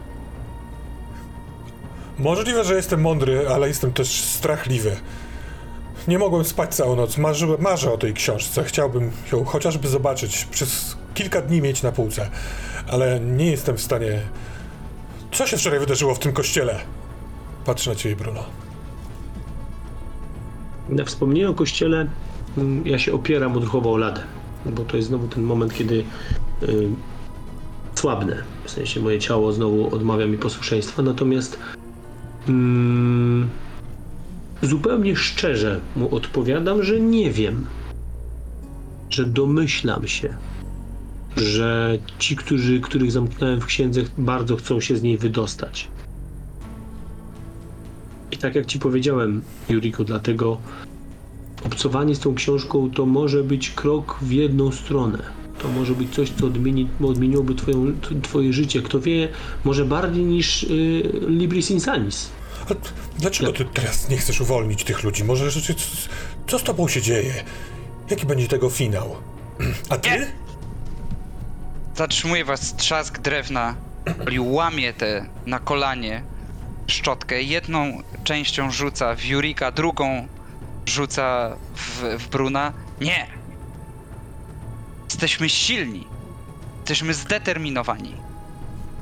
[2.19, 4.97] Możliwe, że jestem mądry, ale jestem też strachliwy.
[6.09, 7.19] Nie mogłem spać całą noc.
[7.19, 8.65] Marzyłem, marzę o tej książce.
[8.65, 12.31] Chciałbym ją chociażby zobaczyć, przez kilka dni mieć na półce,
[12.89, 14.21] ale nie jestem w stanie.
[15.33, 16.81] Co się wczoraj wydarzyło w tym kościele?
[17.65, 18.45] Patrzę na ciebie, Bruno.
[20.89, 22.07] Na wspomnienie o kościele
[22.59, 24.21] mm, ja się opieram odruchowo o ladę,
[24.67, 26.05] bo to jest znowu ten moment, kiedy
[26.63, 26.89] y.
[28.65, 31.59] W sensie moje ciało znowu odmawia mi posłuszeństwa, natomiast
[32.49, 33.49] mm,
[34.63, 37.67] zupełnie szczerze mu odpowiadam, że nie wiem,
[39.11, 40.37] że domyślam się,
[41.37, 45.89] że ci, którzy, których zamknąłem w księdze, bardzo chcą się z niej wydostać.
[48.33, 50.59] I tak jak ci powiedziałem, Juriku, dlatego
[51.67, 55.19] obcowanie z tą książką to może być krok w jedną stronę.
[55.63, 57.93] To może być coś, co odmieni, odmieniłoby twoją,
[58.23, 58.83] twoje życie.
[58.83, 59.29] Kto wie,
[59.65, 62.31] może bardziej niż y, Libris Insanis.
[62.65, 65.25] A t- dlaczego ty teraz nie chcesz uwolnić tych ludzi?
[65.25, 65.75] Może rzeczy.
[65.75, 65.83] Co,
[66.47, 67.35] co z tobą się dzieje?
[68.11, 69.17] Jaki będzie tego finał?
[69.91, 70.11] A ty?
[70.11, 70.27] Nie.
[71.97, 73.75] Zatrzymuje was trzask drewna.
[74.27, 76.23] Oli łamie te na kolanie
[76.87, 77.43] szczotkę.
[77.43, 80.29] Jedną częścią rzuca w Jurika, drugą
[80.87, 82.73] rzuca w, w Bruna.
[83.01, 83.27] Nie!
[85.05, 86.07] Jesteśmy silni.
[86.77, 88.17] Jesteśmy zdeterminowani.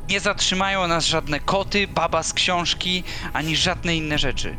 [0.08, 4.56] Nie zatrzymają nas żadne koty, baba z książki, ani żadne inne rzeczy.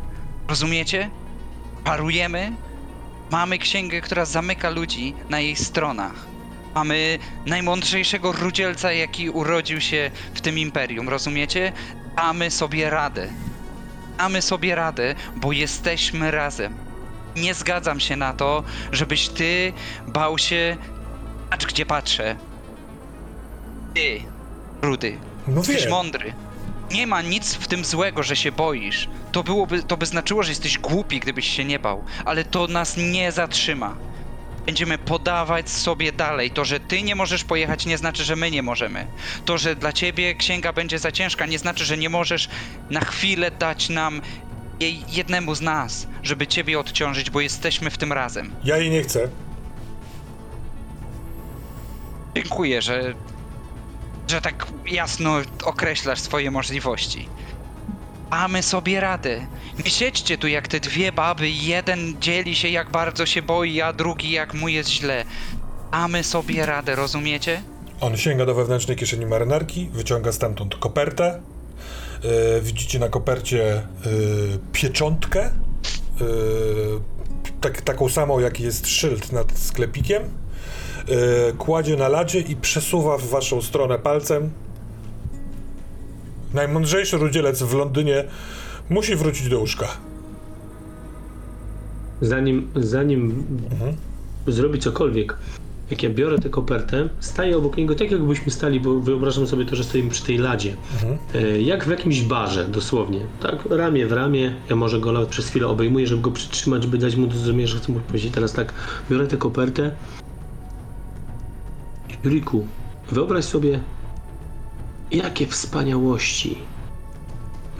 [0.48, 1.10] Rozumiecie?
[1.84, 2.52] Parujemy,
[3.30, 6.26] Mamy księgę, która zamyka ludzi na jej stronach.
[6.74, 11.72] Mamy najmądrzejszego rudzielca, jaki urodził się w tym imperium, rozumiecie?
[12.16, 13.28] Damy sobie radę.
[14.18, 16.74] Damy sobie radę, bo jesteśmy razem.
[17.36, 19.72] Nie zgadzam się na to, żebyś ty
[20.06, 20.76] bał się.
[21.50, 22.36] Patrz, gdzie patrzę.
[23.94, 24.20] Ty,
[24.82, 25.90] rudy, No jesteś wiem.
[25.90, 26.32] mądry.
[26.92, 29.08] Nie ma nic w tym złego, że się boisz.
[29.32, 32.04] To byłoby, to by znaczyło, że jesteś głupi, gdybyś się nie bał.
[32.24, 33.96] Ale to nas nie zatrzyma.
[34.66, 36.50] Będziemy podawać sobie dalej.
[36.50, 39.06] To, że ty nie możesz pojechać, nie znaczy, że my nie możemy.
[39.44, 42.48] To, że dla ciebie księga będzie za ciężka, nie znaczy, że nie możesz
[42.90, 44.20] na chwilę dać nam
[44.80, 48.54] jej jednemu z nas, żeby ciebie odciążyć, bo jesteśmy w tym razem.
[48.64, 49.28] Ja jej nie chcę.
[52.34, 53.14] Dziękuję, że,
[54.28, 57.28] że tak jasno określasz swoje możliwości.
[58.30, 59.46] Mamy sobie radę.
[59.84, 61.50] Nie siedźcie tu jak te dwie baby.
[61.50, 65.24] Jeden dzieli się jak bardzo się boi, a drugi jak mu jest źle.
[65.92, 67.62] Mamy sobie radę, rozumiecie?
[68.00, 71.40] On sięga do wewnętrznej kieszeni marynarki, wyciąga stamtąd kopertę.
[72.24, 73.82] E, widzicie na kopercie e,
[74.72, 75.44] pieczątkę.
[75.44, 75.50] e,
[77.60, 80.22] tak, taką samą, jak jest szyld nad sklepikiem.
[81.58, 84.50] Kładzie na ladzie i przesuwa w waszą stronę palcem.
[86.54, 88.24] Najmądrzejszy rudzielec w Londynie
[88.90, 89.88] musi wrócić do łóżka.
[92.20, 93.46] Zanim, zanim
[94.46, 95.38] zrobi cokolwiek,
[95.90, 99.76] jak ja biorę tę kopertę, staję obok niego tak, jakbyśmy stali, bo wyobrażam sobie to,
[99.76, 100.76] że stoimy przy tej ladzie.
[101.34, 103.20] E, Jak w jakimś barze, dosłownie.
[103.42, 104.54] Tak, ramię w ramię.
[104.70, 107.66] Ja może go nawet przez chwilę obejmuję, żeby go przytrzymać, by dać mu do zrozumienia,
[107.66, 108.72] że chcę mu powiedzieć teraz tak.
[109.10, 109.90] Biorę tę kopertę.
[112.24, 112.66] Juriku,
[113.12, 113.80] wyobraź sobie,
[115.10, 116.58] jakie wspaniałości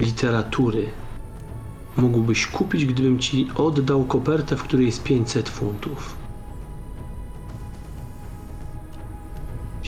[0.01, 0.87] literatury
[1.97, 6.24] mógłbyś kupić, gdybym ci oddał kopertę, w której jest 500 funtów.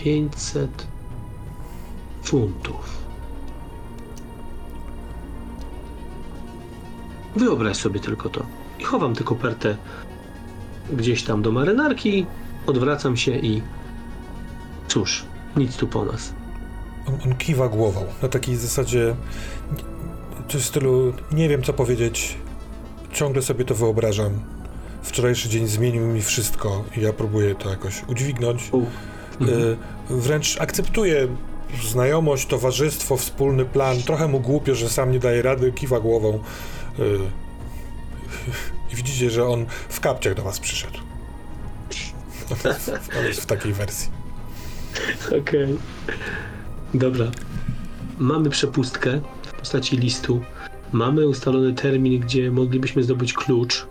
[0.06, 0.86] 500
[2.22, 3.06] funtów.
[7.36, 8.46] Wyobraź sobie tylko to.
[8.78, 9.76] I chowam tę kopertę
[10.92, 12.26] gdzieś tam do marynarki,
[12.66, 13.62] odwracam się i
[14.88, 15.24] cóż,
[15.56, 16.32] nic tu po nas.
[17.08, 19.16] On, on kiwa głową na takiej zasadzie.
[20.48, 22.38] Coś w stylu, nie wiem co powiedzieć,
[23.12, 24.40] ciągle sobie to wyobrażam.
[25.02, 28.68] Wczorajszy dzień zmienił mi wszystko i ja próbuję to jakoś udźwignąć.
[28.72, 28.86] U,
[29.42, 29.76] Y,
[30.10, 31.28] wręcz akceptuję
[31.82, 34.02] znajomość, towarzystwo, wspólny plan.
[34.02, 36.40] Trochę mu głupio, że sam nie daje rady, kiwa głową.
[36.98, 37.18] Y,
[38.92, 40.98] I widzicie, że on w kapciach do was przyszedł.
[43.18, 44.10] On jest w takiej wersji.
[45.40, 45.76] Okej.
[46.94, 47.26] Dobra.
[48.18, 50.40] Mamy przepustkę w postaci listu.
[50.92, 53.86] Mamy ustalony termin, gdzie moglibyśmy zdobyć klucz.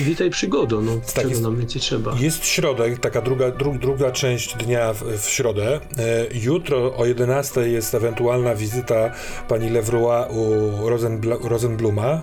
[0.00, 1.42] Witaj przygodo, no Tak czego jest.
[1.42, 2.14] nam więcej trzeba?
[2.20, 5.80] Jest środek, taka druga, dru, druga część dnia w, w środę.
[5.98, 9.10] E, jutro o 11 jest ewentualna wizyta
[9.48, 12.22] pani Levroy u Rosenbla, Rosenbluma.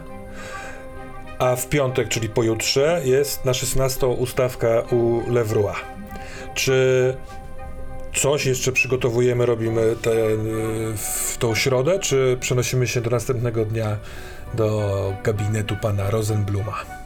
[1.39, 5.73] A w piątek, czyli pojutrze, jest na 16 ustawka u Levroy.
[6.53, 7.17] Czy
[8.15, 10.11] coś jeszcze przygotowujemy, robimy te,
[10.97, 13.97] w tą środę, czy przenosimy się do następnego dnia
[14.53, 14.91] do
[15.23, 17.00] gabinetu pana Rosenbluma?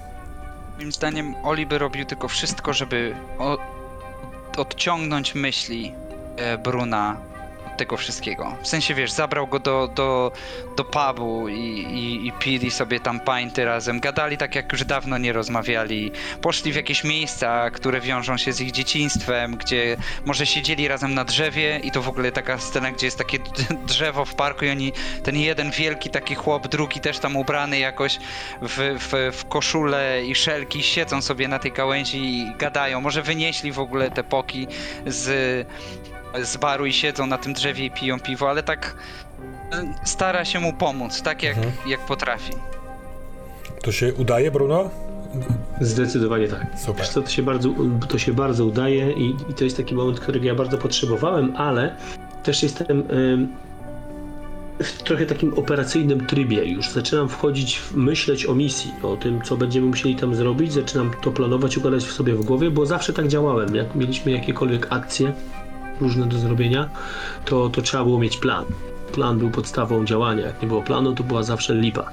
[0.77, 3.57] Moim zdaniem Oli by robił tylko wszystko, żeby o,
[4.57, 5.93] odciągnąć myśli
[6.37, 7.17] e, Bruna
[7.75, 8.57] tego wszystkiego.
[8.61, 10.31] W sensie, wiesz, zabrał go do, do,
[10.77, 15.17] do pubu i, i, i pili sobie tam pańty razem, gadali tak jak już dawno
[15.17, 16.11] nie rozmawiali,
[16.41, 21.25] poszli w jakieś miejsca, które wiążą się z ich dzieciństwem, gdzie może siedzieli razem na
[21.25, 23.39] drzewie i to w ogóle taka scena, gdzie jest takie
[23.85, 24.93] drzewo w parku i oni,
[25.23, 28.19] ten jeden wielki taki chłop, drugi też tam ubrany jakoś
[28.61, 33.01] w, w, w koszulę i szelki siedzą sobie na tej gałęzi i gadają.
[33.01, 34.67] Może wynieśli w ogóle te poki
[35.05, 35.67] z,
[36.43, 38.95] z baru i siedzą na tym drzewie i piją piwo, ale tak
[39.71, 41.73] e, stara się mu pomóc, tak jak, Mhm.
[41.87, 42.51] jak potrafi.
[43.81, 44.89] To się udaje, Bruno?
[45.81, 46.65] Zdecydowanie tak.
[46.85, 47.07] Super.
[47.07, 47.69] Co, to się bardzo,
[48.07, 51.95] to się bardzo udaje i, i to jest taki moment, którego ja bardzo potrzebowałem, ale
[52.43, 53.03] też jestem
[54.79, 56.89] w trochę takim operacyjnym trybie już.
[56.89, 60.73] Zaczynam wchodzić, w, myśleć o misji, o tym, co będziemy musieli tam zrobić.
[60.73, 63.75] Zaczynam to planować, układać w sobie w głowie, bo zawsze tak działałem.
[63.75, 65.33] Jak mieliśmy jakiekolwiek akcje
[66.01, 66.89] różne do zrobienia,
[67.45, 68.65] to, to trzeba było mieć plan.
[69.11, 70.45] Plan był podstawą działania.
[70.45, 72.09] Jak nie było planu, to była zawsze lipa.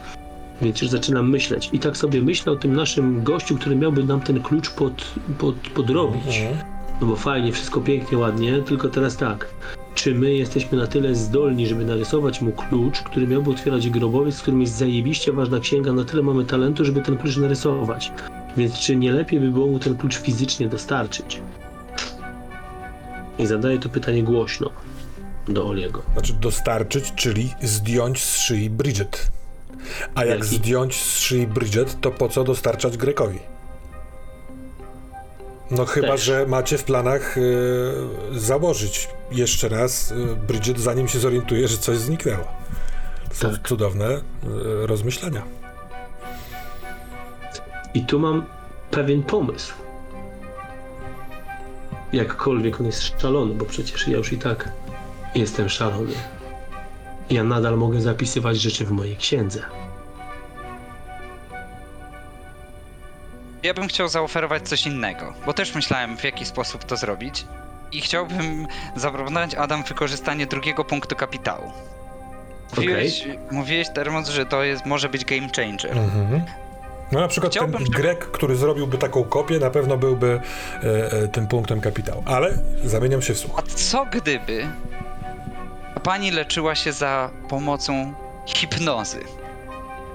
[0.63, 1.71] Więc już zaczynam myśleć.
[1.73, 5.05] I tak sobie myślę o tym naszym gościu, który miałby nam ten klucz pod,
[5.39, 6.39] pod, podrobić.
[6.39, 6.57] Mhm.
[7.01, 9.49] No bo fajnie, wszystko pięknie, ładnie, tylko teraz tak.
[9.95, 14.43] Czy my jesteśmy na tyle zdolni, żeby narysować mu klucz, który miałby otwierać grobowiec, w
[14.43, 18.13] którym jest zajebiście ważna księga, na tyle mamy talentu, żeby ten klucz narysować.
[18.57, 21.41] Więc czy nie lepiej by było mu ten klucz fizycznie dostarczyć?
[23.39, 24.71] I zadaję to pytanie głośno
[25.49, 26.03] do Oliego.
[26.13, 29.31] Znaczy dostarczyć, czyli zdjąć z szyi Bridget.
[30.15, 30.57] A jak Jaki?
[30.57, 33.39] zdjąć z szyi Bridget, to po co dostarczać Grekowi?
[35.71, 36.23] No chyba, Też.
[36.23, 37.41] że macie w planach y,
[38.33, 40.15] założyć jeszcze raz y,
[40.47, 42.45] Bridget, zanim się zorientuje, że coś zniknęło.
[43.29, 43.69] To są Tak.
[43.69, 44.21] cudowne y,
[44.87, 45.43] rozmyślania.
[47.95, 48.45] I tu mam
[48.91, 49.73] pewien pomysł.
[52.13, 54.69] Jakkolwiek on jest szalony, bo przecież ja już i tak
[55.35, 56.13] jestem szalony.
[57.31, 59.63] Ja nadal mogę zapisywać rzeczy w mojej księdze.
[63.63, 67.47] Ja bym chciał zaoferować coś innego, bo też myślałem w jaki sposób to zrobić.
[67.93, 68.67] I chciałbym
[68.97, 71.73] zaproponować Adam wykorzystanie drugiego punktu kapitału.
[72.77, 75.99] Mówiłeś, mówiłeś Termos, że to jest, może być game changer.
[75.99, 76.43] Mhm.
[77.13, 80.41] No na przykład Chciałbym, ten Grek, który zrobiłby taką kopię, na pewno byłby
[80.85, 82.23] e, e, tym punktem kapitału.
[82.27, 83.59] Ale zamieniam się w słuch.
[83.59, 84.67] A co gdyby
[86.03, 88.13] pani leczyła się za pomocą
[88.47, 89.21] hipnozy?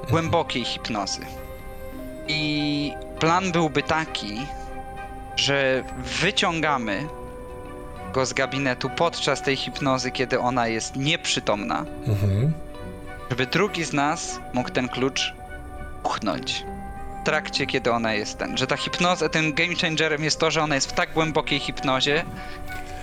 [0.10, 1.22] Głębokiej hipnozy.
[2.28, 4.42] I plan byłby taki,
[5.36, 5.84] że
[6.22, 7.08] wyciągamy
[8.14, 12.54] go z gabinetu podczas tej hipnozy, kiedy ona jest nieprzytomna, Mhm.
[13.30, 15.34] żeby drugi z nas mógł ten klucz
[16.04, 16.66] uchnąć.
[17.28, 18.58] Trakcie, kiedy ona jest ten.
[18.58, 22.26] Że ta hipnoza, tym game changerem jest to, że ona jest w tak głębokiej hipnozie,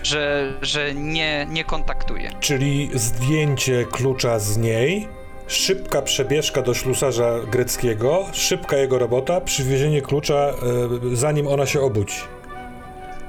[0.03, 2.31] że, że nie, nie kontaktuje.
[2.41, 5.09] Czyli zdjęcie klucza z niej,
[5.47, 10.55] szybka przebieżka do ślusarza greckiego, szybka jego robota, przywiezienie klucza, e,
[11.17, 12.21] zanim ona się obudzi.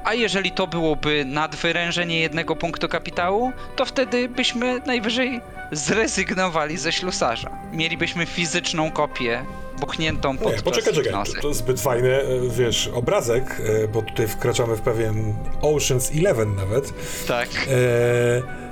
[0.06, 5.42] A jeżeli to byłoby nadwyrężenie jednego punktu kapitału, to wtedy byśmy najwyżej
[5.72, 7.50] zrezygnowali ze ślusarza.
[7.72, 9.46] Mielibyśmy fizyczną kopię
[9.80, 11.14] buchniętą pod Nie, poczekaj, czekaj.
[11.14, 16.56] To, to zbyt fajny, e, wiesz, obrazek, e, bo tutaj wkraczamy w pewien Ocean's Eleven
[16.56, 16.94] nawet.
[17.28, 17.50] Tak.
[17.50, 18.65] E,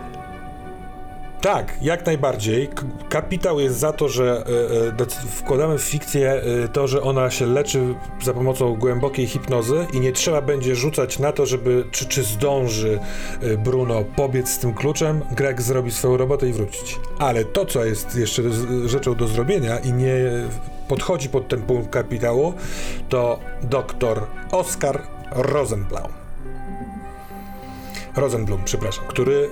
[1.44, 2.70] tak, jak najbardziej.
[3.10, 4.44] Kapitał jest za to, że
[4.98, 9.86] e, e, wkładamy w fikcję e, to, że ona się leczy za pomocą głębokiej hipnozy
[9.94, 13.00] i nie trzeba będzie rzucać na to, żeby czy, czy zdąży
[13.58, 17.00] Bruno pobiec z tym kluczem, Greg zrobi swoją robotę i wrócić.
[17.20, 18.44] Ale to, co jest jeszcze
[18.86, 20.16] rzeczą do zrobienia i nie
[20.88, 22.54] podchodzi pod ten punkt kapitału,
[23.10, 25.02] to doktor Oskar
[25.32, 26.12] Rosenblum.
[28.16, 29.50] Rosenblum, przepraszam, który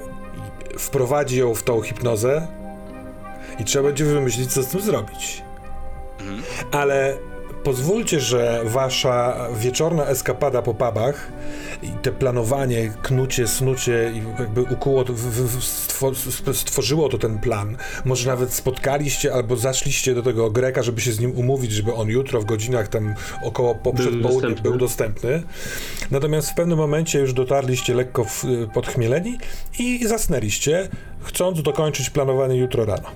[0.78, 2.48] wprowadzi ją w tą hipnozę
[3.60, 5.44] i trzeba będzie wymyślić, co z tym zrobić.
[6.72, 7.18] Ale
[7.64, 11.32] pozwólcie, że wasza wieczorna eskapada po pubach
[11.84, 15.06] i te planowanie, knucie, snucie i jakby ukuło,
[16.54, 17.78] stworzyło to ten plan.
[18.06, 22.08] Może nawet spotkaliście albo zaszliście do tego Greka, żeby się z nim umówić, żeby on
[22.08, 24.70] jutro w godzinach tam około po Był przedpołudniu dostępny.
[24.70, 25.44] był dostępny.
[26.12, 28.44] Natomiast w pewnym momencie już dotarliście lekko w,
[28.74, 29.38] podchmieleni
[29.80, 30.90] i zasnęliście,
[31.22, 33.12] chcąc dokończyć planowanie jutro rano.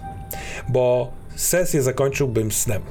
[0.69, 2.81] Bo sesję zakończyłbym snem.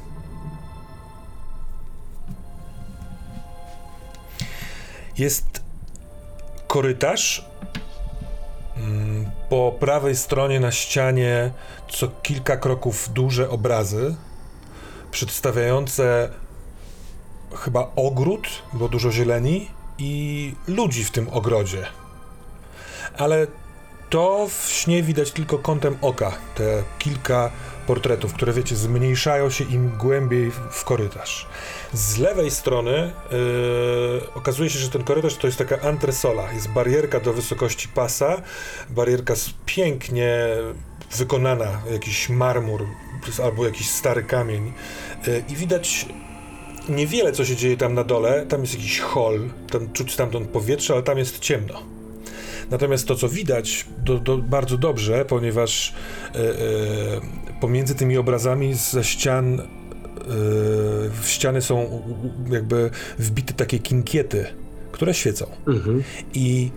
[5.19, 5.63] Jest
[6.67, 7.45] korytarz.
[8.77, 11.51] Mm, Po prawej stronie na ścianie
[11.91, 14.15] co kilka kroków duże obrazy
[15.11, 16.29] przedstawiające
[17.57, 21.87] chyba ogród, bo dużo zieleni i ludzi w tym ogrodzie.
[23.19, 23.47] Ale
[24.11, 27.51] to w śnie widać tylko kątem oka, te kilka
[27.87, 31.47] portretów, które wiecie, zmniejszają się im głębiej w- w korytarz.
[31.95, 36.53] Z lewej strony yy, okazuje się, że ten korytarz to jest taka antresola.
[36.53, 38.43] Jest barierka do wysokości pasa,
[38.91, 40.39] barierka s- pięknie
[41.17, 42.87] wykonana, jakiś marmur
[43.45, 44.73] albo jakiś stary kamień.
[45.27, 46.07] Yy, I widać
[46.89, 48.47] niewiele, co się dzieje tam na dole.
[48.47, 49.41] Tam jest jakiś hol,
[49.73, 51.83] tam czuć stamtąd powietrze, ale tam jest ciemno.
[52.71, 55.95] Natomiast to, co widać do, do, bardzo dobrze, ponieważ
[56.35, 56.41] e,
[57.61, 59.63] pomiędzy tymi obrazami ze ścian
[61.11, 62.03] w ściany są
[62.51, 64.47] jakby wbite takie kinkiety,
[64.93, 65.47] które świecą.
[65.67, 66.03] Mhm.
[66.35, 66.71] I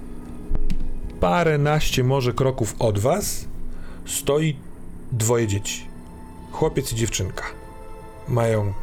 [1.20, 3.46] paręnaście może kroków od was
[4.06, 4.56] stoi
[5.12, 5.88] dwoje dzieci.
[6.52, 7.44] Chłopiec i dziewczynka.
[8.28, 8.74] Mają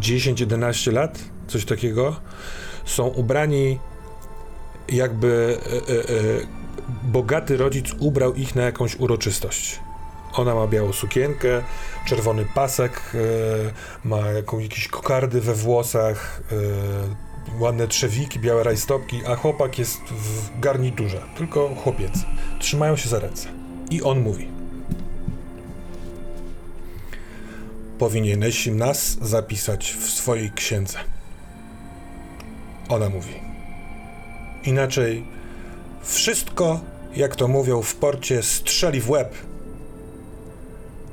[0.00, 2.16] 10-11 lat, coś takiego.
[2.84, 3.78] Są ubrani
[4.88, 6.46] jakby e, e, e,
[7.02, 9.80] bogaty rodzic ubrał ich na jakąś uroczystość.
[10.32, 11.62] Ona ma białą sukienkę,
[12.06, 17.28] czerwony pasek, e, ma jakieś kokardy we włosach, e,
[17.58, 22.12] ładne trzewiki, białe rajstopki, a chłopak jest w garniturze, tylko chłopiec.
[22.58, 23.48] Trzymają się za ręce.
[23.90, 24.48] I on mówi.
[27.98, 30.98] Powinieneś nas zapisać w swojej księdze.
[32.88, 33.34] Ona mówi.
[34.64, 35.26] Inaczej
[36.02, 36.80] wszystko,
[37.16, 39.34] jak to mówią w porcie, strzeli w łeb.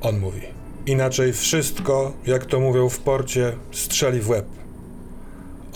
[0.02, 0.42] On mówi.
[0.86, 4.46] Inaczej wszystko, jak to mówią w porcie, strzeli w łeb.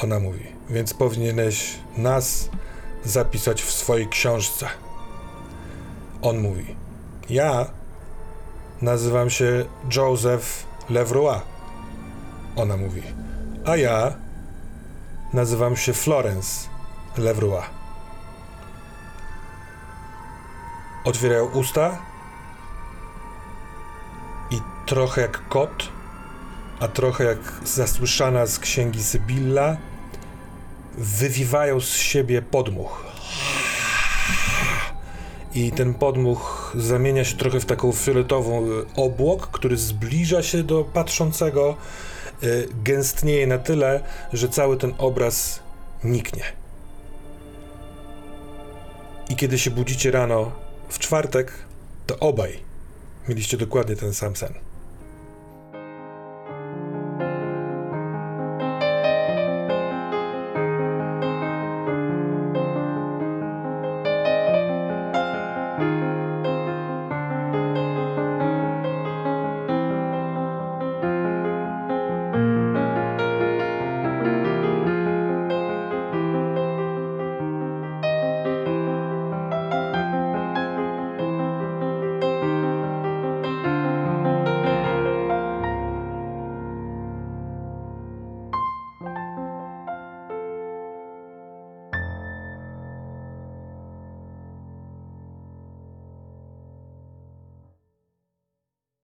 [0.03, 0.43] Ona mówi.
[0.69, 2.49] Więc powinieneś nas
[3.05, 4.67] zapisać w swojej książce.
[6.21, 6.75] On mówi.
[7.29, 7.65] Ja
[8.81, 9.65] nazywam się
[9.95, 11.39] Joseph Levroy.
[12.55, 13.01] Ona mówi.
[13.65, 14.13] A ja
[15.33, 16.69] nazywam się Florence
[17.17, 17.61] Levroy.
[21.03, 22.08] Otwierają usta
[24.89, 25.89] trochę jak kot,
[26.79, 29.77] a trochę jak zasłyszana z księgi Sybilla,
[30.97, 33.05] wywiwają z siebie podmuch.
[35.53, 40.83] I ten podmuch zamienia się trochę w taką fioletową y, obłok, który zbliża się do
[40.83, 41.75] patrzącego,
[42.43, 44.03] y, gęstnieje na tyle,
[44.33, 45.59] że cały ten obraz
[46.03, 46.43] niknie.
[49.29, 50.51] I kiedy się budzicie rano
[50.89, 51.53] w czwartek,
[52.07, 52.59] to obaj
[53.27, 54.68] mieliście dokładnie ten sam sen.